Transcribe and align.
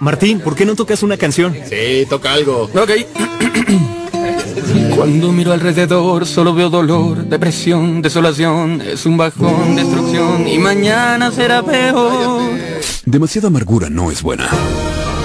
Martín, 0.00 0.40
¿por 0.40 0.56
qué 0.56 0.64
no 0.64 0.74
tocas 0.74 1.02
una 1.02 1.18
canción? 1.18 1.54
Sí, 1.68 2.06
toca 2.08 2.32
algo. 2.32 2.70
Ok. 2.74 2.90
Cuando 4.96 5.30
miro 5.30 5.52
alrededor 5.52 6.26
solo 6.26 6.54
veo 6.54 6.70
dolor, 6.70 7.24
depresión, 7.24 8.00
desolación, 8.00 8.80
es 8.80 9.04
un 9.04 9.18
bajón, 9.18 9.76
destrucción 9.76 10.48
y 10.48 10.58
mañana 10.58 11.30
será 11.30 11.62
peor. 11.62 12.50
Demasiada 13.04 13.48
amargura 13.48 13.90
no 13.90 14.10
es 14.10 14.22
buena. 14.22 14.48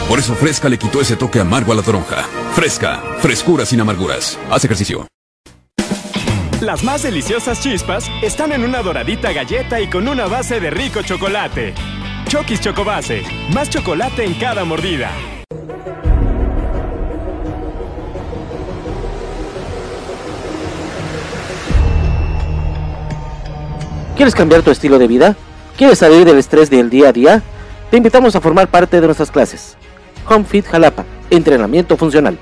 Por 0.10 0.20
eso 0.20 0.36
Fresca 0.36 0.68
le 0.68 0.78
quitó 0.78 1.00
ese 1.00 1.16
toque 1.16 1.40
amargo 1.40 1.72
a 1.72 1.76
la 1.76 1.82
toronja. 1.82 2.24
Fresca, 2.54 3.02
frescura 3.20 3.66
sin 3.66 3.80
amarguras. 3.80 4.38
Haz 4.52 4.66
ejercicio. 4.66 5.08
Las 6.62 6.84
más 6.84 7.04
deliciosas 7.04 7.62
chispas 7.62 8.10
están 8.22 8.52
en 8.52 8.64
una 8.64 8.82
doradita 8.82 9.32
galleta 9.32 9.80
y 9.80 9.88
con 9.88 10.08
una 10.08 10.26
base 10.28 10.60
de 10.60 10.70
rico 10.70 11.02
chocolate. 11.02 11.74
Chokis 12.36 12.60
Chocobase, 12.60 13.24
más 13.54 13.70
chocolate 13.70 14.26
en 14.26 14.34
cada 14.34 14.66
mordida. 14.66 15.10
¿Quieres 24.18 24.36
cambiar 24.36 24.64
tu 24.64 24.72
estilo 24.72 25.00
de 25.00 25.08
vida? 25.08 25.38
¿Quieres 25.78 26.00
salir 26.00 26.26
del 26.26 26.38
estrés 26.38 26.70
del 26.70 26.90
día 26.90 27.08
a 27.08 27.14
día? 27.14 27.42
Te 27.90 27.96
invitamos 27.96 28.36
a 28.36 28.42
formar 28.42 28.68
parte 28.68 29.00
de 29.00 29.08
nuestras 29.08 29.32
clases. 29.32 29.78
Home 30.28 30.44
Fit 30.44 30.66
Jalapa, 30.66 31.06
entrenamiento 31.30 31.96
funcional. 31.96 32.38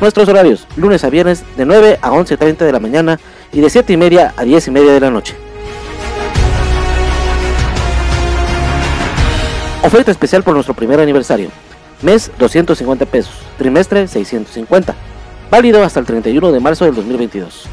Nuestros 0.00 0.28
horarios, 0.28 0.66
lunes 0.74 1.04
a 1.04 1.10
viernes 1.10 1.44
de 1.56 1.64
9 1.64 2.00
a 2.02 2.10
11.30 2.10 2.56
de 2.56 2.72
la 2.72 2.80
mañana 2.80 3.20
y 3.52 3.60
de 3.60 3.70
7 3.70 3.92
y 3.92 3.96
media 3.96 4.32
a 4.36 4.44
10 4.44 4.68
y 4.68 4.70
media 4.70 4.92
de 4.92 5.00
la 5.00 5.10
noche. 5.10 5.34
Oferta 9.82 10.10
especial 10.10 10.42
por 10.42 10.54
nuestro 10.54 10.74
primer 10.74 11.00
aniversario. 11.00 11.50
Mes 12.02 12.30
250 12.38 13.06
pesos, 13.06 13.34
trimestre 13.58 14.08
650. 14.08 14.94
Válido 15.50 15.82
hasta 15.82 16.00
el 16.00 16.06
31 16.06 16.50
de 16.52 16.60
marzo 16.60 16.84
del 16.84 16.94
2022. 16.94 17.66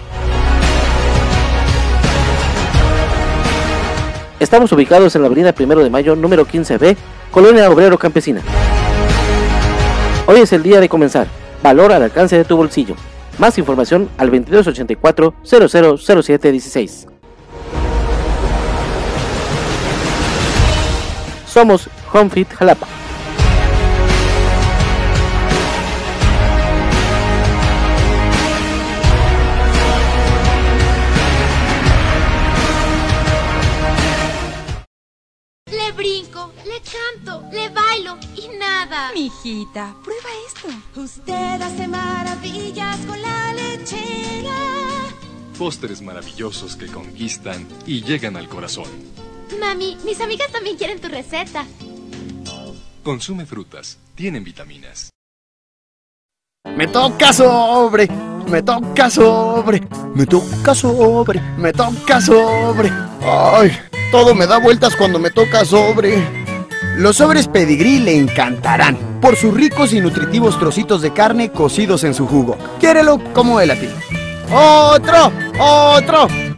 Estamos 4.40 4.72
ubicados 4.72 5.16
en 5.16 5.22
la 5.22 5.28
avenida 5.28 5.54
1 5.58 5.76
de 5.84 5.90
Mayo, 5.90 6.16
número 6.16 6.46
15B, 6.46 6.96
Colonia 7.32 7.70
Obrero 7.70 7.98
Campesina. 7.98 8.42
Hoy 10.26 10.42
es 10.42 10.54
el 10.54 10.64
día 10.64 10.80
de 10.80 10.90
comenzar. 10.90 11.28
Valor 11.62 11.92
al 11.92 12.04
alcance 12.04 12.38
de 12.38 12.46
tu 12.46 12.56
bolsillo. 12.56 12.96
Más 13.40 13.58
información 13.58 14.10
al 14.18 14.30
2284 14.30 15.34
000716. 15.44 17.08
Somos 21.48 21.90
HomeFit 22.14 22.54
Jalapa. 22.54 22.88
Le 35.72 35.92
brinco, 35.94 36.52
le 36.66 36.82
canto, 36.82 37.44
le 37.52 37.70
bailo 37.70 38.18
y 38.36 38.50
nada. 38.58 39.12
Mijita, 39.14 39.96
prueba 40.04 40.30
esto. 40.46 40.49
Usted 40.96 41.62
hace 41.62 41.88
maravillas 41.88 42.98
con 43.06 43.22
la 43.22 43.54
lechera. 43.54 44.52
Postres 45.58 46.02
maravillosos 46.02 46.76
que 46.76 46.88
conquistan 46.88 47.66
y 47.86 48.04
llegan 48.04 48.36
al 48.36 48.50
corazón. 48.50 48.90
Mami, 49.60 49.98
mis 50.04 50.20
amigas 50.20 50.52
también 50.52 50.78
quieren 50.78 51.00
tu 51.00 51.08
receta. 51.08 51.66
Consume 53.04 53.46
frutas, 53.46 53.98
tienen 54.16 54.44
vitaminas. 54.44 55.10
Me 56.76 56.88
toca 56.88 57.32
sobre, 57.32 58.08
me 58.50 58.62
toca 58.62 59.10
sobre, 59.10 59.82
me 60.14 60.26
toca 60.26 60.76
sobre, 60.76 61.42
me 61.58 61.72
toca 61.72 62.20
sobre. 62.22 62.92
Ay, 63.22 63.72
todo 64.12 64.36
me 64.36 64.46
da 64.46 64.60
vueltas 64.60 64.96
cuando 64.96 65.20
me 65.20 65.32
toca 65.32 65.64
sobre. 65.64 66.22
Los 66.98 67.18
sobres 67.18 67.48
pedigrí 67.48 68.00
le 68.00 68.18
encantarán 68.18 69.09
por 69.22 69.36
sus 69.36 69.54
ricos 69.54 69.94
y 69.94 70.02
nutritivos 70.02 70.60
trocitos 70.60 71.02
de 71.02 71.12
carne 71.14 71.52
cocidos 71.52 72.04
en 72.04 72.14
su 72.14 72.28
jugo. 72.28 72.58
Quiérelo 72.80 73.20
como 73.34 73.60
él 73.60 73.72
a 73.72 73.76
ti. 73.76 73.90
¡Otro! 74.52 75.32
¡Otro! 75.60 76.49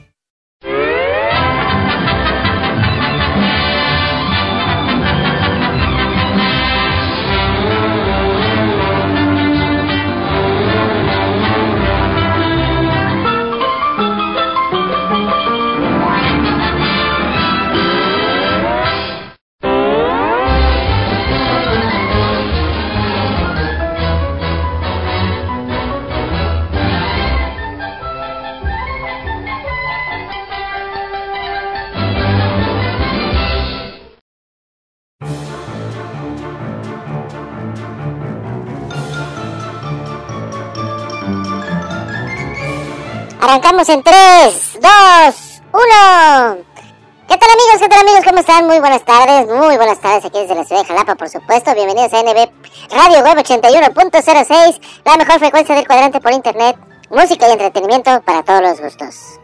Arrancamos 43.51 43.89
en 43.89 44.01
3, 44.01 44.16
2, 44.79 45.62
1. 45.73 46.57
¿Qué 47.28 47.38
tal 47.38 47.50
amigos? 47.50 47.81
¿Qué 47.81 47.89
tal 47.89 48.00
amigos? 48.00 48.22
¿Cómo 48.23 48.39
están? 48.39 48.66
Muy 48.66 48.79
buenas 48.79 49.03
tardes, 49.03 49.45
muy 49.45 49.75
buenas 49.75 50.00
tardes 50.00 50.23
aquí 50.23 50.39
desde 50.39 50.56
la 50.56 50.63
ciudad 50.63 50.84
de 50.84 50.88
Jalapa, 50.88 51.16
por 51.16 51.28
supuesto. 51.28 51.73
Bienvenidos 51.73 52.13
a 52.13 52.23
NB 52.23 52.50
Radio 52.91 53.19
Web 53.25 53.39
81.06, 53.39 54.79
la 55.03 55.17
mejor 55.17 55.39
frecuencia 55.39 55.75
del 55.75 55.85
cuadrante 55.85 56.22
por 56.22 56.31
internet, 56.31 56.78
música 57.09 57.50
y 57.50 57.51
entretenimiento 57.51 58.22
para 58.22 58.41
todos 58.44 58.62
los 58.62 58.79
gustos. 58.79 59.41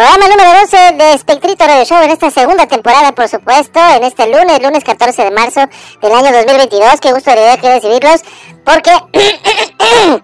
Programa 0.00 0.28
número 0.28 0.60
12 0.60 0.92
de 0.96 1.12
Espectrito 1.12 1.66
Radio 1.66 1.84
Show 1.84 2.02
en 2.02 2.08
esta 2.08 2.30
segunda 2.30 2.66
temporada, 2.66 3.12
por 3.12 3.28
supuesto, 3.28 3.78
en 3.94 4.02
este 4.02 4.28
lunes, 4.28 4.62
lunes 4.62 4.82
14 4.82 5.24
de 5.24 5.30
marzo 5.30 5.60
del 6.00 6.12
año 6.12 6.32
2022. 6.32 7.00
Qué 7.02 7.12
gusto 7.12 7.30
de 7.30 7.58
que 7.60 7.74
recibirlos, 7.74 8.22
porque... 8.64 8.92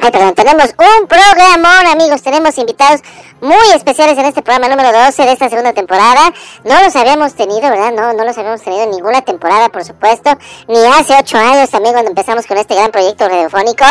Ay, 0.00 0.10
perdón, 0.10 0.34
tenemos 0.34 0.74
un 0.78 1.06
programón, 1.06 1.86
amigos. 1.86 2.22
Tenemos 2.22 2.56
invitados 2.56 3.02
muy 3.42 3.72
especiales 3.74 4.16
en 4.16 4.24
este 4.24 4.40
programa 4.40 4.74
número 4.74 4.96
12 4.96 5.22
de 5.22 5.32
esta 5.32 5.50
segunda 5.50 5.74
temporada. 5.74 6.32
No 6.64 6.82
los 6.82 6.96
habíamos 6.96 7.34
tenido, 7.34 7.68
¿verdad? 7.68 7.92
No, 7.92 8.14
no 8.14 8.24
los 8.24 8.38
habíamos 8.38 8.62
tenido 8.62 8.84
en 8.84 8.92
ninguna 8.92 9.20
temporada, 9.20 9.68
por 9.68 9.84
supuesto. 9.84 10.30
Ni 10.66 10.78
hace 10.86 11.14
ocho 11.18 11.36
años 11.36 11.68
también 11.68 11.92
cuando 11.92 12.08
empezamos 12.08 12.46
con 12.46 12.56
este 12.56 12.74
gran 12.74 12.90
proyecto 12.90 13.28
radiofónico. 13.28 13.84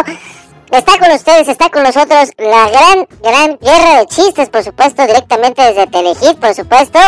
Está 0.72 1.00
con 1.00 1.10
ustedes, 1.12 1.48
está 1.48 1.70
con 1.70 1.82
nosotros 1.84 2.30
la 2.38 2.68
gran, 2.70 3.08
gran 3.24 3.58
guerra 3.60 4.00
de 4.00 4.06
chistes, 4.08 4.50
por 4.50 4.64
supuesto, 4.64 5.02
directamente 5.08 5.62
desde 5.62 5.88
Telehit, 5.88 6.38
por 6.40 6.54
supuesto, 6.54 7.00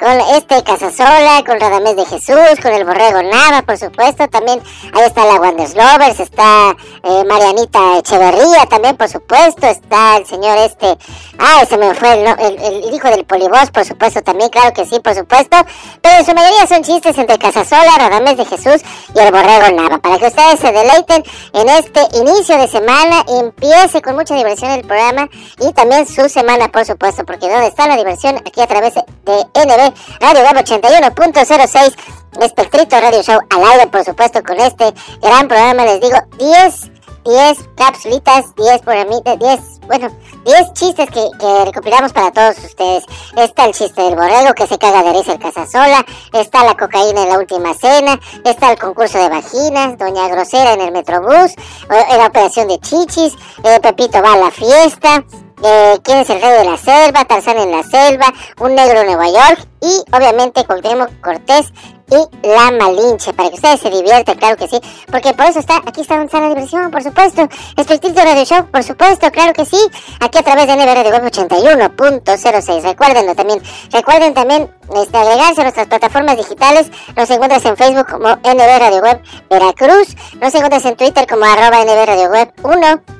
con 0.00 0.20
este 0.34 0.62
Casasola, 0.64 1.42
con 1.46 1.60
Radamés 1.60 1.94
de 1.94 2.06
Jesús, 2.06 2.58
con 2.60 2.72
el 2.72 2.84
Borrego 2.84 3.22
Nava, 3.22 3.62
por 3.62 3.78
supuesto, 3.78 4.26
también 4.28 4.60
ahí 4.94 5.02
está 5.06 5.24
la 5.26 5.36
Wonders 5.36 5.74
Lovers, 5.76 6.18
está 6.18 6.76
eh, 7.04 7.24
Marianita 7.28 7.98
Echeverría 7.98 8.66
también, 8.68 8.96
por 8.96 9.08
supuesto, 9.08 9.64
está 9.68 10.16
el 10.16 10.26
señor 10.26 10.58
este, 10.58 10.98
ah, 11.38 11.64
se 11.68 11.78
me 11.78 11.94
fue 11.94 12.14
el, 12.14 12.26
el- 12.26 12.84
el 12.84 12.94
hijo 12.94 13.08
del 13.08 13.24
Polibos, 13.24 13.70
por 13.72 13.84
supuesto, 13.84 14.22
también, 14.22 14.50
claro 14.50 14.72
que 14.72 14.84
sí, 14.86 14.98
por 14.98 15.14
supuesto, 15.14 15.56
pero 16.02 16.16
en 16.18 16.26
su 16.26 16.34
mayoría 16.34 16.66
son 16.66 16.82
chistes 16.82 17.16
entre 17.16 17.38
Casasola, 17.38 17.92
Radamés 17.96 18.36
de 18.38 18.44
Jesús 18.44 18.82
y 19.14 19.18
el 19.20 19.30
Borrego 19.30 19.70
Nava, 19.80 19.98
para 19.98 20.18
que 20.18 20.26
ustedes 20.26 20.58
se 20.58 20.72
deleiten 20.72 21.22
en 21.52 21.68
este 21.68 22.00
inicio 22.18 22.58
de 22.58 22.66
semana, 22.66 23.03
empiece 23.28 24.02
con 24.02 24.16
mucha 24.16 24.34
diversión 24.34 24.70
el 24.70 24.86
programa 24.86 25.28
y 25.60 25.72
también 25.72 26.06
su 26.06 26.28
semana, 26.28 26.68
por 26.68 26.84
supuesto, 26.84 27.24
porque 27.24 27.48
¿dónde 27.48 27.68
está 27.68 27.86
la 27.86 27.96
diversión? 27.96 28.36
Aquí 28.36 28.60
a 28.60 28.66
través 28.66 28.94
de 28.94 29.02
NB 29.02 29.94
Radio 30.20 30.42
Web 30.42 30.64
81.06, 30.64 31.94
Espectrito 32.40 33.00
Radio 33.00 33.22
Show 33.22 33.38
al 33.50 33.64
aire, 33.72 33.86
por 33.88 34.04
supuesto, 34.04 34.42
con 34.42 34.58
este 34.60 34.92
gran 35.20 35.48
programa, 35.48 35.84
les 35.84 36.00
digo, 36.00 36.16
10 36.38 36.93
10 37.24 37.70
capsulitas, 37.76 38.54
10 38.54 38.82
programitas, 38.82 39.38
10, 39.38 39.80
bueno, 39.86 40.08
10 40.44 40.72
chistes 40.74 41.10
que, 41.10 41.28
que 41.38 41.64
recopilamos 41.64 42.12
para 42.12 42.30
todos 42.30 42.58
ustedes. 42.58 43.04
Está 43.36 43.66
el 43.66 43.74
chiste 43.74 44.02
del 44.02 44.14
borrego 44.14 44.54
que 44.54 44.66
se 44.66 44.78
caga 44.78 45.02
de 45.02 45.12
risa 45.12 45.32
el 45.32 45.38
casasola, 45.38 46.04
está 46.32 46.64
la 46.64 46.74
cocaína 46.74 47.22
en 47.22 47.28
la 47.30 47.38
última 47.38 47.74
cena, 47.74 48.20
está 48.44 48.72
el 48.72 48.78
concurso 48.78 49.18
de 49.18 49.28
vaginas, 49.28 49.98
Doña 49.98 50.28
Grosera 50.28 50.74
en 50.74 50.80
el 50.82 50.92
Metrobús, 50.92 51.54
la 51.88 52.26
operación 52.26 52.68
de 52.68 52.78
chichis, 52.78 53.34
eh, 53.64 53.80
Pepito 53.80 54.22
va 54.22 54.34
a 54.34 54.38
la 54.38 54.50
fiesta, 54.50 55.24
eh, 55.62 55.98
quién 56.02 56.18
es 56.18 56.30
el 56.30 56.42
rey 56.42 56.58
de 56.58 56.64
la 56.64 56.76
selva, 56.76 57.24
Tarzán 57.24 57.58
en 57.58 57.70
la 57.70 57.82
selva, 57.82 58.32
un 58.60 58.74
negro 58.74 59.00
en 59.00 59.06
Nueva 59.06 59.28
York 59.28 59.66
y 59.80 60.04
obviamente 60.14 60.64
Cuauhtémoc 60.64 61.20
Cortés 61.20 61.72
y 62.10 62.48
la 62.48 62.70
Malinche, 62.70 63.32
para 63.32 63.48
que 63.48 63.56
ustedes 63.56 63.80
se 63.80 63.90
diviertan, 63.90 64.36
claro 64.36 64.56
que 64.56 64.68
sí, 64.68 64.78
porque 65.10 65.32
por 65.32 65.46
eso 65.46 65.60
está, 65.60 65.76
aquí 65.78 66.02
está 66.02 66.26
Sana 66.28 66.48
Diversión, 66.48 66.90
por 66.90 67.02
supuesto, 67.02 67.48
Espectrito 67.76 68.22
Radio 68.22 68.44
Show, 68.44 68.66
por 68.70 68.82
supuesto, 68.82 69.30
claro 69.30 69.52
que 69.52 69.64
sí, 69.64 69.78
aquí 70.20 70.38
a 70.38 70.42
través 70.42 70.66
de 70.66 70.76
NB 70.76 70.94
Radio 70.94 71.10
Web 71.10 71.24
81.06, 71.24 72.82
recuérdenlo 72.82 73.34
también, 73.34 73.62
recuerden 73.90 74.34
también 74.34 74.70
este, 74.96 75.16
agregarse 75.16 75.60
a 75.60 75.64
nuestras 75.64 75.86
plataformas 75.86 76.36
digitales, 76.36 76.90
nos 77.16 77.30
encuentras 77.30 77.64
en 77.64 77.76
Facebook 77.76 78.06
como 78.10 78.28
NB 78.28 78.78
Radio 78.78 79.00
Web 79.00 79.22
Veracruz, 79.48 80.16
nos 80.40 80.54
encuentras 80.54 80.84
en 80.84 80.96
Twitter 80.96 81.26
como 81.26 81.44
arroba 81.44 81.84
NB 81.84 82.06
Radio 82.06 82.30
Web 82.30 82.52
1, 82.62 83.13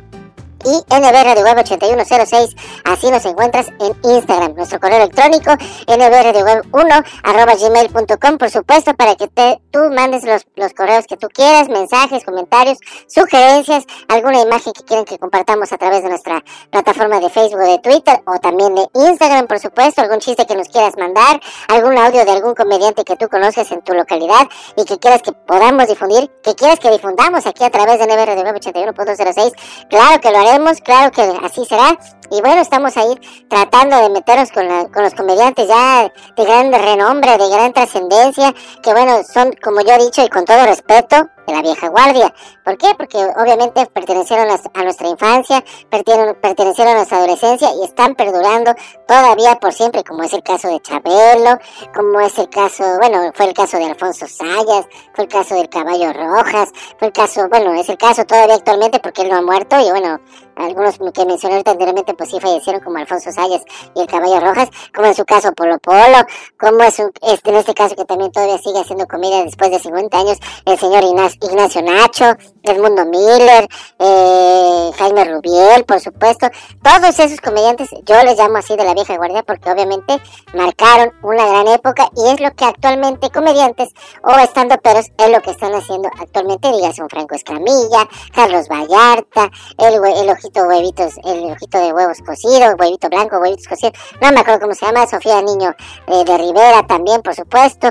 y 0.65 0.83
NB 0.95 1.13
Radio 1.13 1.45
Web 1.45 1.59
8106. 1.59 2.57
Así 2.85 3.11
nos 3.11 3.25
encuentras 3.27 3.69
en 3.81 3.97
Instagram. 4.03 4.55
Nuestro 4.55 4.81
correo 4.81 4.99
electrónico 4.99 5.51
nbradioweb1 5.87 7.05
arroba 7.23 7.55
gmail.com, 7.55 8.39
por 8.39 8.51
supuesto, 8.51 8.95
para 8.95 9.15
que 9.17 9.29
te, 9.29 9.61
tú 9.71 9.79
mandes 9.93 10.25
los, 10.25 10.47
los 10.57 10.73
correos 10.73 11.07
que 11.07 11.17
tú 11.17 11.29
quieras, 11.29 11.69
mensajes, 11.69 12.25
comentarios, 12.25 12.79
sugerencias, 13.07 13.85
alguna 14.09 14.41
imagen 14.41 14.73
que 14.73 14.85
quieran 14.85 15.05
que 15.05 15.19
compartamos 15.19 15.73
a 15.73 15.79
través 15.79 16.03
de 16.03 16.09
nuestra 16.09 16.43
plataforma 16.71 17.21
de 17.21 17.31
Facebook 17.31 17.61
de 17.61 17.79
Twitter 17.79 18.23
o 18.27 18.39
también 18.39 18.75
de 18.75 18.87
Instagram, 18.95 19.47
por 19.47 19.59
supuesto, 19.59 20.01
algún 20.01 20.21
chiste 20.21 20.47
que 20.47 20.55
nos 20.55 20.69
quieras 20.69 20.97
mandar, 20.97 21.41
algún 21.69 21.97
audio 21.99 22.25
de 22.25 22.31
algún 22.31 22.55
comediante 22.55 23.05
que 23.05 23.17
tú 23.17 23.29
conozcas 23.29 23.71
en 23.73 23.83
tu 23.83 23.93
localidad 23.93 24.49
y 24.77 24.85
que 24.85 24.99
quieras 24.99 25.23
que 25.23 25.33
podamos 25.33 25.87
difundir, 25.89 26.31
que 26.43 26.55
quieras 26.55 26.79
que 26.79 26.91
difundamos 26.91 27.47
aquí 27.47 27.65
a 27.65 27.71
través 27.71 27.99
de 27.99 28.07
NB 28.07 28.27
Radio 28.27 28.45
Web 28.45 28.57
81.06. 28.57 29.89
Claro 29.89 30.21
que 30.21 30.31
lo 30.31 30.39
haremos 30.39 30.54
claro 30.85 31.11
que 31.11 31.23
así 31.43 31.65
será. 31.65 31.99
Y 32.31 32.41
bueno, 32.41 32.61
estamos 32.63 32.97
ahí 32.97 33.15
tratando 33.49 33.97
de 33.97 34.09
meternos 34.11 34.51
con, 34.51 34.67
la- 34.67 34.89
con 34.89 35.03
los 35.03 35.15
comediantes 35.15 35.69
ya 35.69 36.11
de 36.37 36.45
gran 36.45 36.73
renombre, 36.73 37.37
de 37.37 37.49
gran 37.49 37.73
trascendencia, 37.73 38.55
que 38.83 38.93
bueno, 38.93 39.23
son, 39.25 39.53
como 39.63 39.81
yo 39.83 39.93
he 39.95 39.99
dicho 39.99 40.23
y 40.23 40.29
con 40.29 40.45
todo 40.45 40.65
respeto, 40.65 41.29
de 41.47 41.53
la 41.53 41.61
vieja 41.63 41.89
guardia. 41.89 42.35
¿Por 42.65 42.79
qué? 42.79 42.95
Porque 42.97 43.19
obviamente 43.19 43.85
pertenecieron 43.87 44.49
a, 44.51 44.83
nuestra 44.83 45.09
infancia, 45.09 45.63
pertenecieron 45.91 46.95
a 46.95 46.97
nuestra 46.97 47.19
adolescencia 47.19 47.69
y 47.75 47.85
están 47.85 48.15
perdurando 48.15 48.75
todavía 49.07 49.57
por 49.57 49.73
siempre, 49.75 50.03
como 50.05 50.23
es 50.23 50.33
el 50.33 50.43
caso 50.43 50.69
de 50.69 50.81
Chabelo, 50.81 51.59
como 51.95 52.21
es 52.21 52.39
el 52.39 52.49
caso, 52.49 52.85
bueno, 52.99 53.31
fue 53.35 53.47
el 53.47 53.55
caso 53.55 53.77
de 53.77 53.85
Alfonso 53.85 54.27
Sayas, 54.27 54.87
fue 55.15 55.25
el 55.25 55.29
caso 55.31 55.55
del 55.55 55.69
Caballo 55.69 56.13
Rojas, 56.15 56.71
fue 56.99 57.09
el 57.09 57.13
caso, 57.13 57.47
bueno, 57.51 57.75
es 57.75 57.89
el 57.91 57.99
caso 57.99 58.25
todavía 58.25 58.55
actualmente 58.55 58.99
porque 59.01 59.23
él 59.23 59.29
no 59.29 59.37
ha 59.37 59.43
muerto 59.43 59.79
y 59.79 59.91
bueno, 59.91 60.19
algunos 60.57 60.99
que 61.13 61.27
mencioné 61.27 61.57
anteriormente 61.57 62.15
pues 62.15 62.31
sí 62.31 62.41
fallecieron 62.41 62.81
como 62.83 62.99
Alfonso 62.99 63.31
Sayas 63.33 63.63
y 63.95 64.01
el 64.01 64.07
Caballo 64.07 64.41
Rojas, 64.41 64.69
como 64.95 65.07
en 65.09 65.15
su 65.15 65.25
caso 65.25 65.53
Polo 65.53 65.79
Polo, 65.79 66.19
como 66.59 66.83
es 66.83 66.99
un- 66.99 67.13
este, 67.23 67.51
en 67.51 67.57
este 67.57 67.75
caso 67.75 67.95
que 67.97 68.05
también 68.05 68.31
todavía 68.33 68.59
sigue 68.59 68.81
haciendo 68.81 69.07
comida 69.07 69.43
después 69.45 69.71
de 69.71 69.79
50 69.79 70.19
años, 70.19 70.39
el 70.67 70.79
señor 70.79 71.05
Ignacio, 71.05 71.83
Nacho, 71.83 72.25
Edmundo 72.63 73.05
Miller, 73.07 73.69
eh, 73.99 74.91
Jaime 74.99 75.25
Rubiel, 75.25 75.85
por 75.85 76.01
supuesto, 76.01 76.49
todos 76.83 77.19
esos 77.19 77.41
comediantes, 77.41 77.89
yo 78.05 78.23
les 78.23 78.39
llamo 78.39 78.59
así 78.59 78.77
de 78.77 78.85
la 78.85 78.95
vieja 78.95 79.17
guardia 79.17 79.43
porque 79.43 79.71
obviamente 79.71 80.21
marcaron 80.55 81.13
una 81.23 81.47
gran 81.47 81.69
época 81.69 82.09
y 82.17 82.29
es 82.31 82.41
lo 82.41 82.51
que 82.55 82.65
actualmente 82.65 83.31
comediantes 83.31 83.91
o 84.23 84.31
estando 84.39 84.77
peros 84.79 85.07
es 85.19 85.31
lo 85.31 85.41
que 85.41 85.51
están 85.51 85.75
haciendo 85.75 86.09
actualmente, 86.21 86.71
dígase 86.71 87.03
un 87.03 87.09
Franco 87.09 87.35
Escamilla, 87.35 88.09
Carlos 88.35 88.69
Vallarta, 88.69 89.51
el, 89.79 89.95
el 89.95 90.31
huevitos, 90.53 91.15
el 91.25 91.51
ojito 91.53 91.79
de 91.79 91.93
huevos 91.93 92.19
cocidos, 92.25 92.75
huevito 92.79 93.09
blanco, 93.09 93.39
huevitos 93.39 93.67
cocidos, 93.69 93.93
no 94.21 94.33
me 94.33 94.41
acuerdo 94.41 94.61
cómo 94.61 94.75
se 94.75 94.87
llama, 94.87 95.07
Sofía 95.07 95.41
Niño 95.43 95.75
eh, 96.07 96.25
de 96.25 96.39
Rivera 96.39 96.87
también, 96.87 97.23
por 97.23 97.35
supuesto, 97.35 97.89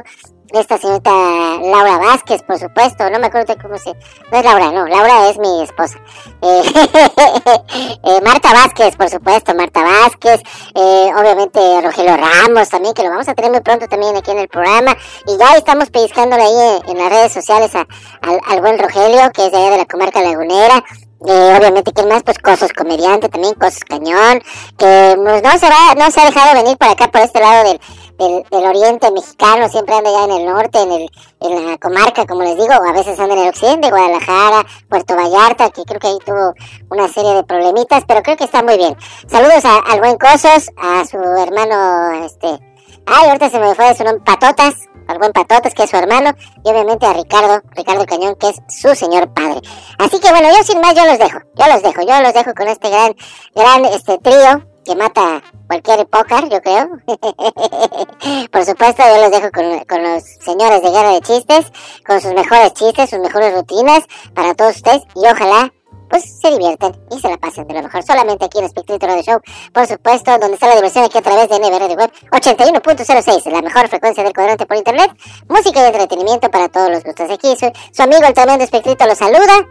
esta 0.53 0.77
señorita 0.77 1.09
Laura 1.09 1.97
Vázquez, 1.97 2.43
por 2.43 2.59
supuesto, 2.59 3.09
no 3.09 3.17
me 3.17 3.25
acuerdo 3.25 3.55
cómo 3.59 3.75
se... 3.79 3.89
No 4.31 4.37
es 4.37 4.45
Laura, 4.45 4.71
no, 4.71 4.85
Laura 4.85 5.27
es 5.27 5.39
mi 5.39 5.63
esposa. 5.63 5.97
Eh, 6.43 6.61
eh, 8.03 8.21
Marta 8.23 8.53
Vázquez, 8.53 8.95
por 8.95 9.09
supuesto, 9.09 9.55
Marta 9.55 9.81
Vázquez, 9.81 10.41
eh, 10.75 11.11
obviamente 11.17 11.59
Rogelio 11.81 12.17
Ramos 12.17 12.69
también, 12.69 12.93
que 12.93 13.01
lo 13.01 13.09
vamos 13.09 13.27
a 13.27 13.33
tener 13.33 13.49
muy 13.49 13.61
pronto 13.61 13.87
también 13.87 14.15
aquí 14.15 14.29
en 14.29 14.39
el 14.39 14.47
programa. 14.47 14.95
Y 15.25 15.37
ya 15.37 15.55
estamos 15.57 15.89
pellizcándole 15.89 16.43
ahí 16.43 16.81
en, 16.85 16.91
en 16.91 16.97
las 17.03 17.09
redes 17.11 17.31
sociales 17.33 17.73
a- 17.73 17.87
al, 18.21 18.39
al 18.47 18.61
buen 18.61 18.77
Rogelio, 18.77 19.31
que 19.33 19.47
es 19.47 19.51
de 19.51 19.57
allá 19.57 19.71
de 19.71 19.77
la 19.77 19.85
comarca 19.85 20.21
lagunera. 20.21 20.83
Eh, 21.25 21.55
obviamente, 21.57 21.93
¿quién 21.93 22.09
más? 22.09 22.21
Pues 22.23 22.37
Cosos 22.37 22.73
Comediante 22.73 23.29
también, 23.29 23.53
Cosos 23.53 23.85
Cañón, 23.85 24.41
que 24.77 25.15
pues, 25.15 25.41
no 25.41 25.51
se 25.57 25.69
va, 25.69 25.95
no 25.95 26.11
se 26.11 26.19
ha 26.19 26.25
dejado 26.25 26.53
venir 26.61 26.77
para 26.77 26.91
acá, 26.91 27.09
por 27.09 27.21
este 27.21 27.39
lado 27.39 27.63
del, 27.63 27.79
del, 28.17 28.43
del 28.51 28.65
oriente 28.65 29.09
mexicano, 29.09 29.69
siempre 29.69 29.95
anda 29.95 30.11
ya 30.11 30.25
en 30.25 30.31
el 30.31 30.45
norte, 30.45 30.81
en, 30.81 30.91
el, 30.91 31.09
en 31.39 31.71
la 31.71 31.77
comarca, 31.77 32.25
como 32.25 32.43
les 32.43 32.57
digo, 32.57 32.73
a 32.73 32.91
veces 32.91 33.17
anda 33.17 33.35
en 33.35 33.41
el 33.43 33.49
occidente, 33.49 33.89
Guadalajara, 33.89 34.65
Puerto 34.89 35.15
Vallarta, 35.15 35.69
que 35.69 35.83
creo 35.83 35.99
que 35.99 36.07
ahí 36.07 36.17
tuvo 36.25 36.53
una 36.89 37.07
serie 37.07 37.35
de 37.35 37.43
problemitas, 37.43 38.03
pero 38.05 38.21
creo 38.21 38.35
que 38.35 38.43
está 38.43 38.61
muy 38.61 38.75
bien. 38.75 38.97
Saludos 39.27 39.63
al 39.63 39.99
buen 39.99 40.17
Cosos, 40.17 40.71
a 40.75 41.05
su 41.05 41.17
hermano, 41.17 42.25
este, 42.25 42.59
ay, 43.05 43.27
ahorita 43.27 43.49
se 43.49 43.59
me 43.59 43.75
fue 43.75 43.95
su 43.95 44.03
nombre, 44.03 44.23
Patotas, 44.25 44.75
al 45.07 45.17
buen 45.17 45.31
Patotas, 45.31 45.73
que 45.73 45.83
es 45.83 45.89
su 45.89 45.97
hermano, 45.97 46.31
y 46.63 46.69
obviamente 46.69 47.05
a 47.05 47.13
Ricardo, 47.13 47.61
Ricardo 47.71 48.05
Cañón, 48.05 48.35
que 48.35 48.49
es 48.49 48.61
su 48.69 48.95
señor 48.95 49.33
padre. 49.33 49.61
Así 49.99 50.19
que 50.19 50.29
bueno, 50.29 50.49
yo 50.55 50.63
sin 50.63 50.79
más, 50.81 50.95
yo 50.95 51.05
los 51.05 51.19
dejo, 51.19 51.39
yo 51.55 51.67
los 51.67 51.81
dejo, 51.81 52.01
yo 52.01 52.21
los 52.21 52.33
dejo 52.33 52.53
con 52.53 52.67
este 52.67 52.89
gran, 52.89 53.15
gran, 53.55 53.85
este 53.85 54.17
trío 54.19 54.67
que 54.85 54.95
mata 54.95 55.41
cualquier 55.67 56.05
pócar, 56.07 56.49
yo 56.49 56.61
creo. 56.61 56.89
Por 58.51 58.65
supuesto, 58.65 59.03
yo 59.03 59.21
los 59.21 59.31
dejo 59.31 59.49
con, 59.51 59.79
con 59.85 60.03
los 60.03 60.23
señores 60.41 60.81
de 60.81 60.89
Guerra 60.89 61.11
de 61.11 61.21
Chistes, 61.21 61.71
con 62.05 62.19
sus 62.19 62.33
mejores 62.33 62.73
chistes, 62.73 63.09
sus 63.09 63.19
mejores 63.19 63.53
rutinas 63.53 64.03
para 64.33 64.53
todos 64.55 64.75
ustedes, 64.75 65.03
y 65.15 65.25
ojalá 65.25 65.71
pues 66.13 66.25
se 66.39 66.51
diviertan 66.51 66.95
y 67.09 67.19
se 67.19 67.27
la 67.27 67.37
pasen 67.37 67.65
de 67.65 67.73
lo 67.73 67.81
mejor. 67.81 68.03
Solamente 68.03 68.45
aquí 68.45 68.59
en 68.59 68.65
Espectrito 68.65 69.07
Radio 69.07 69.23
Show, 69.23 69.41
por 69.73 69.87
supuesto, 69.87 70.37
donde 70.37 70.53
está 70.53 70.67
la 70.67 70.75
diversión 70.75 71.05
aquí 71.05 71.17
a 71.17 71.23
través 71.23 71.49
de 71.49 71.57
NB 71.57 71.79
Radio 71.79 71.95
Web 71.95 72.11
81.06, 72.29 73.51
la 73.51 73.63
mejor 73.63 73.87
frecuencia 73.87 74.23
del 74.23 74.31
cuadrante 74.31 74.67
por 74.67 74.77
internet, 74.77 75.09
música 75.49 75.81
y 75.81 75.87
entretenimiento 75.87 76.51
para 76.51 76.69
todos 76.69 76.91
los 76.91 77.03
gustos. 77.03 77.31
Aquí 77.31 77.55
su, 77.57 77.71
su 77.91 78.03
amigo 78.03 78.21
el 78.27 78.33
tremendo 78.35 78.63
Espectrito 78.63 79.07
los 79.07 79.17
saluda. 79.17 79.67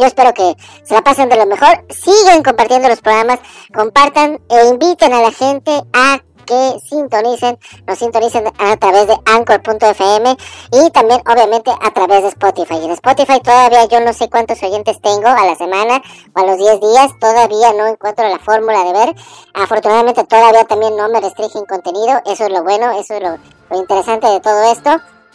Yo 0.00 0.04
espero 0.04 0.34
que 0.34 0.56
se 0.82 0.94
la 0.94 1.02
pasen 1.02 1.28
de 1.28 1.36
lo 1.36 1.46
mejor. 1.46 1.86
Sigan 1.90 2.42
compartiendo 2.42 2.88
los 2.88 3.00
programas, 3.00 3.38
compartan 3.72 4.40
e 4.50 4.68
inviten 4.68 5.12
a 5.12 5.22
la 5.22 5.30
gente 5.30 5.80
a 5.92 6.18
que 6.44 6.78
sintonicen, 6.88 7.58
nos 7.86 7.98
sintonicen 7.98 8.44
a 8.58 8.76
través 8.76 9.06
de 9.06 9.16
anchor.fm 9.26 10.36
y 10.72 10.90
también 10.90 11.20
obviamente 11.26 11.70
a 11.70 11.90
través 11.92 12.22
de 12.22 12.28
Spotify. 12.28 12.76
En 12.84 12.90
Spotify 12.92 13.40
todavía 13.40 13.84
yo 13.86 14.00
no 14.00 14.12
sé 14.12 14.28
cuántos 14.28 14.62
oyentes 14.62 15.00
tengo 15.00 15.28
a 15.28 15.44
la 15.44 15.56
semana 15.56 16.02
o 16.34 16.40
a 16.40 16.46
los 16.46 16.58
10 16.58 16.80
días, 16.80 17.18
todavía 17.18 17.72
no 17.72 17.86
encuentro 17.86 18.28
la 18.28 18.38
fórmula 18.38 18.84
de 18.84 18.92
ver. 18.92 19.14
Afortunadamente 19.54 20.24
todavía 20.24 20.64
también 20.64 20.96
no 20.96 21.08
me 21.08 21.20
restringen 21.20 21.64
contenido, 21.66 22.20
eso 22.26 22.44
es 22.44 22.50
lo 22.50 22.62
bueno, 22.62 22.90
eso 22.98 23.14
es 23.14 23.22
lo, 23.22 23.38
lo 23.70 23.78
interesante 23.78 24.26
de 24.26 24.40
todo 24.40 24.62
esto. 24.72 24.90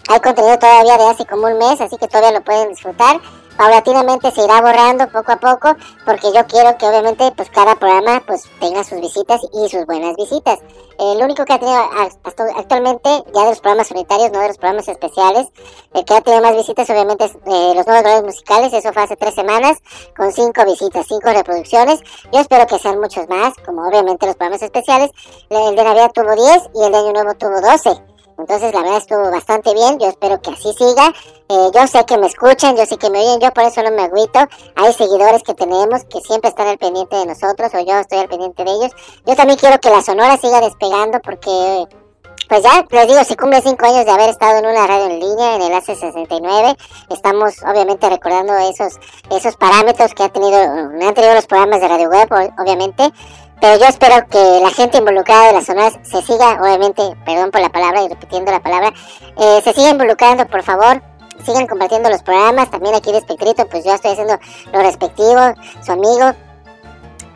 Hay 0.10 0.20
contenido 0.22 0.58
todavía 0.58 0.98
de 0.98 1.10
hace 1.10 1.26
como 1.26 1.48
un 1.48 1.58
mes, 1.58 1.82
así 1.82 1.98
que 1.98 2.08
todavía 2.08 2.32
lo 2.32 2.44
pueden 2.44 2.70
disfrutar. 2.70 3.20
Paulatinamente 3.58 4.32
se 4.32 4.44
irá 4.44 4.62
borrando 4.62 5.08
poco 5.10 5.32
a 5.32 5.38
poco 5.38 5.76
porque 6.06 6.32
yo 6.34 6.46
quiero 6.48 6.78
que 6.78 6.86
obviamente 6.86 7.32
pues 7.36 7.50
cada 7.50 7.76
programa 7.76 8.24
pues 8.26 8.44
tenga 8.60 8.84
sus 8.84 9.02
visitas 9.02 9.42
y 9.54 9.70
sus 9.70 9.86
buenas 9.86 10.16
visitas. 10.16 10.60
El 11.00 11.24
único 11.24 11.46
que 11.46 11.54
ha 11.54 11.60
tenido 11.60 11.80
actualmente, 12.56 13.24
ya 13.34 13.44
de 13.44 13.50
los 13.50 13.60
programas 13.60 13.92
unitarios, 13.92 14.32
no 14.32 14.40
de 14.40 14.48
los 14.48 14.58
programas 14.58 14.88
especiales, 14.88 15.48
el 15.94 16.06
que 16.06 16.14
ha 16.16 16.22
tenido 16.22 16.42
más 16.42 16.56
visitas 16.56 16.90
obviamente 16.90 17.26
es 17.26 17.36
eh, 17.36 17.74
los 17.76 17.86
nuevos 17.86 18.04
valores 18.04 18.24
musicales, 18.24 18.74
eso 18.74 18.92
fue 18.94 19.04
hace 19.04 19.16
tres 19.16 19.36
semanas, 19.36 19.78
con 20.16 20.32
cinco 20.32 20.66
visitas, 20.66 21.06
cinco 21.08 21.30
reproducciones. 21.32 22.00
Yo 22.32 22.40
espero 22.40 22.66
que 22.66 22.80
sean 22.80 23.00
muchos 23.00 23.28
más, 23.30 23.54
como 23.66 23.88
obviamente 23.88 24.26
los 24.26 24.36
programas 24.36 24.62
especiales. 24.62 25.12
El 25.50 25.76
de 25.76 25.84
Navidad 25.84 26.12
tuvo 26.14 26.34
10 26.34 26.70
y 26.76 26.84
el 26.84 26.92
de 26.92 26.98
Año 26.98 27.14
Nuevo 27.14 27.34
tuvo 27.36 27.62
12. 27.62 28.17
Entonces 28.38 28.74
la 28.74 28.82
verdad 28.82 28.98
estuvo 28.98 29.32
bastante 29.32 29.74
bien, 29.74 30.00
yo 30.00 30.08
espero 30.08 30.40
que 30.42 30.52
así 30.52 30.74
siga. 30.74 31.14
Eh, 31.50 31.72
yo 31.74 31.88
sé 31.88 32.06
que 32.06 32.18
me 32.18 32.28
escuchan, 32.28 32.76
yo 32.76 32.86
sé 32.86 32.98
que 32.98 33.10
me 33.10 33.20
oyen, 33.20 33.40
yo 33.40 33.52
por 33.52 33.64
eso 33.64 33.82
no 33.82 33.92
me 33.92 34.04
agüito. 34.04 34.40
Hay 34.76 34.94
seguidores 34.94 35.44
que 35.44 35.54
tenemos 35.54 36.04
que 36.06 36.22
siempre 36.22 36.50
están 36.50 36.68
al 36.68 36.78
pendiente 36.78 37.16
de 37.16 37.26
nosotros 37.26 37.72
o 37.74 37.80
yo 37.80 37.98
estoy 38.00 38.20
al 38.20 38.30
pendiente 38.30 38.64
de 38.64 38.72
ellos. 38.72 38.92
Yo 39.26 39.36
también 39.36 39.58
quiero 39.58 39.80
que 39.80 39.90
la 39.90 40.02
Sonora 40.02 40.38
siga 40.38 40.62
despegando 40.62 41.20
porque 41.22 41.88
pues 42.48 42.64
ya 42.64 42.86
les 42.90 43.08
digo, 43.08 43.24
se 43.26 43.36
cumple 43.36 43.62
cinco 43.62 43.86
años 43.86 44.06
de 44.06 44.12
haber 44.12 44.30
estado 44.30 44.60
en 44.60 44.66
una 44.66 44.88
radio 44.88 45.06
en 45.06 45.20
línea, 45.20 45.56
en 45.56 45.62
el 45.64 45.74
AC69. 45.74 46.78
Estamos 47.10 47.56
obviamente 47.64 48.10
recordando 48.10 48.58
esos, 48.58 49.00
esos 49.30 49.58
parámetros 49.58 50.14
que 50.14 50.24
ha 50.24 50.30
tenido, 50.30 50.58
han 50.58 51.14
tenido 51.14 51.34
los 51.34 51.46
programas 51.46 51.82
de 51.82 51.88
radio 51.90 52.10
web, 52.10 52.30
obviamente. 52.58 53.12
Pero 53.60 53.80
yo 53.80 53.86
espero 53.86 54.28
que 54.30 54.60
la 54.62 54.70
gente 54.70 55.00
involucrada 55.00 55.48
de 55.48 55.54
las 55.54 55.66
zonas 55.66 55.94
se 56.04 56.22
siga, 56.22 56.60
obviamente, 56.62 57.02
perdón 57.26 57.52
por 57.52 57.62
la 57.62 57.70
palabra 57.70 58.04
y 58.04 58.08
repitiendo 58.08 58.52
la 58.52 58.60
palabra, 58.60 58.94
eh, 59.38 59.62
se 59.64 59.74
siga 59.74 59.90
involucrando, 59.90 60.46
por 60.48 60.64
favor. 60.64 61.02
Sigan 61.46 61.68
compartiendo 61.68 62.10
los 62.10 62.24
programas. 62.24 62.70
También 62.70 62.96
aquí 62.96 63.12
de 63.12 63.20
Espectrito, 63.20 63.66
pues 63.68 63.86
yo 63.86 63.94
estoy 63.94 64.12
haciendo 64.12 64.38
lo 64.74 64.80
respectivo, 64.82 65.54
su 65.82 65.92
amigo 65.92 66.34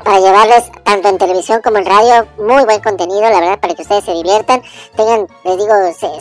para 0.04 0.20
llevarles 0.20 0.72
tanto 0.84 1.10
en 1.10 1.18
televisión 1.18 1.62
como 1.62 1.78
en 1.78 1.86
radio 1.86 2.28
muy 2.38 2.64
buen 2.66 2.82
contenido, 2.82 3.22
la 3.22 3.40
verdad, 3.40 3.60
para 3.60 3.74
que 3.76 3.82
ustedes 3.82 4.04
se 4.04 4.14
diviertan, 4.14 4.62
tengan, 4.96 5.28
les 5.44 5.58
digo, 5.58 5.74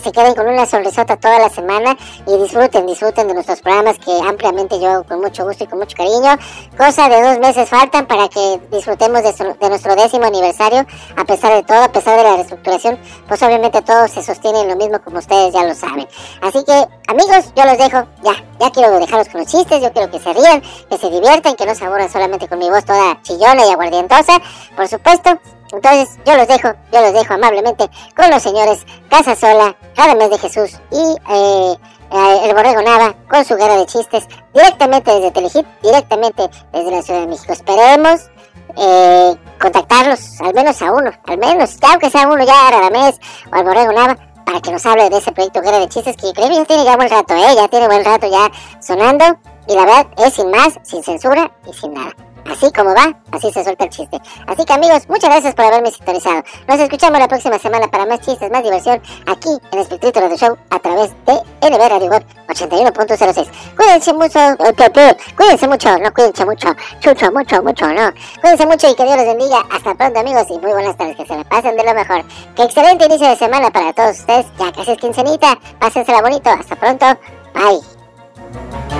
se, 0.03 0.13
queden 0.13 0.35
con 0.35 0.49
una 0.49 0.67
sonrisota 0.67 1.17
toda 1.17 1.39
la 1.39 1.49
semana 1.49 1.97
y 2.27 2.37
disfruten, 2.37 2.87
disfruten 2.87 3.29
de 3.29 3.35
nuestros 3.35 3.61
programas 3.61 3.99
que 3.99 4.13
ampliamente 4.27 4.79
yo 4.81 5.05
con 5.05 5.21
mucho 5.21 5.45
gusto 5.45 5.65
y 5.65 5.67
con 5.67 5.79
mucho 5.79 5.97
cariño. 5.97 6.37
Cosa 6.77 7.09
de 7.09 7.23
dos 7.23 7.39
meses 7.39 7.69
faltan 7.69 8.07
para 8.07 8.29
que 8.29 8.61
disfrutemos 8.71 9.23
de, 9.23 9.69
nuestro 9.69 9.97
décimo 9.97 10.25
aniversario, 10.25 10.85
a 11.17 11.25
pesar 11.25 11.55
de 11.55 11.63
todo, 11.63 11.85
a 11.85 11.93
pesar 11.93 12.17
de 12.19 12.25
la 12.25 12.37
reestructuración, 12.37 12.99
pues 13.29 13.43
obviamente 13.43 13.81
todo 13.83 14.09
se 14.09 14.23
sostiene 14.23 14.61
en 14.61 14.69
lo 14.69 14.77
mismo 14.77 15.01
como 15.03 15.19
ustedes 15.19 15.53
ya 15.53 15.65
lo 15.65 15.75
saben. 15.75 16.07
Así 16.43 16.63
que, 16.65 16.87
amigos, 17.09 17.53
yo 17.57 17.65
los 17.65 17.79
dejo, 17.79 18.07
ya, 18.23 18.35
ya 18.59 18.71
quiero 18.71 18.99
dejarlos 18.99 19.29
con 19.29 19.41
los 19.41 19.51
chistes, 19.51 19.83
yo 19.83 19.93
quiero 19.93 20.11
que 20.11 20.19
se 20.19 20.33
rían, 20.33 20.63
que 20.89 20.99
se 20.99 21.11
diviertan, 21.11 21.57
que 21.57 21.67
no 21.67 21.75
se 21.75 21.85
aburran 21.85 22.11
solamente 22.11 22.49
con 22.49 22.59
mi 22.59 22.69
voz 22.69 22.85
toda 22.85 23.21
chillona 23.23 23.70
aguardientosa, 23.71 24.41
por 24.77 24.89
supuesto. 24.89 25.39
Entonces 25.73 26.19
yo 26.27 26.37
los 26.37 26.49
dejo, 26.49 26.73
yo 26.93 27.01
los 27.01 27.13
dejo 27.13 27.35
amablemente 27.35 27.89
con 28.17 28.29
los 28.31 28.43
señores 28.43 28.85
Casa 29.09 29.37
Sola, 29.37 29.77
Radamés 29.97 30.31
de 30.31 30.39
Jesús 30.39 30.81
y 30.91 31.17
eh, 31.33 31.77
eh, 32.13 32.41
el 32.45 32.55
Borrego 32.55 32.83
Nava 32.83 33.15
con 33.29 33.45
su 33.45 33.55
guerra 33.57 33.77
de 33.77 33.87
chistes 33.87 34.27
directamente 34.53 35.13
desde 35.13 35.31
Telehit, 35.31 35.67
directamente 35.81 36.51
desde 36.73 36.91
la 36.91 37.03
Ciudad 37.03 37.21
de 37.21 37.27
México. 37.29 37.53
Esperemos 37.53 38.31
eh, 38.77 39.37
contactarlos, 39.61 40.41
al 40.41 40.55
menos 40.55 40.83
a 40.83 40.93
uno, 40.93 41.13
al 41.27 41.39
menos, 41.39 41.77
ya 41.81 41.91
aunque 41.91 42.11
sea 42.11 42.27
uno 42.27 42.45
ya, 42.45 42.71
Radamés 42.71 43.21
o 43.53 43.57
el 43.57 43.65
Borrego 43.65 43.93
Nava, 43.93 44.17
para 44.45 44.61
que 44.61 44.73
nos 44.73 44.85
hable 44.85 45.09
de 45.09 45.19
ese 45.19 45.31
proyecto 45.31 45.61
Guerra 45.61 45.79
de 45.79 45.89
Chistes 45.89 46.17
que 46.17 46.33
creo 46.33 46.49
que 46.49 46.55
ya 46.57 46.65
tiene 46.65 46.85
ya 46.85 46.97
buen 46.97 47.09
rato, 47.09 47.35
¿eh? 47.35 47.55
Ya 47.55 47.69
tiene 47.69 47.87
buen 47.87 48.05
rato 48.05 48.29
ya 48.29 48.51
sonando 48.81 49.25
y 49.69 49.75
la 49.75 49.85
verdad 49.85 50.07
es 50.19 50.35
sin 50.35 50.51
más, 50.51 50.75
sin 50.83 51.05
censura 51.05 51.53
y 51.69 51.73
sin 51.73 51.95
nada. 51.95 52.13
Así 52.51 52.71
como 52.73 52.95
va, 52.95 53.15
así 53.31 53.53
se 53.53 53.63
suelta 53.63 53.85
el 53.85 53.91
chiste. 53.91 54.21
Así 54.47 54.65
que 54.65 54.73
amigos, 54.73 55.09
muchas 55.09 55.31
gracias 55.31 55.55
por 55.55 55.65
haberme 55.67 55.91
sintonizado. 55.91 56.43
Nos 56.67 56.81
escuchamos 56.81 57.19
la 57.19 57.29
próxima 57.29 57.59
semana 57.59 57.87
para 57.89 58.07
más 58.07 58.21
chistes, 58.21 58.51
más 58.51 58.63
diversión 58.63 59.01
aquí 59.27 59.51
en 59.71 59.79
Espectrito 59.79 60.21
Radio 60.21 60.37
Show 60.37 60.57
a 60.71 60.79
través 60.81 61.11
de 61.27 61.35
NB 61.69 61.89
Radio 61.89 62.11
Web 62.11 62.25
81.06. 62.49 63.49
Cuídense 63.77 64.13
mucho, 64.13 64.39
eh, 64.39 65.17
cuídense 65.37 65.69
mucho, 65.69 65.97
no 65.99 66.13
cuídense 66.13 66.45
mucho, 66.45 66.75
chucho, 66.99 67.31
mucho, 67.31 67.63
mucho, 67.63 67.87
no. 67.87 68.13
Cuídense 68.41 68.67
mucho 68.67 68.91
y 68.91 68.95
que 68.95 69.05
Dios 69.05 69.17
los 69.17 69.27
bendiga. 69.27 69.63
Hasta 69.71 69.95
pronto 69.95 70.21
amigos 70.21 70.47
y 70.51 70.59
muy 70.59 70.73
buenas 70.73 70.97
tardes, 70.97 71.17
que 71.17 71.27
se 71.27 71.37
la 71.37 71.45
pasen 71.45 71.77
de 71.77 71.85
lo 71.85 71.95
mejor. 71.95 72.25
Que 72.57 72.65
excelente 72.65 73.07
inicio 73.07 73.29
de 73.29 73.37
semana 73.37 73.71
para 73.71 73.93
todos 73.93 74.19
ustedes. 74.19 74.47
Ya 74.59 74.73
casi 74.73 74.93
es 74.93 74.99
quincenita, 74.99 75.59
pásensela 75.79 76.21
bonito. 76.21 76.51
Hasta 76.51 76.75
pronto, 76.77 77.07
bye. 77.55 79.00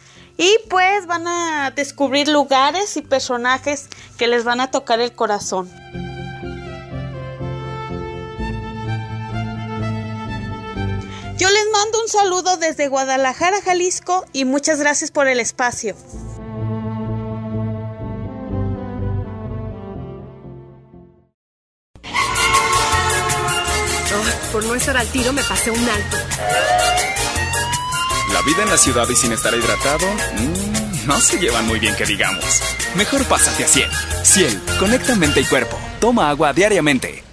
y 0.41 0.57
pues 0.69 1.05
van 1.05 1.27
a 1.27 1.69
descubrir 1.69 2.27
lugares 2.27 2.97
y 2.97 3.03
personajes 3.03 3.87
que 4.17 4.25
les 4.25 4.43
van 4.43 4.59
a 4.59 4.71
tocar 4.71 4.99
el 4.99 5.13
corazón. 5.13 5.69
Yo 11.37 11.47
les 11.47 11.65
mando 11.71 12.01
un 12.01 12.09
saludo 12.09 12.57
desde 12.57 12.87
Guadalajara, 12.87 13.61
Jalisco 13.61 14.25
y 14.33 14.45
muchas 14.45 14.79
gracias 14.79 15.11
por 15.11 15.27
el 15.27 15.39
espacio. 15.39 15.95
por 24.51 24.65
no 24.65 24.75
estar 24.75 24.97
al 24.97 25.07
tiro 25.07 25.31
me 25.31 25.41
pasé 25.43 25.71
un 25.71 25.87
alto. 25.87 26.17
Vida 28.45 28.63
en 28.63 28.69
la 28.69 28.77
ciudad 28.77 29.07
y 29.07 29.15
sin 29.15 29.33
estar 29.33 29.53
hidratado, 29.53 30.07
mmm, 30.33 31.07
no 31.07 31.19
se 31.19 31.37
llevan 31.37 31.67
muy 31.67 31.79
bien 31.79 31.95
que 31.95 32.05
digamos. 32.05 32.63
Mejor 32.95 33.23
pásate 33.25 33.65
a 33.65 33.67
Ciel. 33.67 33.89
Ciel, 34.23 34.59
conecta 34.79 35.15
mente 35.15 35.41
y 35.41 35.43
cuerpo. 35.43 35.77
Toma 35.99 36.27
agua 36.27 36.51
diariamente. 36.51 37.23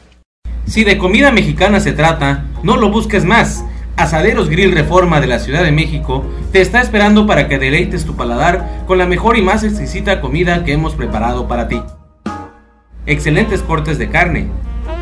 Si 0.66 0.84
de 0.84 0.98
comida 0.98 1.32
mexicana 1.32 1.80
se 1.80 1.92
trata, 1.92 2.44
no 2.62 2.76
lo 2.76 2.90
busques 2.90 3.24
más. 3.24 3.64
Asaderos 3.96 4.50
Grill 4.50 4.72
Reforma 4.72 5.18
de 5.22 5.28
la 5.28 5.38
Ciudad 5.38 5.62
de 5.62 5.72
México 5.72 6.26
te 6.52 6.60
está 6.60 6.82
esperando 6.82 7.26
para 7.26 7.48
que 7.48 7.58
deleites 7.58 8.04
tu 8.04 8.14
paladar 8.14 8.84
con 8.86 8.98
la 8.98 9.06
mejor 9.06 9.38
y 9.38 9.42
más 9.42 9.64
exquisita 9.64 10.20
comida 10.20 10.62
que 10.62 10.74
hemos 10.74 10.94
preparado 10.94 11.48
para 11.48 11.68
ti. 11.68 11.80
Excelentes 13.06 13.62
cortes 13.62 13.96
de 13.96 14.10
carne, 14.10 14.48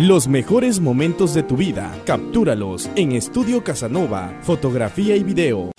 Los 0.04 0.28
mejores 0.28 0.82
momentos 0.82 1.34
de 1.34 1.44
tu 1.44 1.56
vida, 1.56 1.90
captúralos 2.06 2.90
en 2.98 3.14
Estudio 3.14 3.64
Casanova, 3.64 4.34
fotografía 4.42 5.16
y 5.16 5.24
video. 5.24 5.72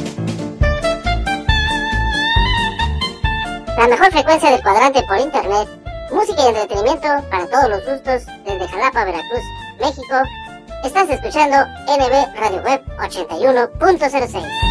La 3.76 3.86
mejor 3.86 4.10
frecuencia 4.10 4.50
del 4.50 4.62
cuadrante 4.62 5.02
por 5.06 5.18
internet, 5.18 5.68
música 6.10 6.40
y 6.42 6.46
entretenimiento 6.46 7.06
para 7.30 7.46
todos 7.50 7.68
los 7.68 7.84
gustos 7.84 8.22
desde 8.46 8.66
Jalapa, 8.66 9.04
Veracruz, 9.04 9.44
México. 9.78 10.16
Estás 10.82 11.10
escuchando 11.10 11.58
NB 11.86 12.40
Radio 12.40 12.62
Web 12.62 12.82
81.06. 13.00 14.63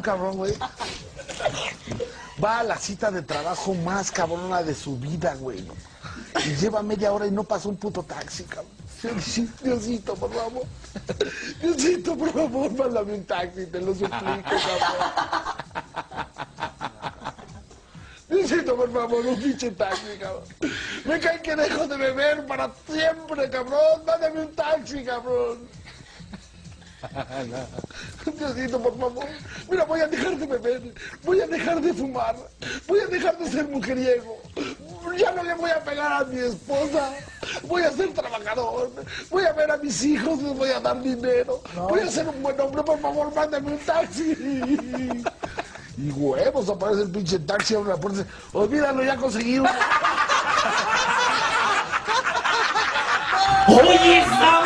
cabrón, 0.00 0.36
güey. 0.36 0.54
Va 2.42 2.60
a 2.60 2.64
la 2.64 2.76
cita 2.76 3.10
de 3.10 3.22
trabajo 3.22 3.74
más 3.74 4.10
cabrona 4.10 4.62
de 4.62 4.74
su 4.74 4.96
vida, 4.98 5.34
güey. 5.34 5.66
Y 6.44 6.54
lleva 6.56 6.82
media 6.82 7.12
hora 7.12 7.26
y 7.26 7.30
no 7.30 7.44
pasa 7.44 7.68
un 7.68 7.76
puto 7.76 8.02
taxi, 8.02 8.44
cabrón. 8.44 8.72
Diosito, 9.62 10.14
por 10.14 10.32
favor. 10.32 10.64
Diosito, 11.60 12.16
por 12.16 12.32
favor, 12.32 12.70
mándame 12.72 13.14
un 13.14 13.24
taxi, 13.24 13.66
te 13.66 13.80
lo 13.80 13.94
suplico, 13.94 14.18
cabrón. 14.18 15.12
Diosito, 18.28 18.76
por 18.76 18.92
favor, 18.92 19.26
un 19.26 19.40
pinche 19.40 19.70
taxi, 19.72 20.18
cabrón. 20.20 20.44
Me 21.04 21.18
cae 21.18 21.40
que 21.42 21.56
dejo 21.56 21.86
de 21.88 21.96
beber 21.96 22.46
para 22.46 22.70
siempre, 22.86 23.48
cabrón. 23.50 24.04
Mándame 24.06 24.42
un 24.42 24.54
taxi, 24.54 25.02
cabrón. 25.04 25.79
Diosito, 28.38 28.80
por 28.80 28.98
favor. 28.98 29.24
Mira, 29.70 29.84
voy 29.84 30.00
a 30.00 30.06
dejar 30.06 30.36
de 30.36 30.46
beber. 30.46 30.94
Voy 31.22 31.40
a 31.40 31.46
dejar 31.46 31.80
de 31.80 31.94
fumar. 31.94 32.36
Voy 32.86 33.00
a 33.00 33.06
dejar 33.06 33.38
de 33.38 33.50
ser 33.50 33.68
mujeriego. 33.68 34.38
Ya 35.16 35.32
no 35.32 35.42
le 35.42 35.54
voy 35.54 35.70
a 35.70 35.82
pegar 35.82 36.12
a 36.12 36.24
mi 36.24 36.38
esposa. 36.38 37.12
Voy 37.62 37.82
a 37.82 37.90
ser 37.90 38.12
trabajador. 38.12 38.92
Voy 39.30 39.44
a 39.44 39.52
ver 39.52 39.70
a 39.70 39.76
mis 39.78 40.02
hijos. 40.04 40.42
Les 40.42 40.56
voy 40.56 40.70
a 40.70 40.80
dar 40.80 41.00
dinero. 41.02 41.62
Voy 41.88 42.00
a 42.00 42.10
ser 42.10 42.28
un 42.28 42.42
buen 42.42 42.60
hombre. 42.60 42.82
Por 42.82 43.00
favor, 43.00 43.34
mándame 43.34 43.72
un 43.72 43.78
taxi. 43.78 44.36
Y 45.96 46.10
huevos, 46.12 46.68
aparece 46.68 47.02
el 47.02 47.10
pinche 47.10 47.38
taxi, 47.40 47.74
abre 47.74 47.90
la 47.90 47.96
puerta 47.96 48.20
y 48.20 48.22
dice, 48.22 48.34
olvídalo, 48.54 49.04
ya 49.04 49.16
conseguí 49.16 49.58
uno. 49.58 49.68
Oye, 53.68 54.18
esa 54.18 54.60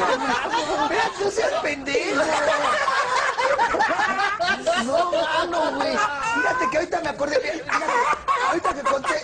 mamá. 0.00 0.50
No 1.20 1.30
seas 1.30 1.52
pendejo. 1.62 2.22
No, 4.84 5.10
mano, 5.12 5.72
güey. 5.76 5.96
Fíjate 6.34 6.70
que 6.70 6.76
ahorita 6.76 7.00
me 7.00 7.08
acordé 7.10 7.38
bien. 7.38 7.62
Fíjate, 7.64 7.92
ahorita 8.48 8.74
que 8.74 8.82
conté. 8.82 9.22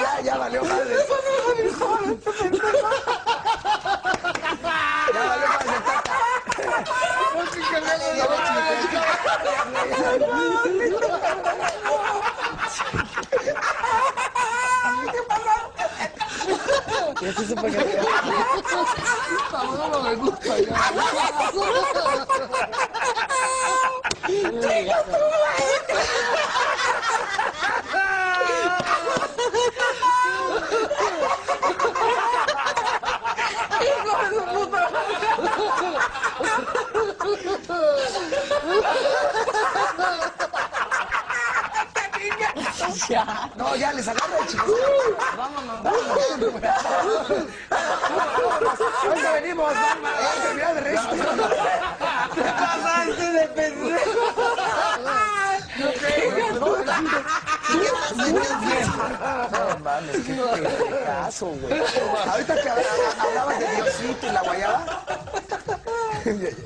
Ya, 0.00 0.20
ya 0.22 0.36
valió 0.36 0.64
madre. 0.64 0.96
Ya 5.14 5.22
valió 5.26 5.48
madre. 5.48 5.74
Eso 17.22 17.42
se 17.44 17.54
puede 17.54 18.02
No 19.52 20.02
me 20.02 20.14
gusta. 20.16 20.54
Ya. 43.08 43.50
No, 43.56 43.76
ya 43.76 43.92
les 43.92 44.08
agarra 44.08 44.38
el 44.40 44.46
chico. 44.46 44.64
Vámonos, 45.36 45.82
vámonos. 45.82 46.18
Ahorita 49.04 49.32
venimos, 49.32 49.74
mamá. 49.74 50.10
Ya 50.20 50.42
terminar 50.42 50.74
de 50.74 50.80
reír. 50.80 51.00
Te 52.34 52.42
pasaste 52.42 53.32
de 53.32 53.46
pendejo. 53.48 54.20
No 59.50 59.78
mames, 59.82 60.16
qué 60.26 60.34
pendejazo, 60.34 61.46
güey. 61.46 61.82
Ahorita 62.30 62.54
que 62.62 62.68
hablabas 62.68 63.58
de 63.58 63.66
Diosito 63.76 64.26
y 64.26 64.30
la 64.32 64.42
guayaba. 64.42 64.84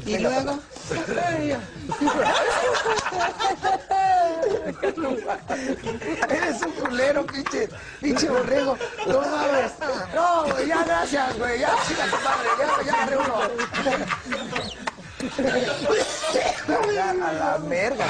Y 0.07 0.19
luego. 0.19 0.59
Eres 6.29 6.63
un 6.63 6.73
culero, 6.73 7.27
pinche, 7.27 7.69
pinche 8.01 8.29
borrego. 8.29 8.77
No 9.07 9.21
mames. 9.21 9.73
No, 10.15 10.45
güey, 10.45 10.69
ya 10.69 10.85
gracias, 10.85 11.39
güey. 11.39 11.61
Ya, 11.61 11.75
chica 11.87 12.05
tu 12.07 12.17
madre. 12.17 12.49
Ya, 12.59 12.67
ya 12.85 12.93
agarré 12.95 13.17
uno. 13.17 13.41
Ya, 16.95 17.11
a 17.11 17.33
la 17.33 17.59
merga. 17.59 18.07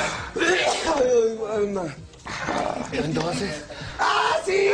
Entonces. 2.93 3.65
¡Ah, 3.99 4.37
sí! 4.45 4.71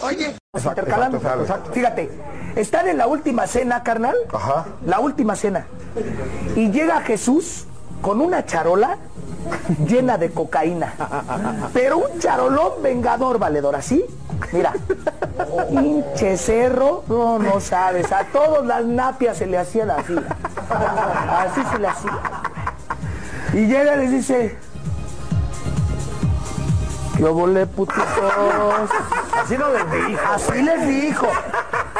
Oye, 0.00 0.36
intercalando. 0.54 1.18
Fíjate, 1.72 2.10
están 2.56 2.88
en 2.88 2.98
la 2.98 3.06
última 3.06 3.46
cena, 3.46 3.82
carnal. 3.82 4.16
Ajá. 4.32 4.66
La 4.84 5.00
última 5.00 5.36
cena. 5.36 5.66
Y 6.54 6.70
llega 6.70 7.00
Jesús 7.02 7.66
con 8.02 8.20
una 8.20 8.44
charola 8.44 8.98
llena 9.86 10.18
de 10.18 10.30
cocaína. 10.30 10.92
Pero 11.72 11.98
un 11.98 12.18
charolón 12.18 12.82
vengador, 12.82 13.38
valedor, 13.38 13.76
así. 13.76 14.04
Mira, 14.52 14.74
pinche 15.70 16.36
cerro, 16.36 17.04
no, 17.08 17.38
no 17.38 17.60
sabes, 17.60 18.12
a 18.12 18.24
todas 18.24 18.66
las 18.66 18.84
napias 18.84 19.38
se 19.38 19.46
le 19.46 19.56
hacían 19.58 19.90
así. 19.90 20.14
Así 20.68 21.62
se 21.70 21.78
le 21.78 21.88
hacía. 21.88 22.20
Y 23.54 23.66
llega 23.66 23.96
y 23.96 23.98
les 24.00 24.10
dice, 24.10 24.58
¿qué 27.16 27.24
volé, 27.24 27.66
putitos? 27.66 28.04
Así 29.42 29.56
no 29.56 29.70
les 29.70 29.90
dijo. 29.90 30.20
Así 30.34 30.62
les 30.62 30.86
dijo. 30.86 31.26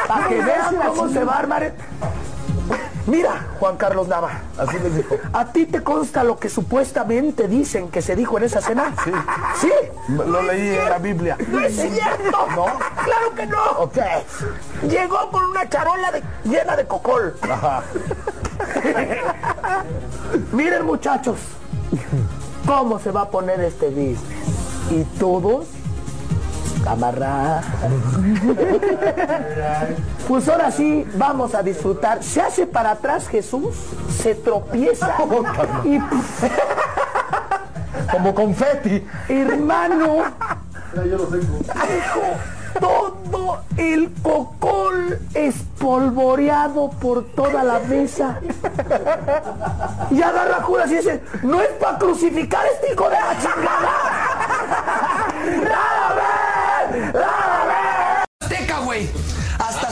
Para 0.07 0.27
que 0.27 0.35
vean 0.41 0.75
cómo 0.87 1.09
se 1.09 1.23
va 1.23 1.33
a 1.33 1.39
armar. 1.39 1.73
Mira, 3.05 3.47
Juan 3.59 3.77
Carlos 3.77 4.07
Nava. 4.09 4.41
Así 4.57 4.77
les 4.79 4.95
dijo. 4.97 5.15
¿A 5.31 5.45
ti 5.53 5.65
te 5.65 5.81
consta 5.81 6.23
lo 6.25 6.37
que 6.37 6.49
supuestamente 6.49 7.47
dicen 7.47 7.89
que 7.89 8.01
se 8.01 8.15
dijo 8.17 8.37
en 8.37 8.43
esa 8.43 8.59
cena? 8.61 8.93
Sí. 9.05 9.11
¿Sí? 9.61 9.71
Lo 10.09 10.41
leí 10.41 10.75
en 10.75 10.89
la 10.89 10.97
Biblia. 10.97 11.37
¡No 11.47 11.59
es 11.61 11.73
cierto! 11.73 12.37
No. 12.53 12.65
¡Claro 13.05 13.33
que 13.35 13.45
no! 13.47 13.63
Ok. 13.79 13.97
Llegó 14.89 15.31
con 15.31 15.45
una 15.45 15.69
charola 15.69 16.11
de- 16.11 16.23
llena 16.43 16.75
de 16.75 16.85
cocol. 16.85 17.37
Ajá. 17.49 17.83
Miren 20.51 20.85
muchachos, 20.85 21.37
cómo 22.65 22.99
se 22.99 23.11
va 23.11 23.21
a 23.21 23.29
poner 23.29 23.61
este 23.61 23.87
business. 23.89 24.19
Y 24.91 25.03
todos 25.19 25.67
amarrar. 26.87 27.63
Pues 30.27 30.47
ahora 30.49 30.71
sí, 30.71 31.05
vamos 31.15 31.53
a 31.55 31.63
disfrutar. 31.63 32.23
Se 32.23 32.41
hace 32.41 32.65
para 32.67 32.91
atrás 32.91 33.27
Jesús, 33.27 33.75
se 34.21 34.35
tropieza 34.35 35.15
y 35.85 35.99
Como 38.11 38.33
confeti. 38.33 39.05
hermano, 39.29 40.23
todo 42.79 43.61
el 43.77 44.11
cocol 44.21 45.19
polvoreado 45.79 46.89
por 46.89 47.23
toda 47.27 47.63
la 47.63 47.79
mesa. 47.79 48.39
Y 50.11 50.21
agarra 50.21 50.57
a 50.57 50.63
Judas 50.63 50.91
y 50.91 50.95
dice, 50.95 51.23
no 51.43 51.61
es 51.61 51.69
para 51.79 51.97
crucificar 51.97 52.65
a 52.65 52.69
este 52.69 52.93
hijo 52.93 53.05
de 53.09 53.15
la 53.15 53.37
chingada. 53.39 54.26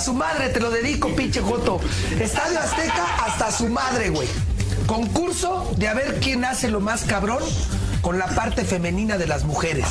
Su 0.05 0.13
madre, 0.13 0.49
te 0.49 0.59
lo 0.59 0.69
dedico, 0.69 1.15
pinche 1.15 1.41
Joto. 1.41 1.79
Estadio 2.19 2.59
Azteca 2.59 3.25
hasta 3.25 3.51
su 3.51 3.67
madre, 3.69 4.09
güey. 4.09 4.27
Concurso 4.85 5.73
de 5.77 5.87
a 5.87 5.95
ver 5.95 6.19
quién 6.19 6.45
hace 6.45 6.67
lo 6.67 6.79
más 6.79 7.05
cabrón 7.05 7.41
con 8.01 8.19
la 8.19 8.27
parte 8.27 8.65
femenina 8.65 9.17
de 9.17 9.25
las 9.25 9.45
mujeres. 9.45 9.87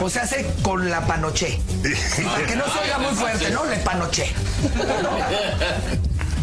O 0.00 0.08
sea, 0.08 0.22
hace 0.22 0.46
con 0.62 0.88
la 0.90 1.08
panoché. 1.08 1.60
Para 2.24 2.46
que 2.46 2.54
no 2.54 2.66
se 2.66 2.78
oiga 2.78 2.98
muy 2.98 3.12
fuerte, 3.16 3.50
¿no? 3.50 3.64
Le 3.64 3.78
panoché. 3.78 4.32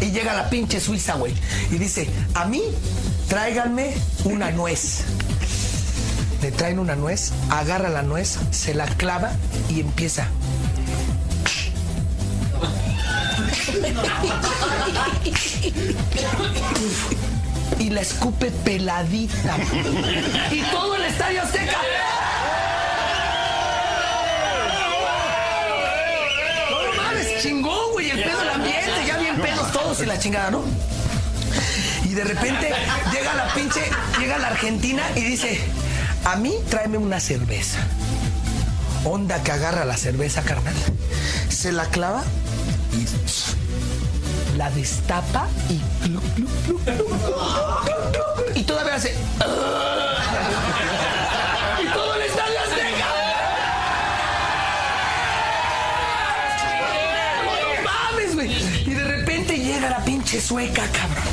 Y 0.02 0.10
llega 0.10 0.34
la 0.34 0.50
pinche 0.50 0.78
Suiza, 0.78 1.14
güey. 1.14 1.32
Y 1.70 1.78
dice, 1.78 2.10
a 2.34 2.44
mí, 2.44 2.62
tráiganme 3.30 3.94
una 4.24 4.50
nuez. 4.50 5.04
Le 6.42 6.52
traen 6.52 6.78
una 6.78 6.96
nuez, 6.96 7.32
agarra 7.48 7.88
la 7.88 8.02
nuez, 8.02 8.38
se 8.50 8.74
la 8.74 8.84
clava 8.84 9.32
y 9.70 9.80
empieza. 9.80 10.28
Y 17.78 17.90
la 17.90 18.00
escupe 18.00 18.50
peladita. 18.50 19.56
Y 20.50 20.60
todo 20.70 20.96
el 20.96 21.04
estadio 21.04 21.42
Azteca. 21.42 21.76
No, 26.70 27.02
mames, 27.02 27.42
chingón, 27.42 27.92
güey, 27.92 28.10
el 28.10 28.22
pedo 28.22 28.38
del 28.38 28.48
ambiente, 28.48 28.90
ya 29.06 29.18
bien 29.18 29.36
pedos 29.36 29.72
todos 29.72 30.00
y 30.00 30.06
la 30.06 30.18
chingada, 30.18 30.50
¿no? 30.50 30.62
Y 32.04 32.14
de 32.14 32.24
repente 32.24 32.72
llega 33.12 33.34
la 33.34 33.52
pinche, 33.52 33.82
llega 34.18 34.38
la 34.38 34.48
Argentina 34.48 35.02
y 35.16 35.20
dice, 35.22 35.60
a 36.24 36.36
mí 36.36 36.54
tráeme 36.70 36.98
una 36.98 37.20
cerveza. 37.20 37.78
Onda 39.04 39.42
que 39.42 39.52
agarra 39.52 39.84
la 39.84 39.96
cerveza, 39.96 40.42
carnal. 40.42 40.74
Se 41.48 41.72
la 41.72 41.86
clava 41.86 42.24
la 44.56 44.70
destapa 44.70 45.48
y 45.68 45.80
y 48.58 48.62
todavía 48.62 48.94
hace 48.94 49.14
y 51.82 51.86
todo 51.92 52.14
no 58.34 58.42
y 58.42 58.90
de 58.90 59.04
repente 59.04 59.58
llega 59.58 59.90
la 59.90 60.04
pinche 60.04 60.40
sueca 60.40 60.82
cabrón. 60.92 61.24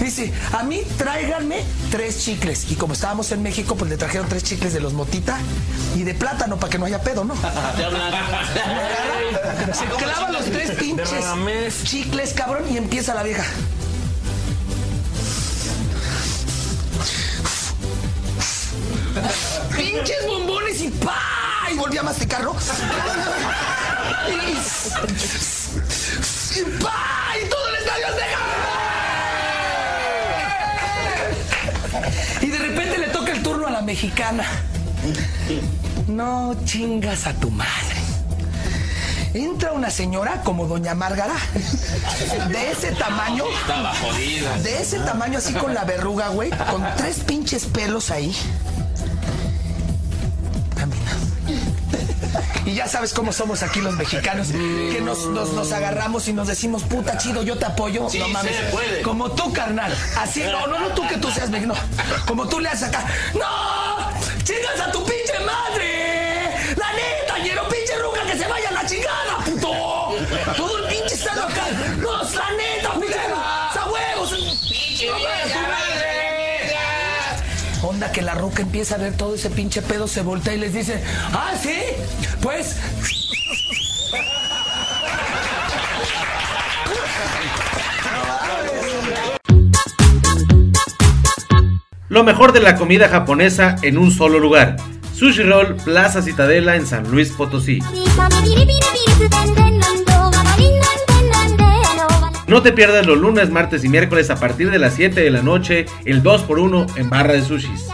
Dice, 0.00 0.32
a 0.52 0.62
mí 0.62 0.80
tráiganme 0.96 1.62
tres 1.90 2.24
chicles. 2.24 2.70
Y 2.70 2.74
como 2.74 2.94
estábamos 2.94 3.30
en 3.32 3.42
México, 3.42 3.76
pues 3.76 3.90
le 3.90 3.98
trajeron 3.98 4.28
tres 4.28 4.42
chicles 4.42 4.72
de 4.72 4.80
los 4.80 4.94
motita 4.94 5.38
y 5.94 6.04
de 6.04 6.14
plátano 6.14 6.56
para 6.56 6.70
que 6.70 6.78
no 6.78 6.86
haya 6.86 7.02
pedo, 7.02 7.22
¿no? 7.24 7.34
Se 9.72 9.84
clava 9.86 10.30
los 10.32 10.44
tres 10.46 10.72
pinches 10.72 11.84
chicles, 11.84 12.32
cabrón, 12.34 12.64
y 12.70 12.76
empieza 12.76 13.14
la 13.14 13.22
vieja. 13.22 13.44
Pinches 19.76 20.26
bombones 20.26 20.80
y 20.82 20.88
¡pa! 20.88 21.68
Y 21.72 21.76
volví 21.76 21.98
a 21.98 22.02
masticarlo. 22.02 22.56
Y, 24.28 24.32
¡pa! 26.82 27.36
Y 27.40 27.48
todo 27.48 27.68
el 27.68 27.74
estadio 27.76 28.06
Azteca. 28.08 28.38
Y 32.40 32.46
de 32.46 32.58
repente 32.58 32.98
le 32.98 33.08
toca 33.08 33.32
el 33.32 33.42
turno 33.42 33.66
a 33.68 33.70
la 33.70 33.82
mexicana. 33.82 34.44
No 36.08 36.56
chingas 36.64 37.26
a 37.26 37.34
tu 37.34 37.50
madre. 37.50 37.89
Entra 39.34 39.72
una 39.72 39.90
señora 39.90 40.42
como 40.42 40.66
doña 40.66 40.94
Márgara, 40.94 41.34
de 42.48 42.70
ese 42.72 42.90
tamaño, 42.92 43.44
Estaba 43.60 43.94
jodida. 43.94 44.58
de 44.58 44.82
ese 44.82 44.98
tamaño 45.00 45.38
así 45.38 45.52
con 45.54 45.72
la 45.72 45.84
verruga, 45.84 46.28
güey, 46.28 46.50
con 46.50 46.84
tres 46.96 47.20
pinches 47.20 47.64
pelos 47.66 48.10
ahí. 48.10 48.34
Camina. 50.76 51.12
Y 52.66 52.74
ya 52.74 52.88
sabes 52.88 53.12
cómo 53.12 53.32
somos 53.32 53.62
aquí 53.62 53.80
los 53.80 53.94
mexicanos, 53.96 54.48
que 54.48 55.00
nos, 55.02 55.26
nos, 55.26 55.52
nos 55.52 55.72
agarramos 55.72 56.26
y 56.28 56.32
nos 56.32 56.48
decimos, 56.48 56.82
puta 56.82 57.16
chido, 57.18 57.42
yo 57.42 57.56
te 57.56 57.66
apoyo. 57.66 58.08
Sí 58.10 58.18
no 58.18 58.28
mames. 58.28 58.54
se 58.56 58.62
puede. 58.64 59.02
Como 59.02 59.30
tú, 59.30 59.52
carnal. 59.52 59.92
Así, 60.18 60.42
no, 60.42 60.66
no, 60.66 60.78
no 60.78 60.88
tú 60.88 61.06
que 61.08 61.16
tú 61.18 61.30
seas 61.30 61.50
mexicano. 61.50 61.78
Como 62.26 62.48
tú 62.48 62.58
le 62.60 62.68
haces 62.68 62.88
acá. 62.88 63.04
¡No! 63.34 64.10
¡Chingas 64.44 64.88
a 64.88 64.92
tu 64.92 65.04
Que 78.12 78.22
la 78.22 78.34
ruca 78.34 78.62
empieza 78.62 78.96
a 78.96 78.98
ver 78.98 79.16
todo 79.16 79.36
ese 79.36 79.50
pinche 79.50 79.82
pedo, 79.82 80.08
se 80.08 80.22
voltea 80.22 80.54
y 80.54 80.58
les 80.58 80.74
dice, 80.74 81.00
ah, 81.32 81.52
sí, 81.60 81.74
pues... 82.42 82.76
Lo 92.08 92.24
mejor 92.24 92.52
de 92.52 92.60
la 92.60 92.74
comida 92.74 93.08
japonesa 93.08 93.76
en 93.82 93.96
un 93.96 94.10
solo 94.10 94.40
lugar. 94.40 94.76
Sushi 95.14 95.44
Roll 95.44 95.76
Plaza 95.76 96.22
Citadela 96.22 96.74
en 96.74 96.86
San 96.86 97.08
Luis 97.08 97.30
Potosí. 97.30 97.78
No 102.48 102.62
te 102.62 102.72
pierdas 102.72 103.06
los 103.06 103.16
lunes, 103.16 103.50
martes 103.50 103.84
y 103.84 103.88
miércoles 103.88 104.28
a 104.30 104.34
partir 104.34 104.72
de 104.72 104.80
las 104.80 104.94
7 104.94 105.20
de 105.20 105.30
la 105.30 105.42
noche, 105.42 105.86
el 106.04 106.24
2x1 106.24 106.96
en 106.96 107.08
barra 107.08 107.34
de 107.34 107.42
sushis. 107.42 107.86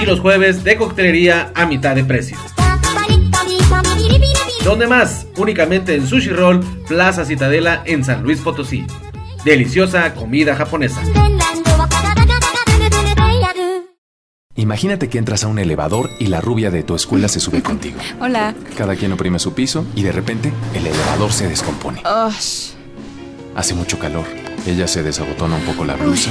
Y 0.00 0.06
los 0.06 0.20
jueves 0.20 0.64
de 0.64 0.76
coctelería 0.76 1.52
a 1.54 1.66
mitad 1.66 1.94
de 1.94 2.04
precio. 2.04 2.36
¿Dónde 4.64 4.86
más? 4.86 5.26
Únicamente 5.36 5.94
en 5.94 6.06
Sushi 6.06 6.30
Roll 6.30 6.60
Plaza 6.86 7.24
Citadela 7.24 7.82
en 7.86 8.04
San 8.04 8.22
Luis 8.22 8.40
Potosí. 8.40 8.86
Deliciosa 9.44 10.14
comida 10.14 10.54
japonesa. 10.54 11.00
Imagínate 14.56 15.08
que 15.08 15.18
entras 15.18 15.44
a 15.44 15.48
un 15.48 15.58
elevador 15.58 16.10
y 16.18 16.26
la 16.26 16.40
rubia 16.40 16.70
de 16.70 16.82
tu 16.82 16.94
escuela 16.94 17.28
se 17.28 17.40
sube 17.40 17.62
contigo. 17.62 17.98
Hola. 18.20 18.54
Cada 18.76 18.94
quien 18.96 19.12
oprime 19.12 19.38
su 19.38 19.54
piso 19.54 19.86
y 19.94 20.02
de 20.02 20.12
repente 20.12 20.52
el 20.74 20.86
elevador 20.86 21.32
se 21.32 21.48
descompone. 21.48 22.02
Ush. 22.28 22.72
Hace 23.56 23.74
mucho 23.74 23.98
calor. 23.98 24.24
Ella 24.66 24.86
se 24.86 25.02
desabotona 25.02 25.56
un 25.56 25.62
poco 25.62 25.84
la 25.84 25.96
blusa. 25.96 26.30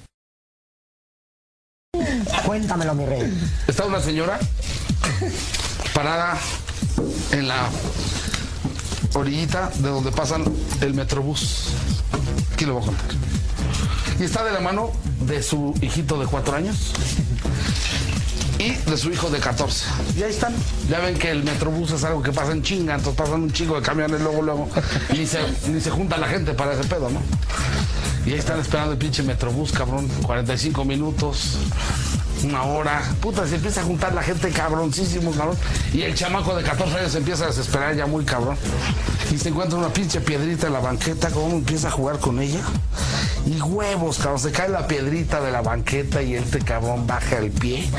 Cuéntamelo, 2.45 2.95
mi 2.95 3.05
rey. 3.05 3.49
Está 3.67 3.85
una 3.85 3.99
señora 3.99 4.39
parada 5.93 6.37
en 7.31 7.47
la 7.47 7.67
orillita 9.13 9.69
de 9.79 9.89
donde 9.89 10.11
pasan 10.11 10.45
el 10.81 10.93
metrobús. 10.93 11.67
Aquí 12.53 12.65
lo 12.65 12.75
voy 12.75 12.83
a 12.83 12.85
contar. 12.87 13.05
Y 14.19 14.23
está 14.23 14.43
de 14.45 14.51
la 14.51 14.61
mano 14.61 14.91
de 15.21 15.43
su 15.43 15.73
hijito 15.81 16.19
de 16.19 16.27
cuatro 16.27 16.55
años 16.55 16.93
y 18.61 18.89
de 18.89 18.97
su 18.97 19.11
hijo 19.11 19.29
de 19.29 19.39
14. 19.39 19.85
Y 20.17 20.23
ahí 20.23 20.29
están. 20.29 20.53
Ya 20.89 20.99
ven 20.99 21.17
que 21.17 21.31
el 21.31 21.43
metrobús 21.43 21.91
es 21.91 22.03
algo 22.03 22.21
que 22.21 22.31
pasa 22.31 22.51
en 22.51 22.61
chinga, 22.61 22.95
entonces 22.95 23.15
pasan 23.15 23.41
un 23.41 23.51
chingo 23.51 23.75
de 23.75 23.81
camiones 23.81 24.21
luego, 24.21 24.41
luego. 24.41 24.69
Y 25.13 25.19
ni 25.19 25.25
se, 25.25 25.39
ni 25.67 25.81
se 25.81 25.89
junta 25.89 26.17
la 26.17 26.27
gente 26.27 26.53
para 26.53 26.73
ese 26.73 26.83
pedo, 26.87 27.09
¿no? 27.09 27.21
Y 28.25 28.33
ahí 28.33 28.39
están 28.39 28.59
esperando 28.59 28.91
el 28.91 28.99
pinche 28.99 29.23
metrobús, 29.23 29.71
cabrón. 29.71 30.07
45 30.23 30.85
minutos, 30.85 31.57
una 32.43 32.63
hora. 32.63 33.01
Puta, 33.19 33.47
se 33.47 33.55
empieza 33.55 33.81
a 33.81 33.83
juntar 33.83 34.13
la 34.13 34.21
gente 34.21 34.51
cabroncísimo, 34.51 35.31
cabrón. 35.31 35.57
Y 35.91 36.03
el 36.03 36.13
chamaco 36.13 36.55
de 36.55 36.61
14 36.61 36.99
años 36.99 37.11
se 37.11 37.17
empieza 37.17 37.45
a 37.45 37.47
desesperar 37.47 37.95
ya 37.95 38.05
muy 38.05 38.23
cabrón. 38.25 38.57
Y 39.31 39.39
se 39.39 39.49
encuentra 39.49 39.79
una 39.79 39.89
pinche 39.89 40.21
piedrita 40.21 40.67
en 40.67 40.73
la 40.73 40.81
banqueta, 40.81 41.31
cómo 41.31 41.55
empieza 41.55 41.87
a 41.87 41.91
jugar 41.91 42.19
con 42.19 42.39
ella. 42.39 42.61
Y 43.47 43.59
huevos, 43.59 44.19
cabrón. 44.19 44.39
Se 44.39 44.51
cae 44.51 44.69
la 44.69 44.87
piedrita 44.87 45.41
de 45.41 45.51
la 45.51 45.61
banqueta 45.61 46.21
y 46.21 46.35
este 46.35 46.59
cabrón 46.59 47.07
baja 47.07 47.39
el 47.39 47.49
pie. 47.49 47.89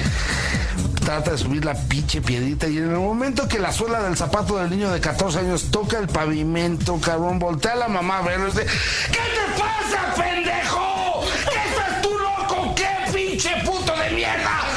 Trata 1.05 1.33
de 1.33 1.38
subir 1.38 1.65
la 1.65 1.75
pinche 1.75 2.21
piedrita 2.21 2.69
y 2.69 2.79
en 2.79 2.91
el 2.91 2.99
momento 2.99 3.49
que 3.49 3.59
la 3.59 3.73
suela 3.73 4.03
del 4.03 4.17
zapato 4.17 4.57
del 4.57 4.71
niño 4.71 4.91
de 4.91 5.01
14 5.01 5.41
años 5.41 5.71
toca 5.71 5.99
el 5.99 6.07
pavimento, 6.07 7.01
cabrón, 7.01 7.38
voltea 7.38 7.75
la 7.75 7.88
mamá 7.88 8.19
a 8.19 8.23
verlo 8.23 8.49
y 8.49 8.51
dice, 8.53 8.67
¿qué 9.09 9.19
te 9.19 9.61
pasa, 9.61 10.15
pendejo? 10.15 11.25
¿Qué 11.51 11.69
estás 11.69 12.03
tú 12.03 12.11
loco? 12.19 12.75
¿Qué 12.75 13.12
pinche 13.12 13.51
puto 13.65 13.93
de 13.97 14.11
mierda? 14.11 14.72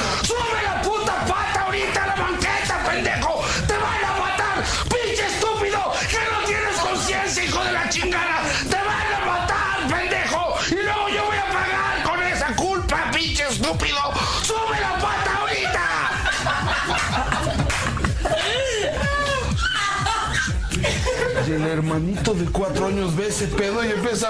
Hermanito 21.75 22.33
de 22.33 22.45
cuatro 22.45 22.87
años 22.87 23.15
ve 23.15 23.27
ese 23.27 23.47
pedo 23.47 23.83
y 23.83 23.91
empieza. 23.91 24.29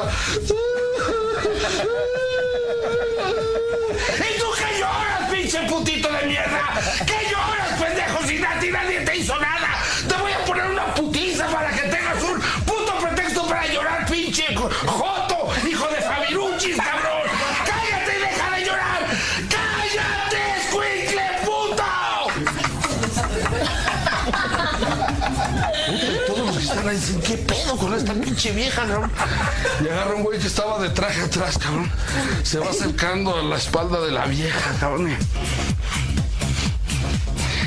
¿Y 4.18 4.40
tú 4.40 4.46
qué 4.58 4.80
lloras, 4.80 5.32
pinche 5.32 5.60
putito 5.68 6.12
de 6.12 6.26
mierda? 6.26 6.82
¿Qué 7.06 7.30
lloras, 7.32 7.80
pendejo? 7.80 8.28
Si 8.28 8.40
nadie, 8.40 8.72
nadie 8.72 9.02
te 9.02 9.18
hizo 9.18 9.36
nada. 9.36 9.45
Esta 28.06 28.14
pinche 28.22 28.52
vieja, 28.52 28.86
cabrón? 28.86 29.12
Y 29.84 29.88
agarra 29.90 30.14
un 30.16 30.24
güey 30.24 30.40
que 30.40 30.48
estaba 30.48 30.80
de 30.80 30.90
traje 30.90 31.22
atrás, 31.22 31.58
cabrón. 31.58 31.92
Se 32.44 32.60
va 32.60 32.70
acercando 32.70 33.36
a 33.36 33.42
la 33.44 33.58
espalda 33.58 34.00
de 34.02 34.12
la 34.12 34.26
vieja, 34.26 34.72
cabrón. 34.80 35.10
y- 35.12 35.18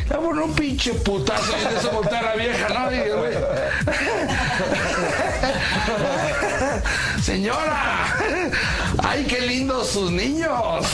Le 0.08 0.14
pone 0.16 0.40
un 0.42 0.54
pinche 0.54 0.94
putazo 0.94 1.52
y 1.60 1.62
empieza 1.64 1.88
a 1.88 1.90
voltear 1.92 2.24
a 2.24 2.28
la 2.30 2.36
vieja, 2.36 2.68
¿no? 2.68 2.88
Señora, 7.22 8.16
ay, 9.02 9.24
qué 9.26 9.40
lindos 9.42 9.88
sus 9.90 10.10
niños. 10.10 10.86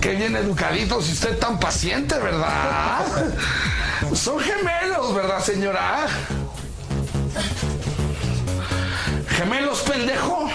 Qué 0.00 0.10
bien 0.16 0.36
educaditos 0.36 1.08
y 1.08 1.12
usted 1.12 1.38
tan 1.38 1.58
paciente, 1.58 2.18
¿verdad? 2.18 3.06
Son 4.14 4.38
gemelos, 4.40 5.14
¿verdad, 5.14 5.40
señora? 5.42 6.06
¿Gemelos, 9.36 9.80
pendejo? 9.82 10.48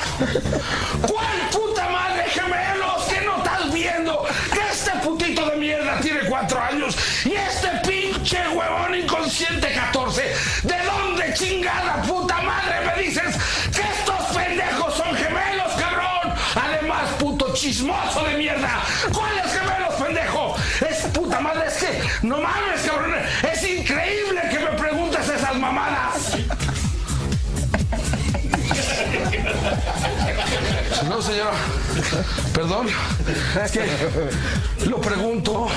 ¿Cuál 1.07 1.49
puta 1.51 1.87
madre 1.89 2.23
gemelos? 2.29 3.03
¿Qué 3.07 3.21
no 3.21 3.37
estás 3.37 3.71
viendo? 3.71 4.25
Que 4.51 4.59
este 4.71 4.89
putito 5.03 5.47
de 5.51 5.57
mierda 5.57 5.99
tiene 5.99 6.21
cuatro 6.21 6.59
años 6.59 6.95
y 7.23 7.33
este 7.33 7.67
pinche 7.87 8.39
huevón 8.49 8.95
inconsciente 8.95 9.71
14. 9.71 10.33
¿De 10.63 10.75
dónde 10.83 11.31
chingada 11.35 12.01
puta 12.01 12.41
madre 12.41 12.81
me 12.87 13.03
dices 13.03 13.35
que 13.71 13.81
estos 13.81 14.35
pendejos 14.35 14.95
son 14.95 15.15
gemelos, 15.15 15.73
cabrón? 15.73 16.33
Además, 16.55 17.11
puto 17.19 17.53
chismoso 17.53 18.23
de 18.23 18.35
mierda. 18.35 18.81
¿Cuáles 19.13 19.53
gemelos, 19.53 19.93
pendejo? 19.93 20.55
Es 20.89 21.05
puta 21.13 21.39
madre, 21.39 21.67
es 21.67 21.75
que 21.75 22.27
no 22.27 22.37
mames, 22.37 22.80
Señora. 31.21 31.51
Perdón. 32.53 32.87
Es 33.63 33.71
que 33.71 33.85
lo 34.87 34.99
pregunto. 34.99 35.67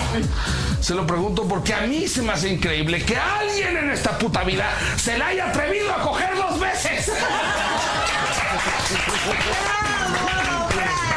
Se 0.80 0.94
lo 0.94 1.07
pregunto 1.07 1.46
porque 1.48 1.74
a 1.74 1.83
mí 1.83 2.09
se 2.09 2.22
me 2.22 2.33
hace 2.33 2.48
increíble 2.50 3.04
que 3.04 3.16
alguien 3.16 3.76
en 3.76 3.90
esta 3.90 4.18
puta 4.18 4.42
vida 4.44 4.70
se 4.96 5.18
la 5.18 5.28
haya 5.28 5.48
atrevido 5.48 5.92
a 5.92 6.00
coger 6.00 6.35
dos 6.37 6.61
veces. 6.61 7.12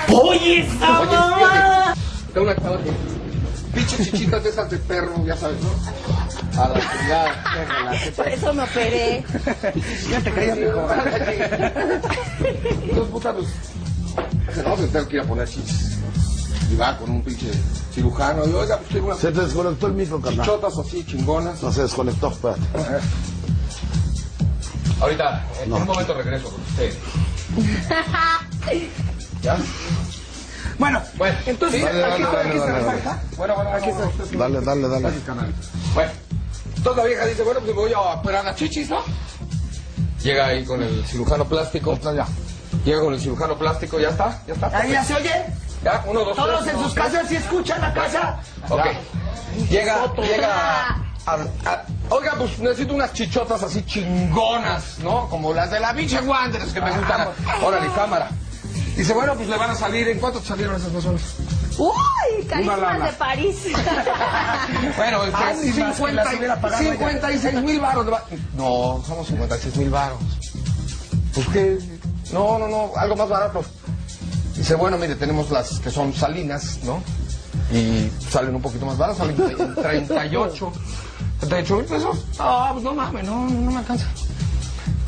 Oye, 0.10 0.60
esa. 0.62 0.88
Da 2.34 2.42
una. 2.42 2.56
Pinches 3.74 4.12
chichitas 4.12 4.44
de 4.44 4.50
esas 4.50 4.70
de 4.72 4.78
perro, 4.78 5.24
ya 5.26 5.38
sabes, 5.38 5.58
¿no? 5.62 5.70
A 6.62 6.70
la 6.70 6.80
chingada, 6.80 7.44
déjala. 7.60 7.92
¿qué 8.04 8.12
Por 8.12 8.28
eso 8.28 8.54
me 8.54 8.64
operé. 8.64 9.24
Ya 10.10 10.20
te 10.22 10.32
creías 10.32 10.58
mejor. 10.58 10.88
Dos 12.96 13.08
putas, 13.10 13.36
pues, 14.64 14.66
se 14.66 14.70
nos 14.70 14.72
vamos 14.78 14.90
a 14.90 14.92
tener 14.94 15.08
que 15.08 15.16
ir 15.18 15.22
a 15.22 15.26
poner 15.26 15.48
chichis. 15.48 15.98
Y 16.72 16.76
va 16.76 16.98
con 16.98 17.10
un 17.10 17.24
pinche 17.24 17.50
cirujano. 17.94 18.46
Y 18.46 18.54
oiga, 18.54 18.78
pues 18.80 19.02
una. 19.04 19.16
Se 19.16 19.32
te 19.32 19.42
desconectó 19.42 19.88
el 19.88 19.94
micro, 19.94 20.20
carnal. 20.22 20.46
Chichotas 20.46 20.78
así, 20.78 21.06
chingonas. 21.06 21.64
No 21.64 21.72
se 21.72 21.84
desconectó, 21.84 22.30
espérate. 22.32 22.62
Ahorita, 25.00 25.46
en 25.64 25.70
No. 25.70 25.76
un 25.78 25.86
momento 25.86 26.14
regreso 26.14 26.50
con 26.50 26.60
usted. 26.62 26.94
¿Ya? 29.42 29.58
Bueno, 30.80 31.02
Bueno, 31.18 31.38
entonces, 31.46 31.84
aquí 31.84 31.96
está, 31.96 32.14
aquí 32.14 32.22
está, 32.24 32.36
dale, 32.38 32.50
aquí 32.50 32.58
dale, 32.60 32.98
está. 32.98 33.10
dale. 33.10 33.22
Bueno, 33.38 33.56
bueno, 33.56 33.70
Aquí 33.72 33.90
está. 33.90 34.06
bueno. 34.06 34.62
Dale, 34.62 34.62
dale, 34.62 34.88
dale. 35.02 35.16
Bueno, 35.94 36.12
entonces 36.76 37.04
la 37.04 37.08
vieja 37.10 37.26
dice, 37.26 37.44
bueno, 37.44 37.60
pues 37.62 37.76
me 37.76 37.82
voy 37.82 37.94
a 37.94 38.00
operar 38.00 38.44
las 38.46 38.56
chichis, 38.56 38.90
¿no? 38.90 39.00
Llega 40.24 40.48
ahí 40.48 40.66
con 40.66 40.84
el 40.84 41.04
cirujano 41.06 41.46
plástico. 41.46 41.98
Llega 42.88 43.02
con 43.02 43.14
el 43.14 43.20
cirujano 43.20 43.58
plástico, 43.58 44.00
ya 44.00 44.08
está, 44.12 44.42
ya 44.48 44.54
está. 44.54 44.68
Ahí 44.68 44.92
ya 44.94 45.04
se 45.04 45.14
oye. 45.16 45.46
Ya, 45.84 46.02
uno, 46.08 46.22
dos, 46.22 46.38
Todos 46.38 46.60
tres, 46.62 46.70
en 46.70 46.76
uno, 46.80 46.86
sus 46.88 46.96
dos, 46.96 47.04
casas 47.06 47.28
sí 47.28 47.36
escuchan 47.36 47.82
la 47.82 47.94
casa. 47.94 48.40
Ok. 48.70 48.86
Llega, 49.70 50.06
llega 50.24 50.88
a- 51.26 51.84
Oiga, 52.10 52.36
pues 52.38 52.58
necesito 52.60 52.94
unas 52.94 53.12
chichotas 53.12 53.62
así 53.62 53.84
chingonas, 53.86 55.00
¿no? 55.00 55.28
Como 55.28 55.54
las 55.54 55.70
de 55.70 55.82
la 55.82 55.94
pinche 55.94 56.22
Wanderers 56.22 56.72
que 56.72 56.80
me 56.80 56.92
gustan. 56.92 57.28
Órale, 57.62 57.90
cámara. 57.94 58.30
Dice, 58.96 59.14
bueno, 59.14 59.36
pues 59.36 59.50
le 59.50 59.58
van 59.58 59.72
a 59.72 59.76
salir. 59.76 60.08
¿En 60.08 60.20
cuánto 60.20 60.40
te 60.40 60.48
salieron 60.48 60.78
esas 60.78 61.04
horas? 61.06 61.22
Uy, 61.78 62.66
lana. 62.66 63.06
de 63.08 63.12
París. 63.18 63.58
Bueno, 64.96 65.20
Ah, 65.34 65.52
que 65.62 65.72
50 65.74 66.24
las 66.24 66.34
hubiera 66.36 66.56
pagado 66.62 66.82
ella. 66.84 66.92
56 66.94 67.62
mil 67.64 67.80
baros. 67.82 68.06
le 68.06 68.12
va- 68.12 68.24
No, 68.56 69.04
somos 69.06 69.28
56 69.28 69.76
mil 69.76 69.90
baros. 69.90 70.20
Pues 71.36 71.48
qué. 71.50 71.97
No, 72.32 72.58
no, 72.60 72.68
no, 72.68 72.92
algo 72.96 73.16
más 73.16 73.30
barato. 73.30 73.64
Dice, 74.56 74.76
bueno, 74.76 74.98
mire, 74.98 75.16
tenemos 75.16 75.50
las 75.52 75.80
que 75.80 75.90
son 75.92 76.14
salinas, 76.14 76.80
¿no? 76.84 77.02
Y 77.72 78.10
salen 78.30 78.56
un 78.56 78.62
poquito 78.62 78.86
más 78.86 78.98
baratas, 78.98 79.20
salen 79.20 79.36
en 79.60 79.76
38. 79.82 80.72
38 81.40 81.76
mil 81.76 81.86
pesos. 81.86 82.26
Ah, 82.40 82.70
pues 82.74 82.84
no 82.84 82.94
mames, 82.94 83.24
no, 83.26 83.48
no 83.50 83.72
me 83.72 83.78
alcanza. 83.78 84.08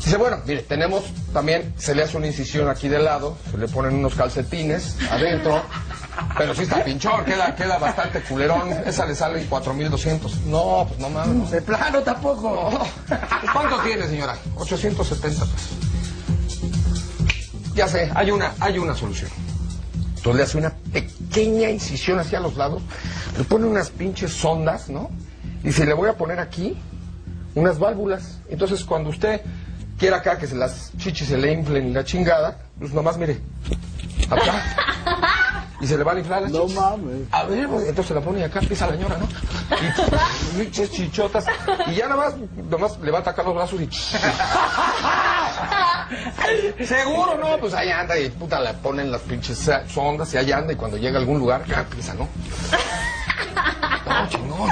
Dice, 0.04 0.16
bueno, 0.16 0.38
mire, 0.46 0.62
tenemos 0.62 1.04
también, 1.32 1.74
se 1.76 1.94
le 1.94 2.02
hace 2.04 2.16
una 2.16 2.26
incisión 2.26 2.68
aquí 2.68 2.88
de 2.88 2.98
lado, 3.00 3.36
se 3.50 3.58
le 3.58 3.68
ponen 3.68 3.94
unos 3.94 4.14
calcetines 4.14 4.96
adentro, 5.10 5.62
pero 6.38 6.54
sí 6.54 6.62
está 6.62 6.82
pinchón, 6.82 7.24
queda, 7.24 7.54
queda 7.54 7.78
bastante 7.78 8.22
culerón. 8.22 8.70
Esa 8.86 9.04
le 9.04 9.14
sale 9.14 9.42
en 9.42 9.50
4.200. 9.50 10.34
No, 10.46 10.86
pues 10.88 10.98
no 11.00 11.10
mames. 11.10 11.34
no. 11.36 11.50
De 11.50 11.60
plano 11.60 12.00
tampoco. 12.00 12.70
¿Cuánto 13.52 13.78
tiene, 13.80 14.06
señora? 14.08 14.36
870 14.56 15.44
pesos. 15.44 15.48
Ya 17.80 17.88
sé, 17.88 18.10
hay 18.14 18.30
una, 18.30 18.52
hay 18.60 18.78
una 18.78 18.94
solución. 18.94 19.30
Entonces 20.16 20.36
le 20.36 20.42
hace 20.42 20.58
una 20.58 20.70
pequeña 20.92 21.70
incisión 21.70 22.18
hacia 22.18 22.38
los 22.38 22.54
lados, 22.54 22.82
le 23.38 23.44
pone 23.44 23.64
unas 23.64 23.88
pinches 23.88 24.34
sondas, 24.34 24.90
¿no? 24.90 25.08
Y 25.64 25.72
se 25.72 25.86
le 25.86 25.94
voy 25.94 26.10
a 26.10 26.12
poner 26.12 26.40
aquí 26.40 26.76
unas 27.54 27.78
válvulas. 27.78 28.38
Entonces 28.50 28.84
cuando 28.84 29.08
usted 29.08 29.40
quiera 29.98 30.18
acá 30.18 30.36
que 30.36 30.46
se 30.46 30.56
las 30.56 30.92
chichis 30.98 31.28
se 31.28 31.38
le 31.38 31.54
inflen 31.54 31.88
y 31.88 31.92
la 31.92 32.04
chingada, 32.04 32.58
pues 32.78 32.92
nomás 32.92 33.16
mire, 33.16 33.40
acá. 34.28 34.62
Y 35.80 35.86
se 35.86 35.96
le 35.96 36.04
van 36.04 36.18
a 36.18 36.20
inflar 36.20 36.42
las 36.42 36.52
No 36.52 36.68
mames. 36.68 37.28
A 37.30 37.44
ver, 37.44 37.66
pues, 37.66 37.88
entonces 37.88 38.08
se 38.08 38.14
la 38.14 38.20
pone 38.20 38.40
y 38.40 38.42
acá 38.42 38.58
empieza 38.58 38.88
la 38.88 38.96
ñora, 38.96 39.16
¿no? 39.16 39.26
Y 40.54 40.60
pinches 40.60 40.90
chichotas. 40.90 41.46
Y 41.86 41.94
ya 41.94 42.08
nada 42.08 42.24
más, 42.26 42.34
nomás 42.68 43.00
levanta 43.00 43.30
acá 43.30 43.42
los 43.42 43.54
brazos 43.54 43.80
y... 43.80 43.88
Seguro, 46.86 47.36
¿no? 47.38 47.58
Pues 47.58 47.74
ahí 47.74 47.90
anda 47.90 48.18
y 48.18 48.28
puta 48.30 48.60
le 48.60 48.74
ponen 48.74 49.10
las 49.10 49.20
pinches 49.22 49.68
sondas 49.92 50.32
y 50.34 50.36
ahí 50.38 50.52
anda 50.52 50.72
y 50.72 50.76
cuando 50.76 50.96
llega 50.96 51.16
a 51.18 51.20
algún 51.20 51.38
lugar, 51.38 51.64
ya 51.66 51.80
empieza, 51.80 52.14
¿no? 52.14 52.28
No, 54.06 54.28
chingón, 54.28 54.70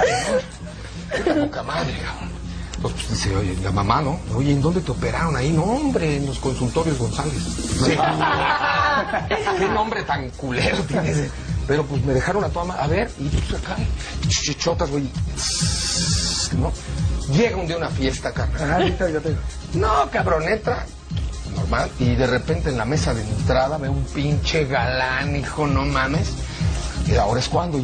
poca 1.45 1.63
madre, 1.63 1.95
cabrón. 2.05 2.39
Pues, 2.83 2.95
pues, 2.95 3.11
dice, 3.11 3.35
oye, 3.35 3.57
la 3.63 3.73
mamá, 3.73 4.01
¿no? 4.01 4.21
Oye, 4.35 4.53
¿en 4.53 4.61
dónde 4.63 4.81
te 4.81 4.93
operaron 4.93 5.35
ahí? 5.37 5.51
No, 5.51 5.65
hombre, 5.65 6.17
en 6.17 6.27
los 6.27 6.39
consultorios 6.39 6.97
González. 6.99 7.35
Sí. 7.35 7.97
Qué 9.59 9.69
nombre 9.69 10.03
tan 10.05 10.31
culero 10.31 10.79
tienes. 10.85 11.29
Pero 11.67 11.85
pues 11.85 12.03
me 12.05 12.15
dejaron 12.15 12.45
a 12.45 12.49
toda 12.49 12.65
ma- 12.67 12.75
A 12.77 12.87
ver, 12.87 13.11
y 13.19 13.29
pues 13.29 13.61
acá, 13.63 13.77
chichotas, 14.29 14.89
güey. 14.91 15.05
¿No? 16.59 16.73
Llega 17.35 17.57
un 17.57 17.67
día 17.67 17.75
a 17.77 17.79
una 17.79 17.89
fiesta, 17.91 18.33
carnal. 18.33 18.97
No, 19.75 20.09
cabrón, 20.11 20.45
entra. 20.49 20.87
Normal. 21.71 21.91
Y 21.99 22.15
de 22.15 22.27
repente 22.27 22.71
en 22.71 22.79
la 22.79 22.85
mesa 22.85 23.13
de 23.15 23.23
entrada 23.23 23.77
ve 23.79 23.89
un 23.89 24.05
pinche 24.05 24.65
galán, 24.67 25.37
hijo, 25.37 25.67
no 25.67 25.85
mames. 25.85 26.29
Y 27.07 27.15
ahora 27.17 27.41
es 27.41 27.49
cuando. 27.49 27.79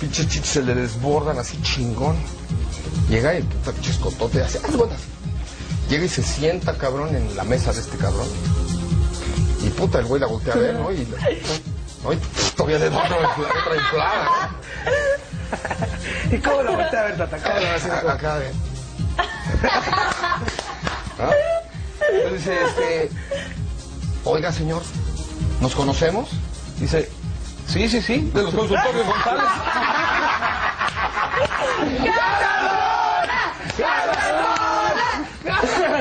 Pinches 0.00 0.28
chichis 0.28 0.46
se 0.46 0.62
le 0.62 0.74
desbordan 0.74 1.38
así 1.38 1.60
chingón. 1.62 2.16
Llega 3.08 3.34
y 3.38 3.42
puta 3.42 3.72
pinche 3.72 3.90
escotote 3.92 4.42
hace. 4.42 4.58
haz 4.58 4.74
cuenta. 4.76 4.96
Llega 5.88 6.04
y 6.04 6.08
se 6.08 6.22
sienta, 6.22 6.74
cabrón, 6.76 7.14
en 7.16 7.34
la 7.36 7.44
mesa 7.44 7.72
de 7.72 7.80
este 7.80 7.96
cabrón. 7.96 8.28
Y 9.64 9.70
puta, 9.70 9.98
el 9.98 10.04
güey 10.06 10.20
la 10.20 10.26
voltea 10.26 10.54
a 10.54 10.56
ver, 10.56 10.74
¿no? 10.74 10.90
Y, 10.92 11.06
la- 11.06 11.18
todavía 12.56 12.78
le 12.78 12.90
da 12.90 12.96
otra 12.98 13.16
infla- 13.18 13.60
otra 13.60 13.76
inflada, 13.76 14.24
¿no? 16.30 16.32
¿Y 16.36 16.38
cómo 16.40 16.62
lo 16.62 16.76
voltea 16.76 17.00
a 17.00 17.04
ver, 17.04 17.16
Tata? 17.18 17.38
¿Cómo 17.38 17.54
lo 17.58 17.64
va 17.64 17.72
a 17.72 17.76
hacer? 17.76 17.92
Acá, 17.92 18.38
¿Ah? 21.18 21.30
Entonces 22.10 22.32
dice, 22.32 22.62
este, 22.64 23.10
oiga 24.24 24.52
señor, 24.52 24.82
¿nos 25.60 25.74
conocemos? 25.74 26.30
Dice, 26.78 27.08
sí, 27.66 27.88
sí, 27.88 28.00
sí, 28.00 28.30
de 28.34 28.42
los 28.42 28.54
consultorios 28.54 29.06
González. 29.06 29.44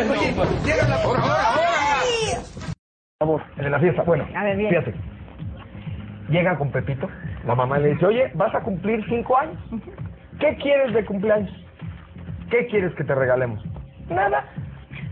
Oye, 0.10 0.34
llega 0.66 0.88
la 0.88 1.04
por 1.04 1.20
favor, 1.20 1.38
Por 3.20 3.28
favor, 3.28 3.42
en 3.58 3.72
la 3.72 3.80
fiesta. 3.80 4.04
Bueno, 4.04 4.28
A 4.36 4.44
ver, 4.44 4.58
bien. 4.58 4.70
fíjate. 4.70 4.94
Llega 6.30 6.58
con 6.58 6.72
Pepito, 6.72 7.10
la 7.46 7.56
mamá 7.56 7.80
le 7.80 7.94
dice, 7.94 8.06
oye, 8.06 8.32
vas 8.34 8.54
a 8.54 8.60
cumplir 8.62 9.04
cinco 9.08 9.38
años. 9.38 9.58
¿Qué 10.40 10.58
quieres 10.58 10.94
de 10.94 11.06
cumpleaños? 11.06 11.52
¿Qué 12.52 12.68
quieres 12.68 12.94
que 12.96 13.04
te 13.04 13.16
regalemos? 13.16 13.64
Nada. 14.10 14.46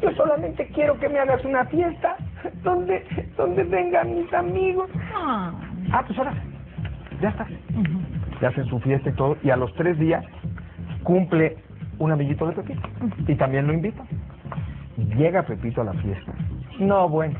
Yo 0.06 0.12
solamente 0.12 0.68
quiero 0.68 1.00
que 1.00 1.10
me 1.10 1.18
hagas 1.18 1.44
una 1.46 1.65
fiesta 1.65 2.15
donde, 2.62 3.04
donde 3.36 3.63
vengan 3.63 4.15
mis 4.15 4.32
amigos. 4.36 4.88
Ah, 5.15 5.52
pues 6.06 6.20
ahora, 6.20 6.36
ya 7.20 7.30
está. 7.30 7.48
Le 8.39 8.48
hacen 8.48 8.65
su 8.65 8.80
fiesta 8.82 9.10
y 9.10 9.13
todo, 9.13 9.36
y 9.41 9.50
a 9.50 9.56
los 9.56 9.74
tres 9.74 9.98
días 9.98 10.24
cumple 11.02 11.58
un 11.98 12.12
amiguito 12.12 12.46
de 12.46 12.54
Pepito. 12.54 12.88
Y 13.28 13.34
también 13.34 13.65
lo 13.65 13.74
invita. 13.74 14.04
Llega 15.18 15.41
Pepito 15.41 15.82
a 15.82 15.86
la 15.86 15.94
fiesta. 15.94 16.34
No, 16.78 17.10
bueno, 17.10 17.39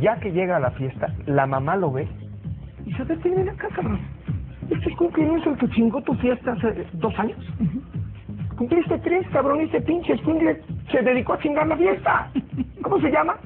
ya 0.00 0.20
que 0.20 0.30
llega 0.30 0.58
a 0.58 0.60
la 0.60 0.70
fiesta, 0.70 1.12
la 1.26 1.48
mamá 1.48 1.74
lo 1.74 1.90
ve 1.90 2.06
y 2.84 2.90
dice, 2.90 3.02
vete, 3.02 3.28
ven 3.28 3.48
acá, 3.48 3.66
cabrón. 3.74 3.98
Este 4.70 4.94
cumpleaños 4.94 5.44
el 5.48 5.56
que 5.56 5.68
chingó 5.70 6.00
tu 6.02 6.14
fiesta 6.14 6.52
hace 6.52 6.86
dos 6.92 7.18
años. 7.18 7.38
Cumpliste 8.56 8.98
tres, 8.98 9.26
cabrón, 9.32 9.62
ese 9.62 9.80
pinche 9.80 10.12
escuincle 10.12 10.60
se 10.90 11.02
dedicó 11.02 11.34
a 11.34 11.38
chingar 11.38 11.66
la 11.66 11.76
fiesta. 11.76 12.28
¿Cómo 12.82 12.98
se 13.00 13.10
llama? 13.10 13.36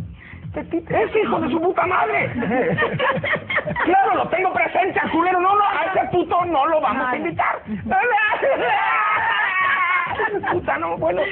¡Ese 0.54 1.20
hijo 1.22 1.40
de 1.40 1.48
su 1.48 1.60
puta 1.60 1.86
madre! 1.86 2.30
claro, 3.84 4.14
lo 4.16 4.28
tengo 4.28 4.52
presente, 4.52 5.00
al 5.00 5.10
culero. 5.10 5.40
No, 5.40 5.54
no, 5.56 5.64
a 5.64 5.84
ese 5.86 6.06
puto 6.12 6.44
no 6.44 6.66
lo 6.66 6.80
vamos 6.80 7.06
a 7.08 7.16
invitar. 7.16 7.62
Puta, 10.52 10.78
no, 10.78 10.96
bueno, 10.98 11.22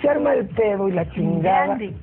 se 0.00 0.08
arma 0.10 0.34
el 0.34 0.46
pedo 0.48 0.88
y 0.88 0.92
la 0.92 1.08
chingada. 1.10 1.66
Grande. 1.66 1.94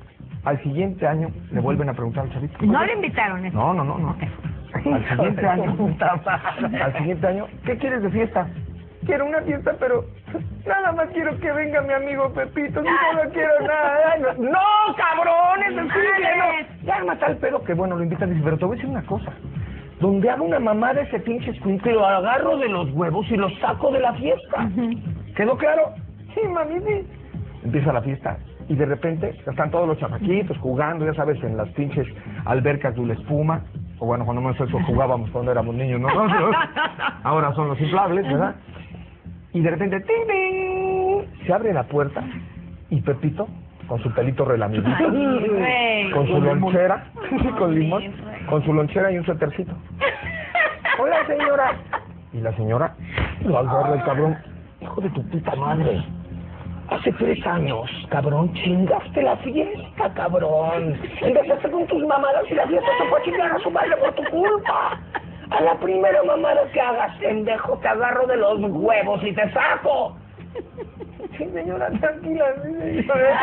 Al 0.44 0.62
siguiente 0.62 1.06
año 1.06 1.28
le 1.50 1.60
vuelven 1.60 1.88
a 1.88 1.94
preguntar 1.94 2.24
al 2.24 2.32
chavito. 2.32 2.56
No 2.62 2.78
"Oye, 2.78 2.86
le 2.88 2.92
invitaron 2.94 3.44
eso. 3.46 3.56
no, 3.56 3.74
no, 3.74 3.84
no, 3.84 3.98
no. 3.98 4.16
Al 4.74 5.08
siguiente 5.08 5.46
año, 5.46 5.76
al 6.82 6.92
siguiente 6.98 7.26
año, 7.26 7.46
¿qué 7.64 7.78
quieres 7.78 8.02
de 8.02 8.10
fiesta? 8.10 8.46
Quiero 9.06 9.24
una 9.24 9.40
fiesta, 9.42 9.74
pero 9.78 10.04
nada 10.66 10.92
más 10.92 11.08
quiero 11.10 11.38
que 11.38 11.52
venga 11.52 11.80
mi 11.82 11.92
amigo 11.92 12.32
Pepito. 12.32 12.82
No 12.82 13.30
quiero 13.32 13.60
nada. 13.60 14.34
No, 14.36 14.50
no, 14.50 14.96
cabrón, 14.96 15.62
eso 15.62 15.82
sí, 15.94 16.22
no. 16.38 16.86
Ya 16.86 16.96
arma 16.96 17.16
tal 17.18 17.36
pedo 17.36 17.62
que 17.62 17.74
bueno, 17.74 17.96
lo 17.96 18.02
invitan 18.02 18.30
y 18.30 18.32
dice, 18.32 18.44
pero 18.44 18.58
te 18.58 18.64
voy 18.64 18.74
a 18.74 18.76
decir 18.76 18.90
una 18.90 19.06
cosa. 19.06 19.32
Donde 20.00 20.28
haga 20.28 20.42
una 20.42 20.58
mamá 20.58 20.92
de 20.92 21.02
ese 21.02 21.20
pinche 21.20 21.52
escuincle, 21.52 21.92
lo 21.92 22.04
agarro 22.04 22.58
de 22.58 22.68
los 22.68 22.90
huevos 22.92 23.26
y 23.30 23.36
lo 23.36 23.48
saco 23.60 23.92
de 23.92 24.00
la 24.00 24.12
fiesta. 24.14 24.68
¿Quedó 25.36 25.56
claro? 25.56 25.94
Sí, 26.34 26.40
mami, 26.48 26.80
sí. 26.80 27.06
Empieza 27.64 27.92
la 27.92 28.02
fiesta 28.02 28.36
y 28.68 28.74
de 28.74 28.86
repente 28.86 29.34
están 29.46 29.70
todos 29.70 29.86
los 29.86 29.98
chamaquitos 29.98 30.58
jugando, 30.58 31.06
ya 31.06 31.14
sabes, 31.14 31.42
en 31.42 31.56
las 31.56 31.68
pinches 31.70 32.06
albercas 32.44 32.94
de 32.96 33.06
la 33.06 33.14
espuma. 33.14 33.62
O 33.98 34.06
bueno, 34.06 34.24
cuando 34.24 34.42
nosotros 34.42 34.82
jugábamos 34.86 35.30
cuando 35.30 35.52
éramos 35.52 35.74
niños 35.74 36.00
nosotros. 36.00 36.54
Ahora 37.22 37.54
son 37.54 37.68
los 37.68 37.80
inflables, 37.80 38.26
¿verdad? 38.26 38.56
Y 39.52 39.60
de 39.60 39.70
repente, 39.70 40.00
¡ting, 40.00 40.26
ting! 40.26 41.46
se 41.46 41.52
abre 41.52 41.72
la 41.72 41.84
puerta 41.84 42.22
y 42.90 43.00
Pepito, 43.00 43.48
con 43.88 44.02
su 44.02 44.12
pelito 44.12 44.44
relamidito, 44.44 44.88
Ay, 44.88 46.10
con 46.10 46.26
su 46.26 46.40
lonchera, 46.40 47.06
con 47.58 47.74
limón, 47.74 48.02
con 48.48 48.64
su 48.64 48.72
lonchera 48.72 49.12
y 49.12 49.18
un 49.18 49.24
suétercito. 49.24 49.72
Hola, 50.98 51.26
señora. 51.26 51.72
Y 52.32 52.40
la 52.40 52.52
señora 52.56 52.94
lo 53.44 53.58
agarra 53.58 53.94
el 53.94 54.04
cabrón. 54.04 54.36
Hijo 54.80 55.00
de 55.00 55.10
tu 55.10 55.22
puta 55.28 55.54
madre. 55.56 56.02
Hace 56.88 57.12
tres 57.14 57.44
años, 57.44 57.90
cabrón, 58.10 58.52
chingaste 58.54 59.22
la 59.22 59.36
fiesta, 59.38 60.12
cabrón. 60.14 60.96
Empezaste 61.20 61.70
con 61.70 61.86
tus 61.86 62.04
mamadas 62.04 62.44
y 62.48 62.54
la 62.54 62.66
fiesta 62.66 62.86
se 62.98 63.08
fue 63.08 63.20
a 63.20 63.24
chingar 63.24 63.52
a 63.52 63.58
su 63.58 63.70
madre 63.70 63.96
por 63.96 64.14
tu 64.14 64.24
culpa. 64.30 65.00
A 65.50 65.60
la 65.60 65.74
primera 65.78 66.22
mamada 66.24 66.62
que 66.72 66.80
hagas, 66.80 67.16
pendejo, 67.18 67.78
te 67.78 67.88
agarro 67.88 68.26
de 68.26 68.36
los 68.36 68.58
huevos 68.60 69.22
y 69.22 69.32
te 69.32 69.50
saco. 69.52 70.16
Sí, 71.36 71.48
señora, 71.52 71.90
tranquila. 72.00 72.46
sí, 72.62 73.02
señora. 73.02 73.40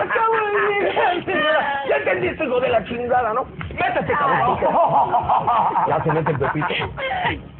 Acabo 0.00 0.34
de 0.34 0.84
llegar, 0.84 1.24
señora. 1.24 1.82
Ya 1.88 1.96
entendiste, 1.96 2.44
hijo 2.44 2.60
de 2.60 2.68
la 2.70 2.84
chingada, 2.84 3.32
¿no? 3.34 3.44
Métete, 3.70 4.12
cabrón. 4.12 4.58
Ya 5.88 6.02
se 6.02 6.12
mete 6.12 6.30
el 6.30 6.38
pepito. 6.38 6.66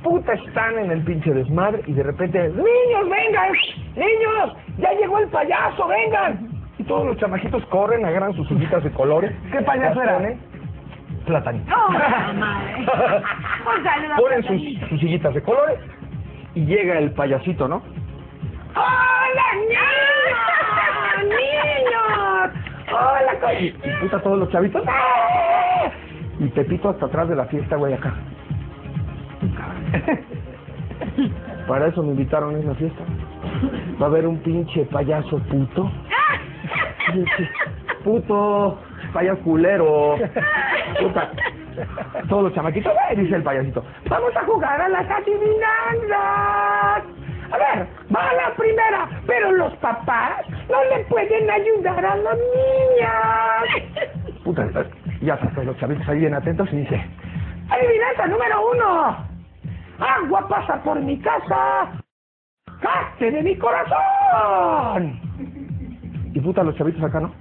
Puta, 0.03 0.33
están 0.33 0.79
en 0.79 0.91
el 0.91 1.05
pinche 1.05 1.33
desmadre 1.33 1.83
y 1.87 1.93
de 1.93 2.03
repente, 2.03 2.49
niños, 2.49 3.09
vengan, 3.11 3.53
niños, 3.97 4.57
ya 4.79 4.93
llegó 4.93 5.19
el 5.19 5.29
payaso, 5.29 5.87
vengan. 5.87 6.49
Y 6.79 6.85
todos 6.85 7.07
los 7.07 7.17
chamaquitos 7.19 7.65
corren, 7.67 8.05
agarran 8.05 8.35
sus 8.35 8.51
hojitas 8.51 8.83
de 8.83 8.91
colores. 8.91 9.33
¿Qué 9.53 9.63
payaso 9.63 10.03
era? 10.03 10.19
Platanito. 11.27 11.75
Oh, 11.75 11.91
madre. 12.35 12.87
Ponen 14.17 14.43
sus, 14.45 14.61
sillitas 15.01 15.35
de 15.35 15.43
colores 15.43 15.79
y 16.55 16.65
llega 16.67 16.99
el 16.99 17.13
payasito, 17.13 17.67
¿no? 17.69 17.83
¡Hola, 18.75 19.45
niños! 19.57 19.83
¡Niños! 21.23 22.51
¡Hola, 22.93 23.41
co- 23.41 23.53
Y, 23.61 23.67
y 23.67 23.91
puta 24.03 24.21
todos 24.21 24.39
los 24.39 24.51
chavitos. 24.51 24.83
¡ah! 24.87 25.91
Y 26.41 26.49
Pepito 26.49 26.91
hasta 26.91 27.07
atrás 27.07 27.29
de 27.29 27.37
la 27.37 27.45
fiesta, 27.47 27.77
güey, 27.77 27.95
acá. 27.95 28.13
Para 31.69 31.87
eso 31.87 32.03
me 32.03 32.09
invitaron 32.11 32.57
a 32.57 32.59
esa 32.59 32.75
fiesta. 32.75 33.03
Va 34.01 34.07
a 34.07 34.09
haber 34.09 34.27
un 34.27 34.39
pinche 34.39 34.85
payaso 34.87 35.39
puto. 35.39 35.91
Pinche 37.13 37.51
Puto, 38.03 38.79
payaso 39.15 39.41
culero. 39.43 40.17
Puta. 41.01 41.31
Todos 42.29 42.45
los 42.45 42.55
chamaquitos, 42.55 42.93
"Ve", 43.11 43.17
dice 43.23 43.37
el 43.37 43.43
payasito. 43.43 43.83
Vamos 44.09 44.37
a 44.37 44.45
jugar 44.45 44.81
a 44.81 44.89
las 44.89 45.09
adivinanzas. 45.11 47.05
A 47.53 47.57
ver, 47.59 47.87
va 48.15 48.33
la 48.35 48.55
primera, 48.57 49.09
pero 49.27 49.53
los 49.53 49.75
papás 49.77 50.43
no 50.69 50.85
le 50.85 51.05
pueden 51.05 51.51
ayudar 51.51 52.05
a 52.05 52.17
la 52.17 52.33
niña. 52.35 53.13
Puta, 54.45 54.67
ya 55.21 55.37
todos 55.37 55.65
los 55.67 55.77
chavitos 55.79 56.09
ahí 56.09 56.19
bien 56.21 56.35
atentos 56.35 56.69
y 56.73 56.77
dice, 56.79 57.01
adivinanza 57.71 58.27
número 58.27 58.71
uno. 58.73 59.17
Agua 60.01 60.49
pasa 60.49 60.83
por 60.83 61.01
mi 61.01 61.19
casa. 61.21 61.93
¡Caste 62.81 63.31
de 63.31 63.43
mi 63.43 63.57
corazón! 63.57 65.21
Y 66.35 66.41
puta, 66.41 66.65
los 66.65 66.75
chavitos 66.77 67.03
acá, 67.03 67.21
¿no? 67.21 67.33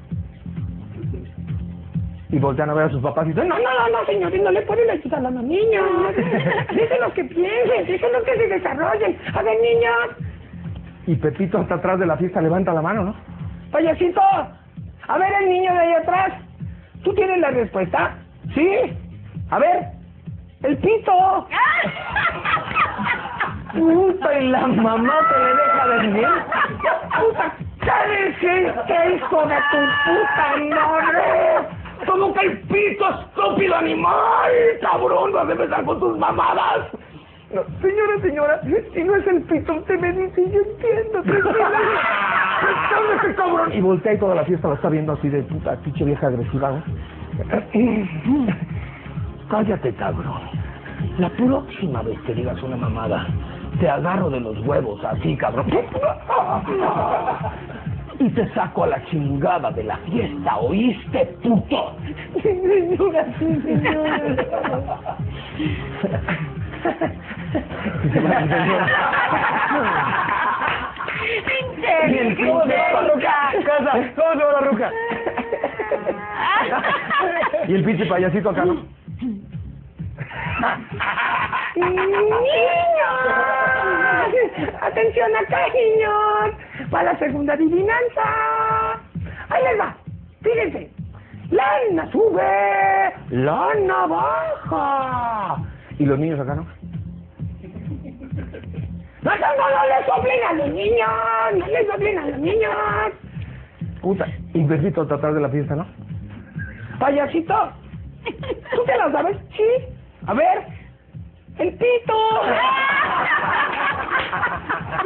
Y 2.34 2.39
voltean 2.39 2.67
a 2.71 2.73
ver 2.73 2.86
a 2.86 2.89
sus 2.89 2.99
papás 2.99 3.27
y 3.27 3.29
dicen, 3.29 3.47
no, 3.47 3.55
no, 3.59 3.63
no, 3.63 3.89
no, 3.89 4.05
señores, 4.07 4.41
no 4.41 4.49
le 4.49 4.63
pueden 4.63 4.89
ayudar 4.89 5.23
a 5.23 5.29
los 5.29 5.43
niños. 5.43 5.86
Déjenlos 6.75 7.13
que 7.13 7.25
piensen, 7.25 7.86
déjenlos 7.86 8.23
que 8.23 8.36
se 8.36 8.47
desarrollen. 8.47 9.19
A 9.36 9.43
ver, 9.43 9.55
niños. 9.61 9.93
Y 11.05 11.13
Pepito 11.13 11.59
hasta 11.59 11.75
atrás 11.75 11.99
de 11.99 12.07
la 12.07 12.17
fiesta 12.17 12.41
levanta 12.41 12.73
la 12.73 12.81
mano, 12.81 13.03
¿no? 13.03 13.15
Payasito, 13.71 14.19
a 14.19 15.17
ver 15.19 15.31
el 15.43 15.49
niño 15.49 15.73
de 15.73 15.79
ahí 15.79 15.93
atrás. 15.93 16.34
¿Tú 17.03 17.13
tienes 17.13 17.38
la 17.38 17.51
respuesta? 17.51 18.15
¿Sí? 18.55 18.67
A 19.51 19.59
ver, 19.59 19.86
el 20.63 20.75
pito. 20.77 21.13
Puta, 23.73 24.39
y 24.39 24.47
la 24.49 24.65
mamá 24.65 25.19
te 25.29 25.39
le 25.39 25.53
deja 25.53 25.88
de 25.88 25.99
vivir. 26.07 26.27
Puta, 27.19 27.53
cállese, 27.79 28.73
hijo 29.17 29.45
de 29.45 29.55
tu 29.69 29.77
puta 30.07 30.57
madre. 30.75 31.82
Como 32.08 32.34
que 32.34 32.41
el 32.41 32.60
pito, 32.62 33.10
estúpido 33.10 33.76
animal, 33.76 34.51
cabrón, 34.82 35.32
vas 35.34 35.47
a 35.47 35.51
empezar 35.51 35.86
con 35.86 35.99
tus 35.99 36.18
mamadas. 36.18 36.88
No, 37.54 37.62
señora, 37.82 38.20
señora, 38.22 38.62
si 38.93 39.04
no 39.04 39.16
es 39.16 39.28
el 39.28 39.43
pito, 39.43 39.74
usted 39.74 39.99
me 39.99 40.12
dice, 40.12 40.49
yo 40.51 40.60
entiendo. 40.60 41.22
Cálmese, 42.89 43.36
cabrón. 43.36 43.74
Y 43.74 43.82
voltea 43.82 44.14
y 44.14 44.18
toda 44.18 44.36
la 44.36 44.43
fiesta 44.43 44.68
lo 44.70 44.74
está 44.74 44.89
viendo 44.89 45.14
así 45.14 45.30
de 45.30 45.43
puta, 45.43 45.76
pinche 45.78 46.04
vieja 46.04 46.28
agresiva. 46.28 46.84
Cállate, 49.49 49.93
cabrón. 49.95 50.41
La 51.20 51.30
próxima 51.30 52.01
vez 52.01 52.20
que 52.22 52.34
digas 52.34 52.62
una 52.64 52.78
mamada, 52.78 53.28
te 53.80 53.88
agarro 53.89 54.30
de 54.30 54.39
los 54.39 54.58
huevos 54.66 55.04
así, 55.06 55.38
cabrón. 55.38 55.68
Y 58.24 58.30
te 58.30 58.47
saco 58.53 58.86
a 58.86 58.88
la 58.88 59.03
chingada 59.07 59.69
de 59.71 59.84
la 59.84 59.97
fiesta, 59.97 60.55
¿oíste, 60.55 61.26
puto? 61.43 61.93
Señora, 62.41 63.26
sí, 63.38 63.61
señora. 63.65 65.17
Y 72.07 72.17
el 72.17 72.36
pinche 72.38 72.47
¿Cómo 72.47 72.63
se 72.63 72.69
llama 72.69 73.01
la 73.01 73.13
ruca? 73.13 73.34
Casa, 73.65 73.91
¿Cómo 74.15 74.32
se 74.32 74.39
llama 74.39 74.53
la 74.53 74.61
ruca? 74.61 74.91
Y 77.67 77.74
el 77.74 77.84
pinche 77.84 78.05
payasito 78.05 78.49
acá, 78.51 78.63
¿no? 78.63 78.86
¡Niños! 81.76 82.34
¡Atención 84.82 85.36
acá, 85.36 85.68
niños! 85.74 86.89
Para 86.89 87.14
la 87.14 87.20
segunda 87.20 87.54
adivinanza. 87.54 88.99
Ahí 89.49 89.64
les 89.64 89.80
va. 89.80 89.95
Fíjense. 90.41 90.91
Lana 91.51 92.12
sube, 92.12 93.14
lana 93.30 94.08
baja. 94.08 95.58
Y 95.99 96.06
los 96.06 96.18
niños 96.18 96.39
acá, 96.39 96.56
¿no? 96.56 96.66
No, 99.22 99.32
no, 99.36 99.47
no, 99.58 99.88
les 99.88 100.06
soplen 100.06 100.43
a 100.49 100.54
los 100.54 100.70
niños, 100.70 101.10
no 101.58 101.68
les 101.68 101.88
soplen 101.88 102.18
a 102.18 102.28
los 102.28 102.39
niños. 102.39 102.74
Puta, 104.01 104.26
hasta 105.01 105.16
atrás 105.16 105.36
de 105.36 105.41
la 105.41 105.49
fiesta, 105.49 105.76
¿no? 105.76 105.86
Payasito, 106.99 107.72
¿tú 108.24 108.84
te 108.86 108.97
lo 108.97 109.12
sabes? 109.12 109.38
Sí. 109.56 110.03
A 110.26 110.34
ver, 110.34 110.65
el 111.59 111.74
pito. 111.74 112.41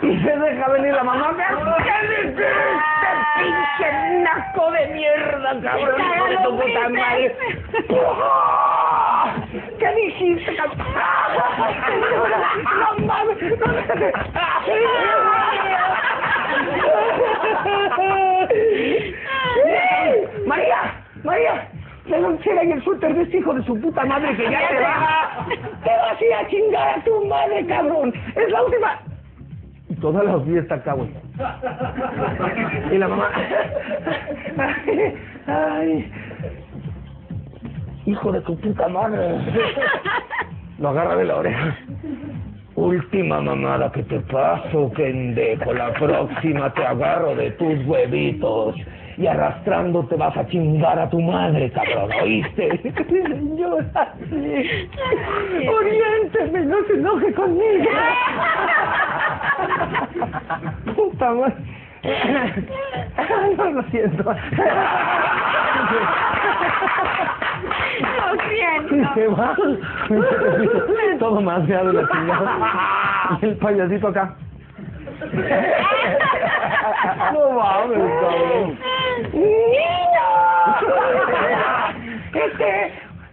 y 0.04 0.20
se 0.20 0.38
deja 0.38 0.68
venir 0.70 0.94
la 0.94 1.04
mamá. 1.04 1.36
¿Qué 1.36 2.08
dijiste, 2.08 2.48
pinche 3.38 3.90
naco 4.24 4.72
de 4.72 4.88
mierda, 4.88 5.60
cabrón? 5.62 6.02
hijo 6.02 6.26
de 6.26 6.38
tu 6.38 6.58
puta 6.58 6.90
madre? 6.90 7.36
¿Qué 9.80 9.90
dijiste, 9.96 10.56
cabrón? 10.56 10.78
No 12.80 12.90
mames, 13.06 13.38
no 13.60 13.68
¡Sí! 19.64 20.44
María, 20.46 20.80
María, 21.24 21.68
le 22.10 22.22
lonchera 22.22 22.62
en 22.62 22.72
el 22.74 22.84
suéter 22.84 23.14
de 23.16 23.24
este 23.24 23.38
hijo 23.38 23.54
de 23.54 23.64
su 23.64 23.80
puta 23.80 24.06
madre 24.06 24.36
que 24.36 24.44
ya 24.50 24.68
te 24.70 24.80
va. 24.80 25.48
Te 25.84 25.90
vas 25.90 26.22
a 26.22 26.26
ir 26.26 26.34
a 26.34 26.48
chingar 26.48 27.00
a 27.00 27.04
tu 27.04 27.26
madre, 27.26 27.66
cabrón. 27.66 28.14
Es 28.36 28.52
la 28.52 28.64
última. 28.64 29.00
Y 29.90 29.96
toda 29.96 30.24
la 30.24 30.40
fiesta 30.42 30.76
acá, 30.76 30.94
güey. 30.94 31.10
Y 32.92 32.98
la 32.98 33.08
mamá. 33.08 33.30
Ay. 35.48 36.12
Hijo 38.06 38.32
de 38.32 38.42
tu 38.42 38.58
puta 38.60 38.88
madre. 38.88 39.40
Lo 40.80 40.90
agarra 40.90 41.16
de 41.16 41.26
la 41.26 41.38
oreja. 41.38 41.78
Última 42.76 43.42
mamada 43.42 43.92
que 43.92 44.04
te 44.04 44.20
paso, 44.20 44.92
pendejo. 44.96 45.74
La 45.74 45.92
próxima 45.94 46.72
te 46.74 46.86
agarro 46.86 47.36
de 47.36 47.52
tus 47.52 47.86
huevitos. 47.86 48.76
Y 49.18 49.26
arrastrando 49.26 50.06
te 50.06 50.16
vas 50.16 50.38
a 50.38 50.46
chingar 50.48 51.00
a 51.00 51.10
tu 51.10 51.20
madre, 51.20 51.72
cabrón. 51.72 52.12
¿Oíste? 52.22 52.94
Señora, 53.10 54.14
sí. 54.30 54.90
Oriénteme, 55.68 56.66
no 56.66 56.78
se 56.86 56.94
enoje 56.94 57.34
conmigo. 57.34 57.90
Puta 60.96 61.32
madre. 61.32 61.56
No, 63.58 63.72
lo 63.72 63.84
siento. 63.90 64.24
Lo 64.24 64.34
siento. 68.50 69.14
Se 69.16 69.28
va. 69.28 69.56
Todo 71.20 71.42
más 71.42 71.68
de 71.68 71.74
la 71.74 72.08
chingada. 72.12 73.40
Y 73.42 73.46
el 73.46 73.58
payasito 73.58 74.08
acá. 74.10 74.36
No 77.34 77.50
mames, 77.52 78.14
cabrón. 78.22 78.80
¡Niños! 79.34 80.78
Este, 82.34 82.72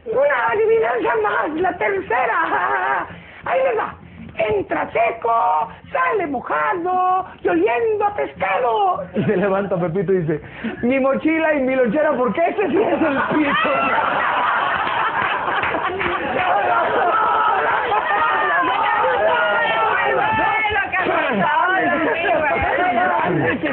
una 0.07 0.47
adivinanza 0.51 1.15
más, 1.23 1.51
la 1.61 1.73
tercera. 1.77 3.07
Ahí 3.45 3.61
les 3.65 3.77
va. 3.79 3.95
Entra 4.37 4.91
seco, 4.91 5.69
sale 5.93 6.27
mojado 6.27 7.25
y 7.43 7.49
oliendo 7.49 8.05
a 8.05 8.17
pescado. 8.17 9.05
Y 9.15 9.23
se 9.25 9.37
levanta 9.37 9.77
Pepito 9.77 10.13
y 10.13 10.19
dice, 10.23 10.41
mi 10.83 10.99
mochila 10.99 11.55
y 11.55 11.61
mi 11.61 11.77
lonchera, 11.77 12.13
porque 12.17 12.41
ese 12.41 12.69
sí 12.69 12.83
es 12.83 13.01
el 13.03 13.17
pito. 13.29 13.69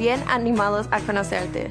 bien 0.00 0.24
animados 0.28 0.88
a 0.90 1.00
conocerte. 1.00 1.70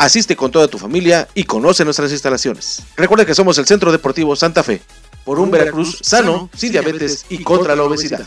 Asiste 0.00 0.34
con 0.34 0.50
toda 0.50 0.66
tu 0.66 0.78
familia 0.78 1.28
y 1.34 1.44
conoce 1.44 1.84
nuestras 1.84 2.10
instalaciones. 2.10 2.82
Recuerda 2.96 3.26
que 3.26 3.34
somos 3.34 3.58
el 3.58 3.66
Centro 3.66 3.92
Deportivo 3.92 4.34
Santa 4.34 4.62
Fe, 4.62 4.80
por 5.26 5.38
un 5.38 5.50
Veracruz 5.50 5.98
sano, 6.00 6.48
sin 6.56 6.72
diabetes 6.72 7.26
y 7.28 7.42
contra 7.42 7.76
la 7.76 7.82
obesidad. 7.82 8.26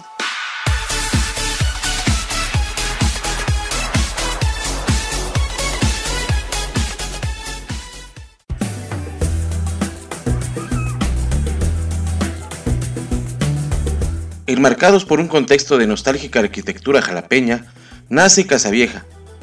Enmarcados 14.46 15.06
por 15.06 15.20
un 15.20 15.28
contexto 15.28 15.80
de 15.80 15.88
nostálgica 15.88 16.40
arquitectura 16.40 17.02
jalapeña, 17.02 17.74
nace 18.10 18.46
Casa 18.46 18.70
Vieja, 18.70 19.08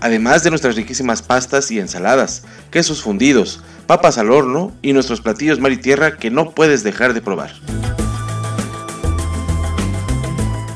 además 0.00 0.42
de 0.42 0.50
nuestras 0.50 0.76
riquísimas 0.76 1.22
pastas 1.22 1.70
y 1.70 1.78
ensaladas, 1.78 2.42
quesos 2.70 3.02
fundidos, 3.02 3.62
papas 3.86 4.18
al 4.18 4.30
horno 4.30 4.72
y 4.82 4.92
nuestros 4.92 5.20
platillos 5.20 5.60
mar 5.60 5.72
y 5.72 5.76
tierra 5.76 6.16
que 6.16 6.30
no 6.30 6.50
puedes 6.50 6.82
dejar 6.82 7.14
de 7.14 7.20
probar. 7.20 7.52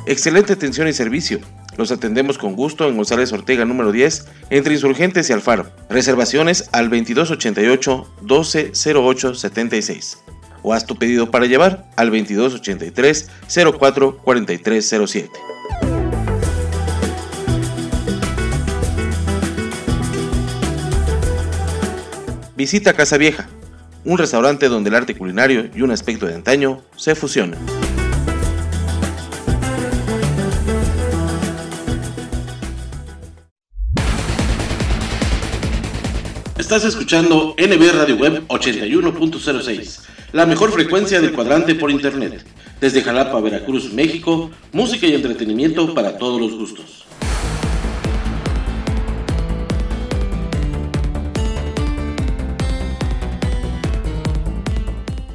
Excelente 0.07 0.53
atención 0.53 0.87
y 0.87 0.93
servicio. 0.93 1.41
Los 1.77 1.91
atendemos 1.91 2.39
con 2.39 2.55
gusto 2.55 2.89
en 2.89 2.97
González 2.97 3.33
Ortega 3.33 3.65
número 3.65 3.91
10, 3.91 4.27
entre 4.51 4.75
Insurgentes 4.75 5.29
y 5.31 5.33
Alfaro. 5.33 5.71
Reservaciones 5.89 6.69
al 6.73 6.91
2288 6.91 8.15
1208 8.21 9.35
76. 9.35 10.19
O 10.63 10.73
haz 10.73 10.87
tu 10.87 10.97
pedido 10.97 11.31
para 11.31 11.47
llevar 11.47 11.87
al 11.97 12.11
2283 12.11 13.29
04 13.79 14.19
4307. 14.19 15.54
Visita 22.57 22.93
Casa 22.93 23.19
Vieja, 23.19 23.49
un 24.05 24.17
restaurante 24.17 24.69
donde 24.69 24.89
el 24.89 24.95
arte 24.95 25.17
culinario 25.17 25.71
y 25.75 25.83
un 25.83 25.91
aspecto 25.91 26.27
de 26.27 26.35
antaño 26.37 26.83
se 26.95 27.17
fusionan. 27.17 27.59
Estás 36.57 36.85
escuchando 36.85 37.57
NB 37.59 37.93
Radio 37.93 38.17
Web 38.17 38.47
81.06, 38.47 40.03
la 40.33 40.47
mejor 40.47 40.71
frecuencia 40.71 41.21
del 41.21 41.33
cuadrante 41.33 41.75
por 41.75 41.91
internet. 41.91 42.45
Desde 42.81 43.03
Jalapa, 43.03 43.41
Veracruz, 43.41 43.93
México, 43.93 44.53
música 44.73 45.07
y 45.09 45.15
entretenimiento 45.15 45.93
para 45.93 46.19
todos 46.19 46.41
los 46.41 46.55
gustos. 46.55 47.04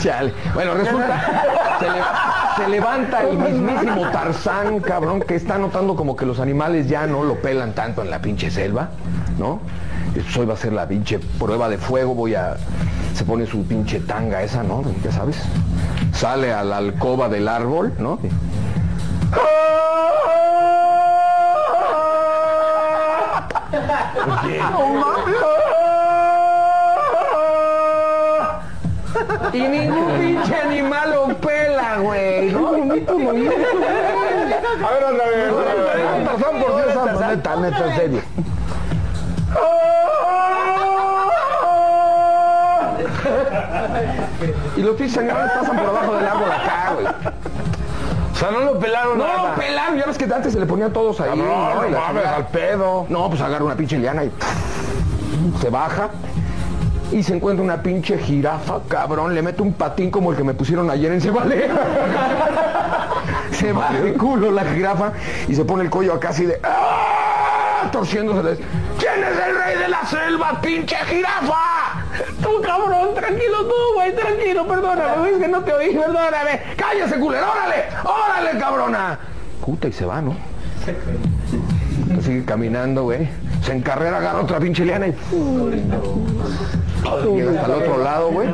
Chale. 0.00 0.32
Bueno, 0.54 0.74
resulta. 0.74 1.76
Se, 1.80 1.90
le- 1.90 2.64
se 2.64 2.68
levanta 2.68 3.22
el 3.22 3.36
mismísimo 3.38 4.10
Tarzán, 4.10 4.80
cabrón, 4.80 5.20
que 5.20 5.34
está 5.36 5.58
notando 5.58 5.94
como 5.96 6.16
que 6.16 6.26
los 6.26 6.40
animales 6.40 6.88
ya 6.88 7.06
no 7.06 7.22
lo 7.24 7.36
pelan 7.40 7.72
tanto 7.74 8.02
en 8.02 8.10
la 8.10 8.20
pinche 8.20 8.50
selva, 8.50 8.90
¿no? 9.38 9.60
Hoy 10.38 10.46
va 10.46 10.54
a 10.54 10.56
ser 10.56 10.72
la 10.72 10.86
pinche 10.88 11.18
prueba 11.38 11.68
de 11.68 11.78
fuego, 11.78 12.14
voy 12.14 12.34
a. 12.34 12.56
Se 13.14 13.24
pone 13.24 13.46
su 13.46 13.64
pinche 13.64 14.00
tanga 14.00 14.42
esa, 14.42 14.62
¿no? 14.62 14.82
Ya 15.04 15.12
sabes. 15.12 15.36
Sale 16.12 16.52
a 16.52 16.64
la 16.64 16.78
alcoba 16.78 17.28
del 17.28 17.48
árbol, 17.48 17.92
¿no? 17.98 18.18
Y 29.58 29.68
ningún 29.68 30.12
pinche 30.18 30.54
animal 30.54 31.10
lo 31.10 31.36
pela, 31.36 31.98
güey. 31.98 32.52
No, 32.52 32.72
bonito 32.72 33.18
movimiento. 33.18 33.56
A 34.86 34.90
ver, 34.92 35.04
otra 35.04 35.26
vez. 35.26 36.24
Tarzán, 36.24 36.62
por 36.62 36.76
Dios 36.76 36.94
santo, 36.94 37.20
neta, 37.26 37.56
neta, 37.56 37.86
en 37.86 37.96
serio. 37.96 38.22
Y 44.76 44.82
los 44.82 44.96
pinches 44.96 45.18
animales 45.18 45.50
pasan 45.52 45.76
por 45.76 45.86
abajo 45.86 46.14
del 46.14 46.26
árbol 46.26 46.52
acá, 46.52 46.92
güey. 46.94 47.06
O 47.06 48.36
sea, 48.40 48.52
no 48.52 48.60
lo 48.60 48.78
pelaron 48.78 49.18
No 49.18 49.26
lo 49.26 49.54
pelaron, 49.56 49.98
ya 49.98 50.06
ves 50.06 50.16
que 50.16 50.24
antes 50.24 50.52
se 50.52 50.60
le 50.60 50.66
ponían 50.66 50.92
todos 50.92 51.20
ahí. 51.20 51.36
¿no? 51.36 51.74
No 51.74 51.88
la 51.88 51.98
mames, 51.98 52.26
al 52.26 52.46
pedo. 52.46 53.06
No, 53.08 53.28
pues 53.28 53.40
agarra 53.40 53.64
una 53.64 53.74
pinche 53.74 53.98
liana 53.98 54.22
y 54.22 54.32
se 55.60 55.70
baja 55.70 56.10
y 57.12 57.22
se 57.22 57.34
encuentra 57.34 57.64
una 57.64 57.82
pinche 57.82 58.18
jirafa, 58.18 58.80
cabrón, 58.88 59.34
le 59.34 59.42
mete 59.42 59.62
un 59.62 59.72
patín 59.72 60.10
como 60.10 60.30
el 60.30 60.36
que 60.36 60.44
me 60.44 60.54
pusieron 60.54 60.90
ayer 60.90 61.12
en 61.12 61.20
Cebale. 61.20 61.68
se 63.52 63.72
va 63.72 63.90
de 63.92 64.12
culo 64.14 64.50
la 64.50 64.64
jirafa 64.64 65.12
y 65.48 65.54
se 65.54 65.64
pone 65.64 65.84
el 65.84 65.90
cuello 65.90 66.14
acá 66.14 66.30
así 66.30 66.44
de 66.44 66.60
¡ah! 66.62 67.88
torciéndose. 67.90 68.62
¿Quién 68.98 69.24
es 69.24 69.46
el 69.46 69.56
rey 69.56 69.78
de 69.78 69.88
la 69.88 70.04
selva, 70.04 70.60
pinche 70.60 70.96
jirafa? 70.96 72.04
Tú, 72.42 72.60
cabrón, 72.62 73.14
tranquilo 73.14 73.64
tú, 73.64 73.94
güey, 73.94 74.14
tranquilo, 74.14 74.66
perdóname, 74.66 75.30
es 75.30 75.38
que 75.38 75.48
no 75.48 75.62
te 75.62 75.72
oí, 75.72 75.94
perdóname. 75.94 76.60
Cállese, 76.76 77.18
culero, 77.18 77.46
órale, 77.50 77.84
órale, 78.04 78.58
cabrona. 78.58 79.18
Puta, 79.64 79.88
y 79.88 79.92
se 79.92 80.04
va, 80.04 80.20
¿no? 80.20 80.36
Sigue 82.22 82.44
caminando, 82.44 83.04
güey. 83.04 83.28
Se 83.62 83.72
encarrera, 83.72 84.18
agarra 84.18 84.40
otra 84.40 84.58
pinche 84.58 84.84
liana 84.84 85.08
y... 85.08 85.14
Llega 87.34 87.60
hasta 87.60 87.66
el 87.66 87.82
otro 87.82 88.02
lado, 88.02 88.30
güey. 88.30 88.48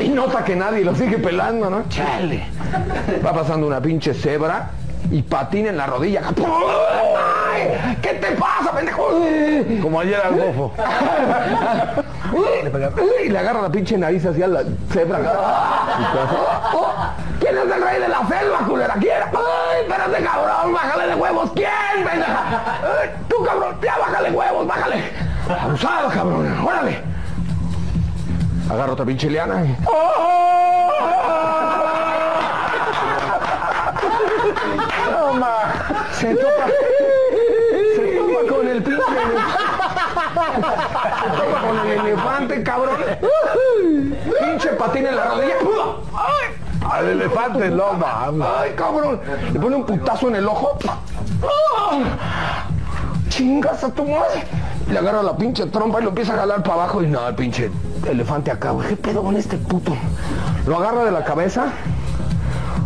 Y 0.00 0.08
nota 0.08 0.44
que 0.44 0.56
nadie 0.56 0.84
lo 0.84 0.94
sigue 0.94 1.18
pelando, 1.18 1.70
¿no? 1.70 1.88
Chale. 1.88 2.44
Va 3.24 3.32
pasando 3.32 3.66
una 3.66 3.80
pinche 3.80 4.14
cebra 4.14 4.70
y 5.10 5.22
patina 5.22 5.70
en 5.70 5.76
la 5.76 5.86
rodilla. 5.86 6.22
¡Ay! 6.28 7.96
¿Qué 8.02 8.14
te 8.14 8.32
pasa, 8.32 8.72
pendejo? 8.72 9.08
Como 9.82 10.00
ayer 10.00 10.20
al 10.24 10.34
bofo. 10.34 10.72
Y 13.24 13.28
le 13.28 13.38
agarra 13.38 13.62
la 13.62 13.70
pinche 13.70 13.96
nariz 13.96 14.24
hacia 14.26 14.46
la 14.48 14.62
cebra. 14.92 15.18
Oh, 16.74 16.92
¿Quién 17.40 17.56
es 17.56 17.62
el 17.64 17.82
rey 17.82 18.00
de 18.00 18.08
la 18.08 18.26
selva, 18.26 18.58
culera? 18.66 18.94
¿Quién? 19.00 19.12
¡Ay, 19.32 19.82
espérate, 19.82 20.24
cabrón! 20.24 20.72
¡Bájale 20.74 21.06
de 21.08 21.14
huevos! 21.14 21.50
¿Quién, 21.54 21.70
pendeja? 22.04 22.80
¡Tú, 23.28 23.44
cabrón! 23.44 23.76
¡Ya 23.82 23.96
bájale 23.98 24.30
huevos! 24.30 24.66
¡Bájale! 24.66 24.96
¡Abusado, 25.62 26.08
cabrón! 26.10 26.58
¡Órale! 26.66 27.00
Agarra 28.70 28.92
otra 28.92 29.04
pinche 29.06 29.30
liana. 29.30 29.64
y- 29.64 29.76
No, 29.84 30.55
Se 36.12 36.34
topa. 36.34 36.66
Se 37.94 38.16
topa 38.16 38.54
con 38.54 38.68
el 38.68 38.82
pinche. 38.82 39.02
Se 41.22 41.28
topa 41.36 41.60
con 41.60 41.78
el 41.78 41.98
elefante, 41.98 42.62
cabrón. 42.62 42.96
Pinche 44.40 44.68
patín 44.70 45.06
en 45.06 45.16
la 45.16 45.24
rodilla. 45.26 45.54
Al 46.90 47.08
elefante, 47.08 47.70
no 47.70 47.92
mames. 47.94 48.48
Ay, 48.58 48.72
cabrón. 48.76 49.20
Le 49.52 49.60
pone 49.60 49.76
un 49.76 49.84
putazo 49.84 50.28
en 50.28 50.36
el 50.36 50.46
ojo. 50.46 50.78
Chingas 53.28 53.84
a 53.84 53.90
tu 53.90 54.04
madre. 54.04 54.44
Le 54.88 54.98
agarra 54.98 55.22
la 55.22 55.36
pinche 55.36 55.66
trompa 55.66 56.00
y 56.00 56.04
lo 56.04 56.10
empieza 56.10 56.34
a 56.34 56.38
jalar 56.38 56.62
para 56.62 56.74
abajo 56.74 57.02
y 57.02 57.08
no, 57.08 57.26
el 57.28 57.34
pinche 57.34 57.70
elefante 58.08 58.50
acá, 58.52 58.70
güey. 58.70 58.88
¿Qué 58.88 58.96
pedo 58.96 59.22
con 59.22 59.36
este 59.36 59.58
puto? 59.58 59.96
Lo 60.66 60.78
agarra 60.78 61.04
de 61.04 61.10
la 61.10 61.24
cabeza, 61.24 61.72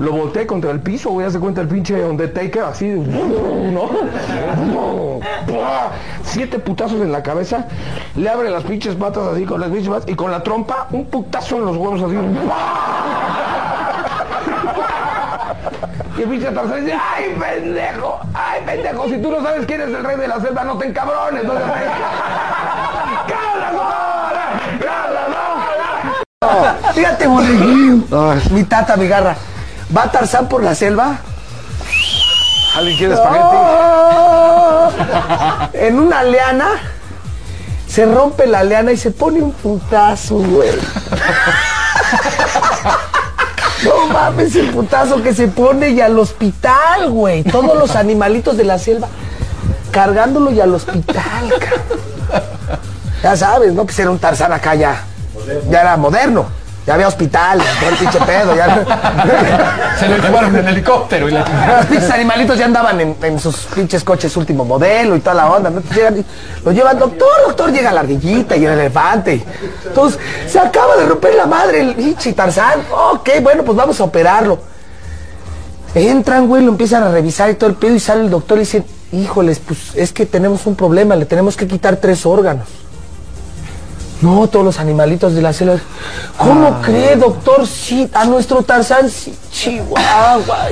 lo 0.00 0.12
voltea 0.12 0.46
contra 0.46 0.70
el 0.70 0.80
piso, 0.80 1.10
güey, 1.10 1.26
hace 1.26 1.38
cuenta 1.38 1.60
el 1.60 1.68
pinche 1.68 2.02
Undertaker, 2.04 2.62
así, 2.62 2.86
¿no? 2.88 3.90
Siete 6.24 6.58
putazos 6.58 7.00
en 7.02 7.12
la 7.12 7.22
cabeza, 7.22 7.66
le 8.16 8.28
abre 8.28 8.50
las 8.50 8.64
pinches 8.64 8.94
patas 8.94 9.28
así 9.28 9.44
con 9.44 9.60
las 9.60 9.68
pinches 9.68 9.88
patas 9.88 10.08
y 10.08 10.14
con 10.14 10.30
la 10.30 10.42
trompa, 10.42 10.88
un 10.90 11.04
putazo 11.04 11.56
en 11.56 11.64
los 11.66 11.76
huevos 11.76 12.02
así. 12.02 12.16
Y 16.18 16.22
el 16.22 16.28
pinche 16.28 16.50
Tarzán 16.50 16.84
dice, 16.84 16.98
¡ay, 17.16 17.34
pendejo! 17.38 18.20
¡Ay, 18.34 18.60
pendejo! 18.66 19.08
Si 19.08 19.16
tú 19.22 19.30
no 19.30 19.40
sabes 19.40 19.64
quién 19.64 19.80
es 19.80 19.88
el 19.88 20.04
rey 20.04 20.18
de 20.18 20.28
la 20.28 20.38
selva, 20.38 20.64
no 20.64 20.76
te 20.76 20.88
encabrones. 20.88 21.44
No 21.44 21.52
te... 21.54 21.60
Fíjate, 26.92 27.26
borreguillo. 27.26 28.04
Mi 28.50 28.64
tata, 28.64 28.98
mi 28.98 29.08
garra. 29.08 29.34
Va 29.96 30.10
Tarzán 30.10 30.48
por 30.48 30.62
la 30.62 30.74
selva. 30.74 31.18
¿Alguien 32.76 32.96
quiere 32.96 33.14
espagueti? 33.14 33.56
En 35.72 35.98
una 35.98 36.22
liana. 36.22 36.68
Se 37.88 38.06
rompe 38.06 38.46
la 38.46 38.62
liana 38.62 38.92
y 38.92 38.96
se 38.96 39.10
pone 39.10 39.42
un 39.42 39.52
putazo, 39.52 40.36
güey. 40.36 40.70
No 43.84 44.06
mames, 44.08 44.54
el 44.54 44.70
putazo 44.70 45.22
que 45.22 45.34
se 45.34 45.48
pone 45.48 45.88
y 45.90 46.00
al 46.00 46.18
hospital, 46.18 47.10
güey. 47.10 47.42
Todos 47.42 47.76
los 47.76 47.96
animalitos 47.96 48.56
de 48.56 48.64
la 48.64 48.78
selva 48.78 49.08
cargándolo 49.90 50.52
y 50.52 50.60
al 50.60 50.74
hospital, 50.74 51.50
cabrón. 51.58 52.80
Ya 53.22 53.36
sabes, 53.36 53.72
¿no? 53.72 53.84
Pues 53.84 53.98
era 53.98 54.10
un 54.10 54.18
Tarzán 54.18 54.52
acá 54.52 54.74
ya. 54.74 55.04
Ya 55.68 55.80
era 55.80 55.96
moderno. 55.96 56.46
Ya 56.86 56.94
había 56.94 57.08
hospital, 57.08 57.60
todo 57.78 57.90
el 57.90 57.96
pinche 57.96 58.18
pedo, 58.20 58.56
ya. 58.56 59.96
Se 59.98 60.08
lo 60.08 60.16
llevaron 60.16 60.56
en 60.56 60.66
helicóptero 60.66 61.28
y 61.28 61.32
la... 61.32 61.40
Los 61.76 61.86
pinches 61.86 62.10
animalitos 62.10 62.58
ya 62.58 62.64
andaban 62.64 63.00
en, 63.00 63.16
en 63.22 63.38
sus 63.38 63.56
pinches 63.74 64.02
coches 64.02 64.34
último 64.36 64.64
modelo 64.64 65.14
y 65.14 65.20
toda 65.20 65.34
la 65.34 65.50
onda. 65.50 65.70
¿no? 65.70 65.82
Llegan 65.94 66.24
lo 66.64 66.72
llevan, 66.72 66.98
doctor, 66.98 67.28
doctor, 67.46 67.70
llega 67.70 67.92
la 67.92 68.00
ardillita 68.00 68.56
y 68.56 68.64
el 68.64 68.72
elefante. 68.72 69.44
Entonces, 69.86 70.20
se 70.46 70.58
acaba 70.58 70.96
de 70.96 71.06
romper 71.06 71.34
la 71.34 71.46
madre 71.46 71.80
el 71.80 71.94
pinche 71.94 72.32
Tarzán. 72.32 72.80
Ok, 73.12 73.28
bueno, 73.42 73.62
pues 73.62 73.76
vamos 73.76 74.00
a 74.00 74.04
operarlo. 74.04 74.58
Entran, 75.94 76.46
güey, 76.46 76.62
lo 76.62 76.70
empiezan 76.70 77.02
a 77.02 77.10
revisar 77.10 77.50
y 77.50 77.54
todo 77.54 77.68
el 77.68 77.76
pedo 77.76 77.94
y 77.94 78.00
sale 78.00 78.22
el 78.22 78.30
doctor 78.30 78.56
y 78.58 78.60
dice, 78.60 78.84
híjoles, 79.12 79.58
pues 79.58 79.94
es 79.96 80.12
que 80.12 80.24
tenemos 80.24 80.66
un 80.66 80.76
problema, 80.76 81.16
le 81.16 81.26
tenemos 81.26 81.56
que 81.56 81.66
quitar 81.66 81.96
tres 81.96 82.24
órganos. 82.24 82.66
No, 84.20 84.46
todos 84.48 84.64
los 84.64 84.78
animalitos 84.78 85.34
de 85.34 85.40
la 85.40 85.52
selva. 85.52 85.76
¿Cómo 86.36 86.80
cree, 86.82 87.16
doctor? 87.16 87.66
Sí, 87.66 88.08
a 88.12 88.24
nuestro 88.26 88.62
Tarzán, 88.62 89.08
sí, 89.08 89.34
Chihuahua. 89.50 90.68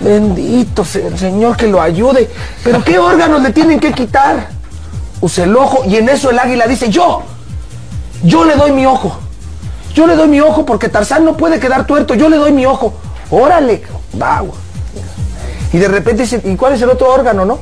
Bendito 0.00 0.84
sea 0.84 1.08
el 1.08 1.18
Señor 1.18 1.56
que 1.56 1.66
lo 1.66 1.80
ayude. 1.80 2.30
Pero 2.62 2.84
¿qué 2.84 2.98
órganos 2.98 3.42
le 3.42 3.50
tienen 3.50 3.80
que 3.80 3.92
quitar? 3.92 4.48
Pues 5.20 5.38
el 5.38 5.56
ojo. 5.56 5.84
Y 5.84 5.96
en 5.96 6.08
eso 6.08 6.30
el 6.30 6.38
águila 6.38 6.66
dice, 6.66 6.88
yo, 6.90 7.22
yo 8.22 8.44
le 8.44 8.54
doy 8.54 8.70
mi 8.70 8.86
ojo. 8.86 9.18
Yo 9.92 10.06
le 10.06 10.14
doy 10.14 10.28
mi 10.28 10.40
ojo 10.40 10.64
porque 10.64 10.88
Tarzán 10.88 11.24
no 11.24 11.36
puede 11.36 11.58
quedar 11.58 11.86
tuerto. 11.86 12.14
Yo 12.14 12.28
le 12.28 12.36
doy 12.36 12.52
mi 12.52 12.66
ojo. 12.66 12.94
Órale, 13.30 13.82
va. 14.20 14.42
Y 15.72 15.78
de 15.78 15.88
repente 15.88 16.22
dice, 16.22 16.40
¿y 16.44 16.54
cuál 16.54 16.74
es 16.74 16.82
el 16.82 16.90
otro 16.90 17.12
órgano, 17.12 17.44
no? 17.44 17.58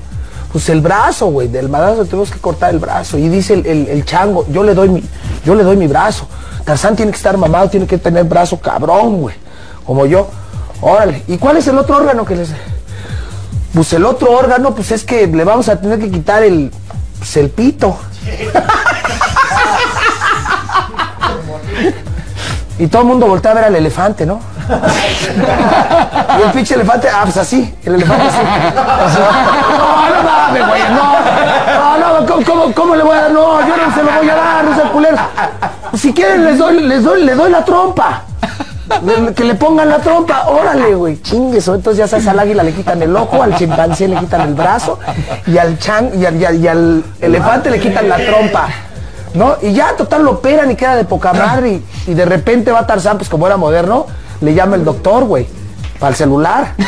Pues 0.53 0.68
el 0.68 0.80
brazo, 0.82 1.26
güey, 1.28 1.48
del 1.48 1.68
madrazo 1.70 2.05
tenemos 2.05 2.30
que 2.30 2.38
cortar 2.38 2.70
el 2.70 2.78
brazo. 2.78 3.16
Y 3.18 3.28
dice 3.28 3.55
el, 3.55 3.66
el- 3.66 4.05
chango, 4.05 4.46
yo 4.50 4.62
le 4.62 4.74
doy 4.74 4.88
mi, 4.90 5.03
yo 5.44 5.55
le 5.55 5.62
doy 5.64 5.76
mi 5.76 5.86
brazo. 5.86 6.28
Tarzán 6.64 6.94
tiene 6.94 7.11
que 7.11 7.16
estar 7.16 7.36
mamado, 7.38 7.68
tiene 7.70 7.86
que 7.86 7.96
tener 7.98 8.24
brazo 8.24 8.61
cabrón, 8.61 9.22
güey. 9.22 9.34
Como 9.86 10.05
yo. 10.07 10.28
Órale. 10.82 11.22
¿Y 11.26 11.38
cuál 11.38 11.57
es 11.57 11.66
el 11.68 11.78
otro 11.78 11.96
órgano 11.96 12.24
que 12.24 12.36
les.? 12.36 12.50
Pues 13.72 13.92
el 13.94 14.05
otro 14.05 14.30
órgano, 14.32 14.74
pues 14.74 14.92
es 14.92 15.05
que 15.05 15.26
le 15.26 15.44
vamos 15.44 15.68
a 15.70 15.80
tener 15.80 15.98
que 15.98 16.11
quitar 16.11 16.42
el. 16.42 16.70
Pues 17.18 17.36
el 17.38 17.48
pito. 17.50 17.96
Y 22.78 22.86
todo 22.88 23.03
el 23.03 23.09
mundo 23.09 23.26
voltea 23.26 23.53
a 23.53 23.55
ver 23.55 23.64
al 23.64 23.76
elefante, 23.76 24.26
¿no? 24.26 24.40
Y 26.39 26.43
el 26.43 26.51
pinche 26.53 26.75
elefante, 26.75 27.09
ah, 27.09 27.20
pues 27.25 27.37
así, 27.37 27.75
el 27.85 27.95
elefante 27.97 28.27
así. 28.27 28.39
No, 28.75 30.16
no 30.16 30.23
mames, 30.23 30.68
güey, 30.68 30.83
no. 30.93 31.99
No, 31.99 32.20
no, 32.20 32.27
¿cómo, 32.27 32.45
cómo, 32.45 32.75
cómo 32.75 32.97
le 32.97 33.03
voy 33.03 33.16
a 33.16 33.23
dar? 33.23 33.31
No, 33.33 33.61
yo 33.61 33.77
no 33.77 33.95
se 33.95 34.03
lo 34.03 34.11
voy 34.18 34.29
a 34.29 34.35
dar, 34.35 34.64
no 34.64 34.75
sean 34.75 34.89
culeros. 34.89 35.20
Si 35.95 36.12
quieren 36.12 36.45
les 36.45 36.59
doy, 36.59 36.81
les 36.81 37.03
doy, 37.05 37.25
le 37.25 37.35
doy 37.35 37.51
la 37.51 37.64
trompa. 37.64 38.23
Que 39.37 39.45
le 39.45 39.55
pongan 39.55 39.89
la 39.89 39.99
trompa, 39.99 40.49
órale, 40.49 40.95
güey, 40.95 41.20
chingues. 41.23 41.66
Entonces 41.68 41.97
ya 41.99 42.07
sabes, 42.09 42.27
al 42.27 42.39
águila 42.39 42.62
le 42.62 42.73
quitan 42.73 43.01
el 43.03 43.14
ojo, 43.16 43.43
al 43.43 43.55
chimpancé 43.57 44.07
le 44.09 44.16
quitan 44.16 44.43
el 44.43 44.55
brazo, 44.55 44.99
y 45.47 45.57
al 45.57 45.79
chan, 45.79 46.11
y 46.18 46.27
al, 46.27 46.37
y 46.37 46.45
al- 46.45 46.57
y 46.57 46.68
al 46.68 47.05
elefante 47.20 47.70
le 47.70 47.81
quitan 47.81 48.09
la 48.09 48.16
trompa. 48.16 48.68
¿No? 49.35 49.57
Y 49.62 49.73
ya 49.73 49.97
total 49.97 50.25
lo 50.25 50.33
operan 50.33 50.70
y 50.70 50.77
queda 50.77 50.95
de 50.95 51.05
poca 51.05 51.33
madre. 51.33 51.70
Y, 51.70 52.11
y 52.11 52.14
de 52.14 52.27
repente 52.27 52.70
va 52.70 52.87
Tarzán, 52.87 53.16
pues 53.16 53.31
como 53.31 53.47
era 53.47 53.57
moderno, 53.57 54.05
le 54.43 54.55
llama 54.55 54.76
el 54.76 54.84
doctor, 54.84 55.24
güey. 55.24 55.47
Para 55.99 56.11
el 56.11 56.16
celular. 56.16 56.74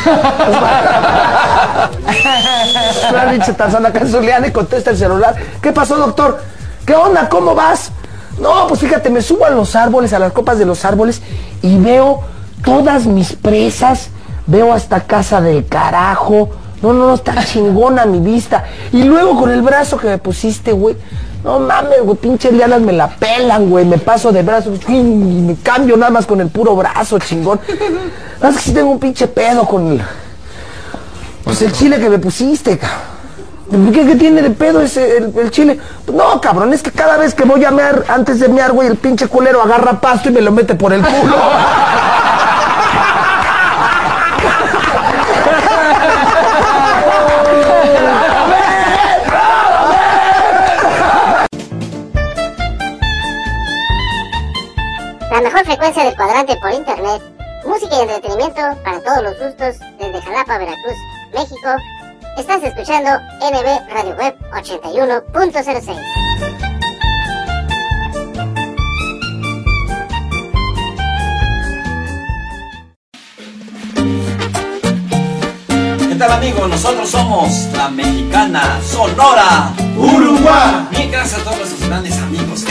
Claro, 3.09 3.31
pinche 3.31 4.47
y 4.47 4.51
contesta 4.51 4.91
el 4.91 4.97
celular. 4.97 5.35
¿Qué 5.61 5.71
pasó, 5.71 5.95
doctor? 5.95 6.41
¿Qué 6.85 6.95
onda? 6.95 7.29
¿Cómo 7.29 7.55
vas? 7.55 7.91
No, 8.39 8.67
pues 8.67 8.79
fíjate, 8.79 9.09
me 9.09 9.21
subo 9.21 9.45
a 9.45 9.49
los 9.49 9.75
árboles, 9.75 10.11
a 10.13 10.19
las 10.19 10.33
copas 10.33 10.59
de 10.59 10.65
los 10.65 10.83
árboles, 10.85 11.21
y 11.61 11.77
veo 11.77 12.21
todas 12.63 13.05
mis 13.05 13.33
presas, 13.33 14.09
veo 14.47 14.73
hasta 14.73 15.01
casa 15.01 15.41
del 15.41 15.65
carajo. 15.67 16.49
No, 16.81 16.93
no, 16.93 17.07
no, 17.07 17.13
está 17.13 17.43
chingona 17.43 18.05
mi 18.05 18.19
vista. 18.19 18.65
Y 18.91 19.03
luego 19.03 19.37
con 19.39 19.51
el 19.51 19.61
brazo 19.61 19.97
que 19.97 20.07
me 20.07 20.17
pusiste, 20.17 20.71
güey. 20.71 20.95
No 21.45 21.59
mames, 21.59 22.01
güey, 22.01 22.17
pinches 22.17 22.51
lianas 22.51 22.81
me 22.81 22.91
la 22.91 23.07
pelan, 23.07 23.69
güey. 23.69 23.85
Me 23.85 23.99
paso 23.99 24.31
de 24.31 24.41
brazo, 24.41 24.73
y 24.87 24.93
me 24.93 25.55
cambio 25.57 25.95
nada 25.95 26.11
más 26.11 26.25
con 26.25 26.41
el 26.41 26.47
puro 26.49 26.75
brazo, 26.75 27.19
chingón. 27.19 27.59
Nada 28.41 28.55
que 28.55 28.61
sí 28.61 28.73
tengo 28.73 28.89
un 28.89 28.99
pinche 28.99 29.27
pedo 29.27 29.63
con 29.63 29.91
el. 29.91 30.01
Pues 31.43 31.61
el 31.61 31.71
chile 31.71 31.99
que 31.99 32.09
me 32.09 32.17
pusiste, 32.17 32.79
cabrón. 32.79 33.91
¿Qué, 33.93 34.05
qué 34.07 34.15
tiene 34.15 34.41
de 34.41 34.49
pedo 34.49 34.81
ese, 34.81 35.17
el, 35.17 35.33
el 35.37 35.51
chile? 35.51 35.79
Pues 36.03 36.17
no, 36.17 36.41
cabrón, 36.41 36.73
es 36.73 36.81
que 36.81 36.89
cada 36.89 37.17
vez 37.17 37.35
que 37.35 37.43
voy 37.43 37.63
a 37.63 37.69
mear, 37.69 38.05
antes 38.07 38.39
de 38.39 38.47
mear, 38.47 38.71
güey, 38.71 38.87
el 38.87 38.95
pinche 38.95 39.27
culero 39.27 39.61
agarra 39.61 40.01
pasto 40.01 40.29
y 40.29 40.31
me 40.31 40.41
lo 40.41 40.51
mete 40.51 40.73
por 40.73 40.93
el 40.93 41.01
culo. 41.01 41.35
La 55.35 55.41
mejor 55.41 55.65
frecuencia 55.65 56.05
del 56.05 56.15
cuadrante 56.15 56.55
por 56.61 56.71
internet. 56.71 57.21
Música 57.65 57.93
y 57.97 58.01
entretenimiento 58.03 58.61
para 58.85 59.01
todos 59.01 59.21
los 59.21 59.37
gustos 59.37 59.75
desde 59.99 60.21
Jalapa, 60.21 60.57
Veracruz, 60.59 60.95
México. 61.33 61.75
Estás 62.37 62.63
escuchando 62.63 63.09
NB 63.41 63.89
Radio 63.89 64.15
Web 64.15 64.33
81.06. 64.53 65.97
¿Qué 76.07 76.15
tal 76.15 76.31
amigos? 76.31 76.69
Nosotros 76.69 77.09
somos 77.09 77.51
la 77.75 77.89
mexicana 77.89 78.79
Sonora 78.81 79.73
Uruguay. 79.97 80.87
Bien, 80.91 81.11
gracias 81.11 81.41
a 81.41 81.43
todos 81.43 81.57
nuestros 81.57 81.89
grandes 81.89 82.17
amigos 82.19 82.63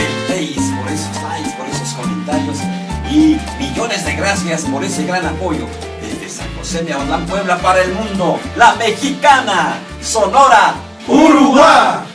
y 3.11 3.37
millones 3.59 4.05
de 4.05 4.15
gracias 4.15 4.63
por 4.63 4.83
ese 4.83 5.05
gran 5.05 5.25
apoyo 5.25 5.67
desde 6.01 6.29
San 6.29 6.47
José 6.55 6.83
de 6.83 6.93
Aulán, 6.93 7.25
Puebla 7.25 7.57
para 7.57 7.81
el 7.81 7.93
mundo. 7.93 8.39
La 8.55 8.75
mexicana 8.75 9.77
Sonora 10.01 10.75
Uruguay. 11.07 12.14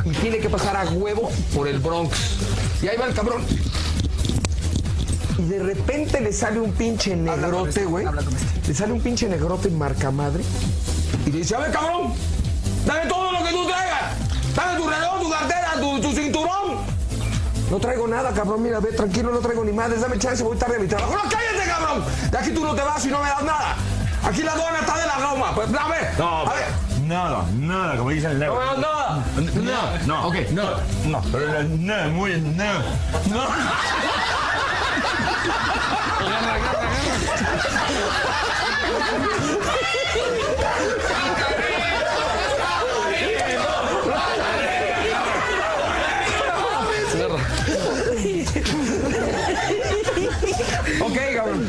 y 0.05 0.11
tiene 0.11 0.37
que 0.37 0.51
pasar 0.51 0.77
a 0.77 0.85
huevo 0.91 1.31
por 1.55 1.67
el 1.67 1.79
Bronx. 1.79 2.37
Y 2.83 2.89
ahí 2.89 2.99
va 2.99 3.07
el 3.07 3.15
cabrón. 3.15 3.43
Y 5.39 5.43
de 5.45 5.63
repente 5.63 6.21
le 6.21 6.31
sale 6.31 6.61
un 6.61 6.73
pinche 6.73 7.17
negrote, 7.17 7.87
güey. 7.87 8.05
Le 8.69 8.75
sale 8.75 8.93
un 8.93 9.01
pinche 9.01 9.27
negrote 9.31 9.71
marca 9.71 10.11
madre. 10.11 10.45
Y 11.25 11.31
le 11.33 11.39
dice, 11.39 11.55
a 11.55 11.61
ver, 11.61 11.73
cabrón, 11.73 12.13
dame 12.85 13.07
todo 13.09 13.33
lo 13.33 13.43
que 13.43 13.51
tú 13.51 13.67
traigas. 13.67 14.19
Dame 14.55 14.79
tu 14.79 14.91
reloj, 14.91 15.23
tu 15.23 15.31
cartera, 15.31 15.73
tu, 15.81 16.01
tu 16.03 16.13
cinturón. 16.13 16.85
No 17.71 17.79
traigo 17.79 18.07
nada, 18.07 18.31
cabrón. 18.35 18.63
Mira, 18.63 18.79
ve, 18.79 18.93
tranquilo, 18.93 19.33
no 19.33 19.39
traigo 19.39 19.65
ni 19.65 19.73
madres. 19.73 20.03
Dame 20.03 20.19
chance, 20.19 20.45
voy 20.45 20.59
tarde 20.59 20.77
a 20.77 20.81
mi 20.81 20.87
trabajo. 20.87 21.15
¡No, 21.15 21.23
cállate, 21.23 21.67
cabrón! 21.67 22.05
De 22.31 22.37
aquí 22.37 22.51
tú 22.51 22.63
no 22.63 22.75
te 22.75 22.83
vas 22.83 23.03
y 23.07 23.09
no 23.09 23.23
me 23.23 23.31
das 23.31 23.43
nada. 23.43 23.77
Aquí 24.25 24.43
la 24.43 24.55
dona 24.55 24.79
está 24.81 24.97
de 24.97 25.07
la 25.07 25.29
goma. 25.29 25.55
Pues 25.55 25.73
dame. 25.73 25.97
No, 26.19 26.41
a 26.49 26.55
ver. 26.55 26.69
nada, 27.03 27.45
nada, 27.55 27.97
como 27.97 28.11
dice 28.11 28.29
el 28.29 28.39
negro. 28.39 28.61
No, 28.65 28.77
nada. 28.77 29.25
No, 29.37 30.07
no. 30.07 30.29
Ok, 30.29 30.37
no. 30.53 30.63
No, 31.07 31.23
pero 31.33 31.63
no, 31.65 32.09
muy 32.11 32.41
no. 32.41 32.73
No. 33.31 33.47
Ok, 51.01 51.19
cabrón. 51.35 51.69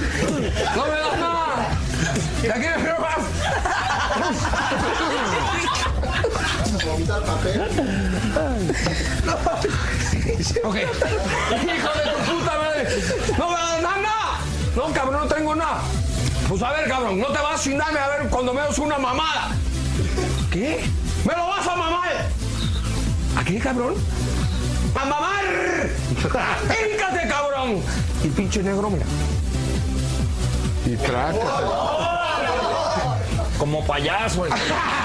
Ok. 10.64 10.76
Hijo 10.76 10.84
de 11.94 12.12
tu 12.12 12.18
puta 12.32 12.54
madre. 12.58 12.88
No 13.38 13.46
me 13.50 13.56
das 13.56 13.82
nada. 13.82 14.40
No, 14.76 14.84
cabrón, 14.94 15.20
no 15.22 15.28
tengo 15.28 15.56
nada. 15.56 15.82
Pues 16.48 16.62
a 16.62 16.72
ver, 16.72 16.88
cabrón, 16.88 17.20
no 17.20 17.28
te 17.28 17.40
vas 17.40 17.62
sin 17.62 17.78
darme 17.78 18.00
a 18.00 18.08
ver 18.08 18.30
cuando 18.30 18.54
me 18.54 18.62
das 18.62 18.78
una 18.78 18.98
mamada. 18.98 19.50
¿Qué? 20.52 20.86
¡Me 21.26 21.34
lo 21.34 21.48
vas 21.48 21.68
a 21.68 21.76
mamar! 21.76 22.28
¿A 23.38 23.44
qué, 23.44 23.60
cabrón? 23.60 23.96
¡A 24.96 25.06
mamar! 25.06 25.44
¡Híncate, 26.22 27.28
cabrón! 27.28 27.82
Y 28.24 28.28
el 28.28 28.34
pinche 28.34 28.64
negro, 28.64 28.90
mira. 28.90 29.06
Y 30.86 30.96
traca. 30.98 31.40
Como 33.58 33.86
payaso. 33.86 34.46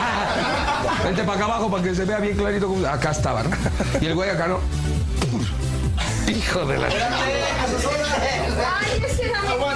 Vente 1.05 1.22
para 1.24 1.36
acá 1.36 1.45
abajo 1.45 1.70
para 1.70 1.82
que 1.82 1.95
se 1.95 2.05
vea 2.05 2.18
bien 2.18 2.36
clarito. 2.36 2.66
cómo- 2.68 2.86
Acá 2.86 3.11
estaba, 3.11 3.43
¿no? 3.43 3.51
Y 4.01 4.07
el 4.07 4.14
güey 4.14 4.30
acá 4.30 4.47
no. 4.49 4.59
Hijo 6.28 6.64
de 6.66 6.78
la. 6.78 6.89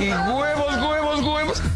Y 0.01 0.09
huevos, 0.11 0.77
huevos, 0.77 1.21
huevos. 1.23 1.63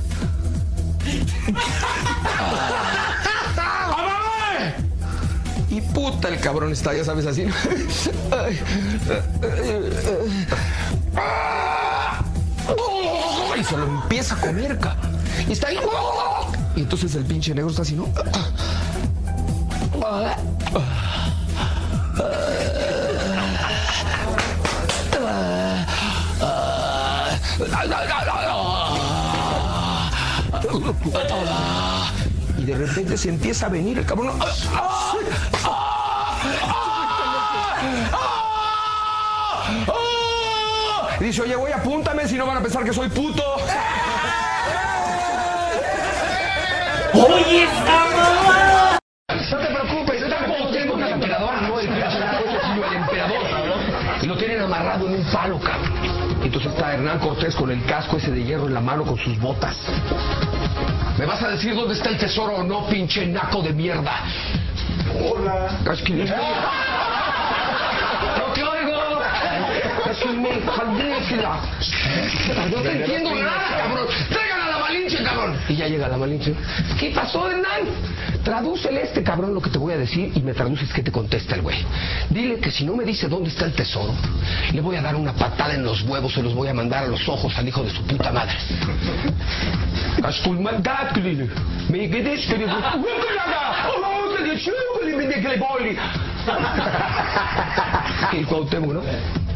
Y 5.69 5.81
puta 5.81 6.29
el 6.29 6.39
cabrón 6.41 6.73
está, 6.73 6.95
ya 6.95 7.05
sabes, 7.05 7.27
así. 7.27 7.47
Ay. 8.31 8.61
Y 13.61 13.65
se 13.65 13.77
lo 13.77 13.85
empieza 13.85 14.35
a 14.35 14.39
comer, 14.41 14.79
cabrón. 14.79 15.13
Y 15.49 15.53
está 15.53 15.69
ahí. 15.69 15.79
Y 16.77 16.81
entonces 16.81 17.15
el 17.15 17.25
pinche 17.25 17.55
negro 17.55 17.71
está 17.71 17.83
así, 17.83 17.95
¿no? 17.95 18.09
Y 32.59 32.65
de 32.65 32.75
repente 32.75 33.17
se 33.17 33.29
empieza 33.29 33.67
a 33.67 33.69
venir 33.69 33.99
el 33.99 34.07
cabrón. 34.07 34.39
Y 41.19 41.25
dice, 41.25 41.43
oye, 41.43 41.57
güey, 41.57 41.73
apúntame 41.73 42.29
si 42.29 42.37
no 42.37 42.47
van 42.47 42.59
a 42.59 42.61
pensar 42.61 42.85
que 42.85 42.93
soy 42.93 43.09
puto. 43.09 43.43
Oye, 47.15 47.65
esta 47.65 48.05
mamá. 48.15 48.99
No 49.29 49.59
te 49.59 49.67
preocupes, 49.67 50.21
yo 50.21 50.29
tampoco 50.29 50.71
tengo 50.71 50.97
el 50.97 51.13
emperador, 51.13 51.63
no 51.63 51.81
el 51.81 51.89
pinche 51.89 52.19
naco, 52.19 52.45
sino 52.63 52.85
el 52.85 52.97
emperador. 52.97 53.43
Y 54.23 54.27
lo 54.27 54.37
tienen 54.37 54.61
amarrado 54.61 55.07
en 55.07 55.15
un 55.15 55.16
palo, 55.33 55.59
cabrón. 55.59 55.93
Entonces 56.43 56.73
está 56.73 56.95
Hernán 56.95 57.19
Cortés 57.19 57.55
con 57.55 57.71
el 57.71 57.85
casco 57.85 58.17
ese 58.17 58.31
de 58.31 58.45
hierro 58.45 58.67
en 58.67 58.75
la 58.75 58.81
mano 58.81 59.05
con 59.05 59.19
sus 59.19 59.39
botas. 59.39 59.77
¿Me 61.19 61.27
vas 61.27 61.43
a 61.43 61.49
decir 61.49 61.75
dónde 61.75 61.95
está 61.95 62.11
el 62.11 62.19
tesoro 62.19 62.57
o 62.57 62.63
no, 62.63 62.87
pinche 62.87 63.27
naco 63.27 63.63
de 63.63 63.73
mierda? 63.73 64.23
Hola. 65.21 65.79
Es 65.93 66.03
que... 66.03 66.13
¡No 66.13 66.25
te 68.55 68.63
oigo! 68.65 69.21
Es 70.11 70.19
jaldéjela. 70.71 71.61
No 72.71 72.83
te 72.83 72.93
entiendo 72.93 73.35
nada, 73.35 73.77
cabrón. 73.77 74.07
Y 75.69 75.77
ya 75.77 75.89
llega 75.89 76.09
la 76.09 76.17
Malinche. 76.17 76.55
¿Qué 76.99 77.11
pasó, 77.11 77.49
Hernán? 77.49 77.83
Tradúcele 78.43 79.01
a 79.01 79.03
este 79.03 79.23
cabrón 79.23 79.55
lo 79.55 79.61
que 79.61 79.71
te 79.71 79.79
voy 79.79 79.93
a 79.95 79.99
decir 79.99 80.33
y 80.35 80.41
me 80.41 80.55
traduces 80.55 80.93
qué 80.93 81.03
te 81.03 81.11
contesta 81.11 81.55
el 81.57 81.63
güey. 81.63 81.79
Dile 82.31 82.59
que 82.59 82.71
si 82.71 82.85
no 82.85 82.95
me 82.95 83.05
dice 83.05 83.29
dónde 83.29 83.51
está 83.51 83.65
el 83.65 83.73
tesoro, 83.73 84.15
le 84.73 84.81
voy 84.81 84.97
a 84.97 85.03
dar 85.03 85.17
una 85.17 85.33
patada 85.33 85.75
en 85.75 85.83
los 85.83 86.03
huevos, 86.03 86.33
se 86.33 86.43
los 86.43 86.55
voy 86.55 86.69
a 86.69 86.75
mandar 86.75 87.05
a 87.05 87.09
los 87.09 87.29
ojos 87.29 87.57
al 87.57 87.67
hijo 87.67 87.83
de 87.83 87.91
su 87.91 88.03
puta 88.05 88.31
madre. 88.31 88.57
Ascul 90.23 90.61
mandat, 90.61 91.13
Clini. 91.13 91.49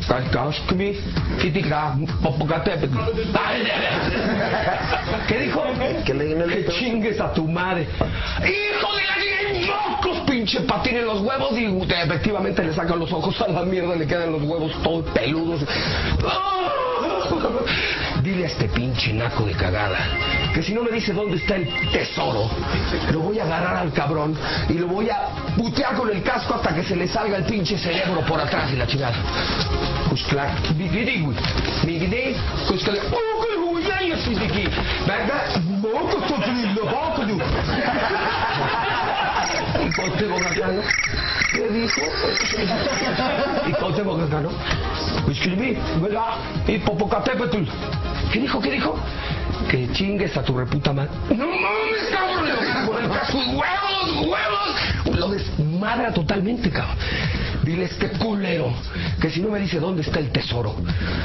Me 0.08 0.16
gândesc 0.16 0.64
că 0.66 0.74
le 0.74 0.84
vă... 0.84 0.98
Uite, 1.44 1.60
da, 1.60 1.60
oh, 1.60 1.60
că 1.60 1.60
de 1.60 1.62
ce 1.62 1.62
nu 1.62 1.62
le 1.62 1.62
vede 1.62 1.62
că 1.62 1.62
le 1.62 1.62
boli? 1.62 1.62
E 1.62 1.62
Cuauhtémoc, 1.62 1.64
¿no? 1.64 1.70
Cascascmi, 1.70 1.70
Kitigra, 1.70 1.98
Popocatépetl. 2.22 2.98
¿Qué 5.26 5.38
dijo? 5.38 5.62
Que 6.04 6.14
le 6.14 6.46
que 6.46 6.72
chingues 6.72 7.20
a 7.20 7.32
tu 7.32 7.46
madre. 7.46 7.86
¡Hijo 8.40 8.88
de 8.96 9.02
la! 9.02 9.20
¡Locos, 9.60 10.20
pinche 10.26 10.60
patín 10.60 10.96
en 10.96 11.06
los 11.06 11.20
huevos! 11.20 11.52
Y 11.52 11.66
efectivamente 11.92 12.62
le 12.62 12.72
sacan 12.72 12.98
los 12.98 13.12
ojos 13.12 13.40
a 13.40 13.48
la 13.48 13.62
mierda, 13.62 13.94
le 13.94 14.06
quedan 14.06 14.32
los 14.32 14.42
huevos 14.42 14.72
todos 14.82 15.04
peludos. 15.10 15.60
Dile 18.22 18.44
a 18.44 18.46
este 18.46 18.68
pinche 18.68 19.12
naco 19.12 19.44
de 19.44 19.52
cagada 19.52 19.98
que 20.54 20.62
si 20.62 20.74
no 20.74 20.82
me 20.82 20.90
dice 20.90 21.12
dónde 21.12 21.36
está 21.36 21.56
el 21.56 21.68
tesoro, 21.92 22.50
lo 23.12 23.20
voy 23.20 23.38
a 23.38 23.44
agarrar 23.44 23.76
al 23.76 23.92
cabrón 23.92 24.36
y 24.68 24.74
lo 24.74 24.88
voy 24.88 25.08
a 25.08 25.28
putear 25.56 25.94
con 25.94 26.10
el 26.10 26.22
casco 26.22 26.54
hasta 26.54 26.74
que 26.74 26.82
se 26.82 26.96
le 26.96 27.06
salga 27.06 27.36
el 27.36 27.44
pinche 27.44 27.78
cerebro 27.78 28.20
por 28.26 28.40
atrás 28.40 28.72
y 28.72 28.76
la 28.76 28.86
chingada. 28.86 29.16
Pues 30.08 30.22
claro, 30.24 30.52
mi 30.76 30.88
gidi, 30.88 31.20
güey. 31.20 31.36
Mi 31.86 32.00
gidi, 32.00 32.36
pues 32.68 32.82
que 32.84 32.92
le... 32.92 33.00
¡Oh, 33.00 33.40
qué 33.42 33.50
de 34.34 34.44
aquí! 34.44 34.64
¿Verdad? 35.06 35.42
¡No, 35.82 36.08
que 36.08 36.16
estoy 36.16 36.40
teniendo 36.44 36.82
poco, 36.82 37.22
tú! 37.22 37.38
Y 39.80 39.90
Cuauhtémoc 39.92 40.42
acá, 40.44 40.68
¿no? 40.68 40.82
¿Qué 41.52 41.68
dijo? 41.68 42.00
Y. 43.66 44.99
Escribí, 45.30 45.76
¿verdad? 46.00 46.36
Y 46.66 46.78
Popocatépetl. 46.78 47.64
¿Qué 48.32 48.40
dijo? 48.40 48.60
¿Qué 48.60 48.70
dijo? 48.72 48.96
Que 49.70 49.90
chingues 49.92 50.36
a 50.36 50.42
tu 50.42 50.56
reputa 50.56 50.92
madre. 50.92 51.10
¡No 51.36 51.46
mames, 51.46 52.08
cabrón! 52.10 53.10
Casco. 53.12 53.38
¡Huevos, 53.38 54.26
huevos! 54.26 55.18
Lo 55.18 55.28
desmadra 55.28 56.12
totalmente, 56.12 56.70
cabrón. 56.70 56.96
Dile 57.62 57.84
este 57.84 58.10
culero 58.12 58.72
que 59.20 59.30
si 59.30 59.40
no 59.40 59.50
me 59.50 59.60
dice 59.60 59.78
dónde 59.78 60.02
está 60.02 60.18
el 60.18 60.30
tesoro, 60.30 60.76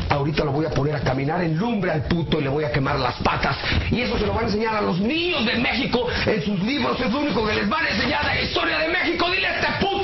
ahorita 0.10 0.44
lo 0.44 0.52
voy 0.52 0.66
a 0.66 0.70
poner 0.70 0.96
a 0.96 1.00
caminar 1.00 1.42
en 1.42 1.58
lumbre 1.58 1.92
al 1.92 2.04
puto 2.04 2.40
y 2.40 2.44
le 2.44 2.50
voy 2.50 2.66
a 2.66 2.72
quemar 2.72 3.00
las 3.00 3.16
patas. 3.16 3.58
Y 3.90 4.02
eso 4.02 4.18
se 4.18 4.26
lo 4.26 4.34
van 4.34 4.44
a 4.44 4.48
enseñar 4.48 4.76
a 4.76 4.82
los 4.82 5.00
niños 5.00 5.46
de 5.46 5.56
México 5.56 6.08
en 6.26 6.44
sus 6.44 6.60
libros. 6.62 7.00
Es 7.00 7.12
lo 7.12 7.20
único 7.20 7.48
que 7.48 7.56
les 7.56 7.70
van 7.70 7.86
a 7.86 7.90
enseñar 7.90 8.26
la 8.26 8.42
historia 8.42 8.80
de 8.80 8.90
México. 8.90 9.32
Dile 9.32 9.48
a 9.48 9.56
este 9.56 9.68
puto. 9.80 9.95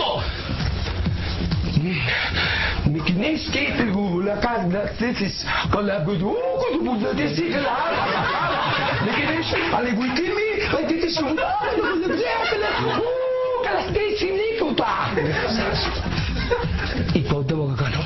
De 7.14 7.36
sigla. 7.36 7.78
Mikineski, 9.06 9.62
alle 9.74 9.92
wikimi, 9.92 10.50
e 10.78 10.86
dit 10.88 11.04
is 11.04 11.18
een 11.18 11.36
Kala 13.64 13.82
steci 13.90 14.32
nikuta. 14.32 14.92
Y 17.14 17.22
todo 17.22 17.72
acá, 17.72 17.90
¿no? 17.90 18.02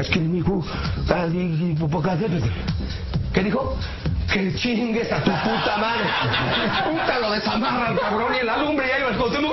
Es 0.00 0.08
que 0.08 0.18
mi 0.20 0.38
hijo, 0.38 0.64
¿qué 3.32 3.42
dijo? 3.42 3.76
Que 4.32 4.54
chingues 4.54 5.12
a 5.12 5.22
tu 5.22 5.30
puta 5.30 5.76
madre. 5.76 6.04
Puta 6.84 7.18
lo 7.20 7.30
desamarra 7.32 7.90
el 7.90 7.98
cabrón 7.98 8.34
y 8.34 8.38
en 8.38 8.46
la 8.46 8.56
lumbre 8.56 8.86
y 8.86 8.90
ahí 8.90 9.02
va 9.02 9.08
el 9.10 9.16
Cuauhtémoc. 9.16 9.52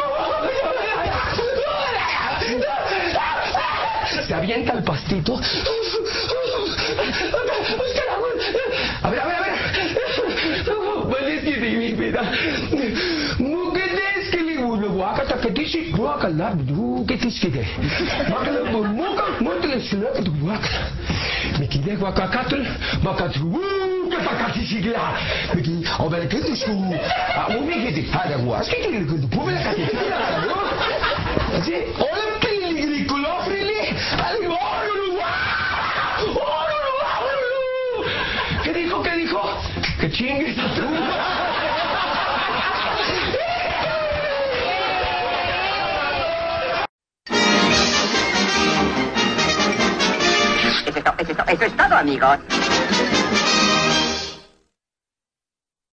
Se 4.30 4.36
avienta 4.36 4.74
el 4.74 4.84
pastito. 4.84 5.40
¿Qué 38.64 38.74
dijo? 38.74 39.02
¿Qué 39.04 39.12
dijo? 39.18 39.41
Que 40.00 40.12
chingues 40.12 40.58
a 40.58 40.74
tu 40.76 40.82
Eso 50.86 50.89
es, 50.97 51.04
to- 51.04 51.14
eso 51.18 51.32
es 51.32 51.38
to- 51.38 51.43
eso 51.47 51.66
es 51.66 51.76
todo, 51.78 51.95
amigos. 51.97 52.39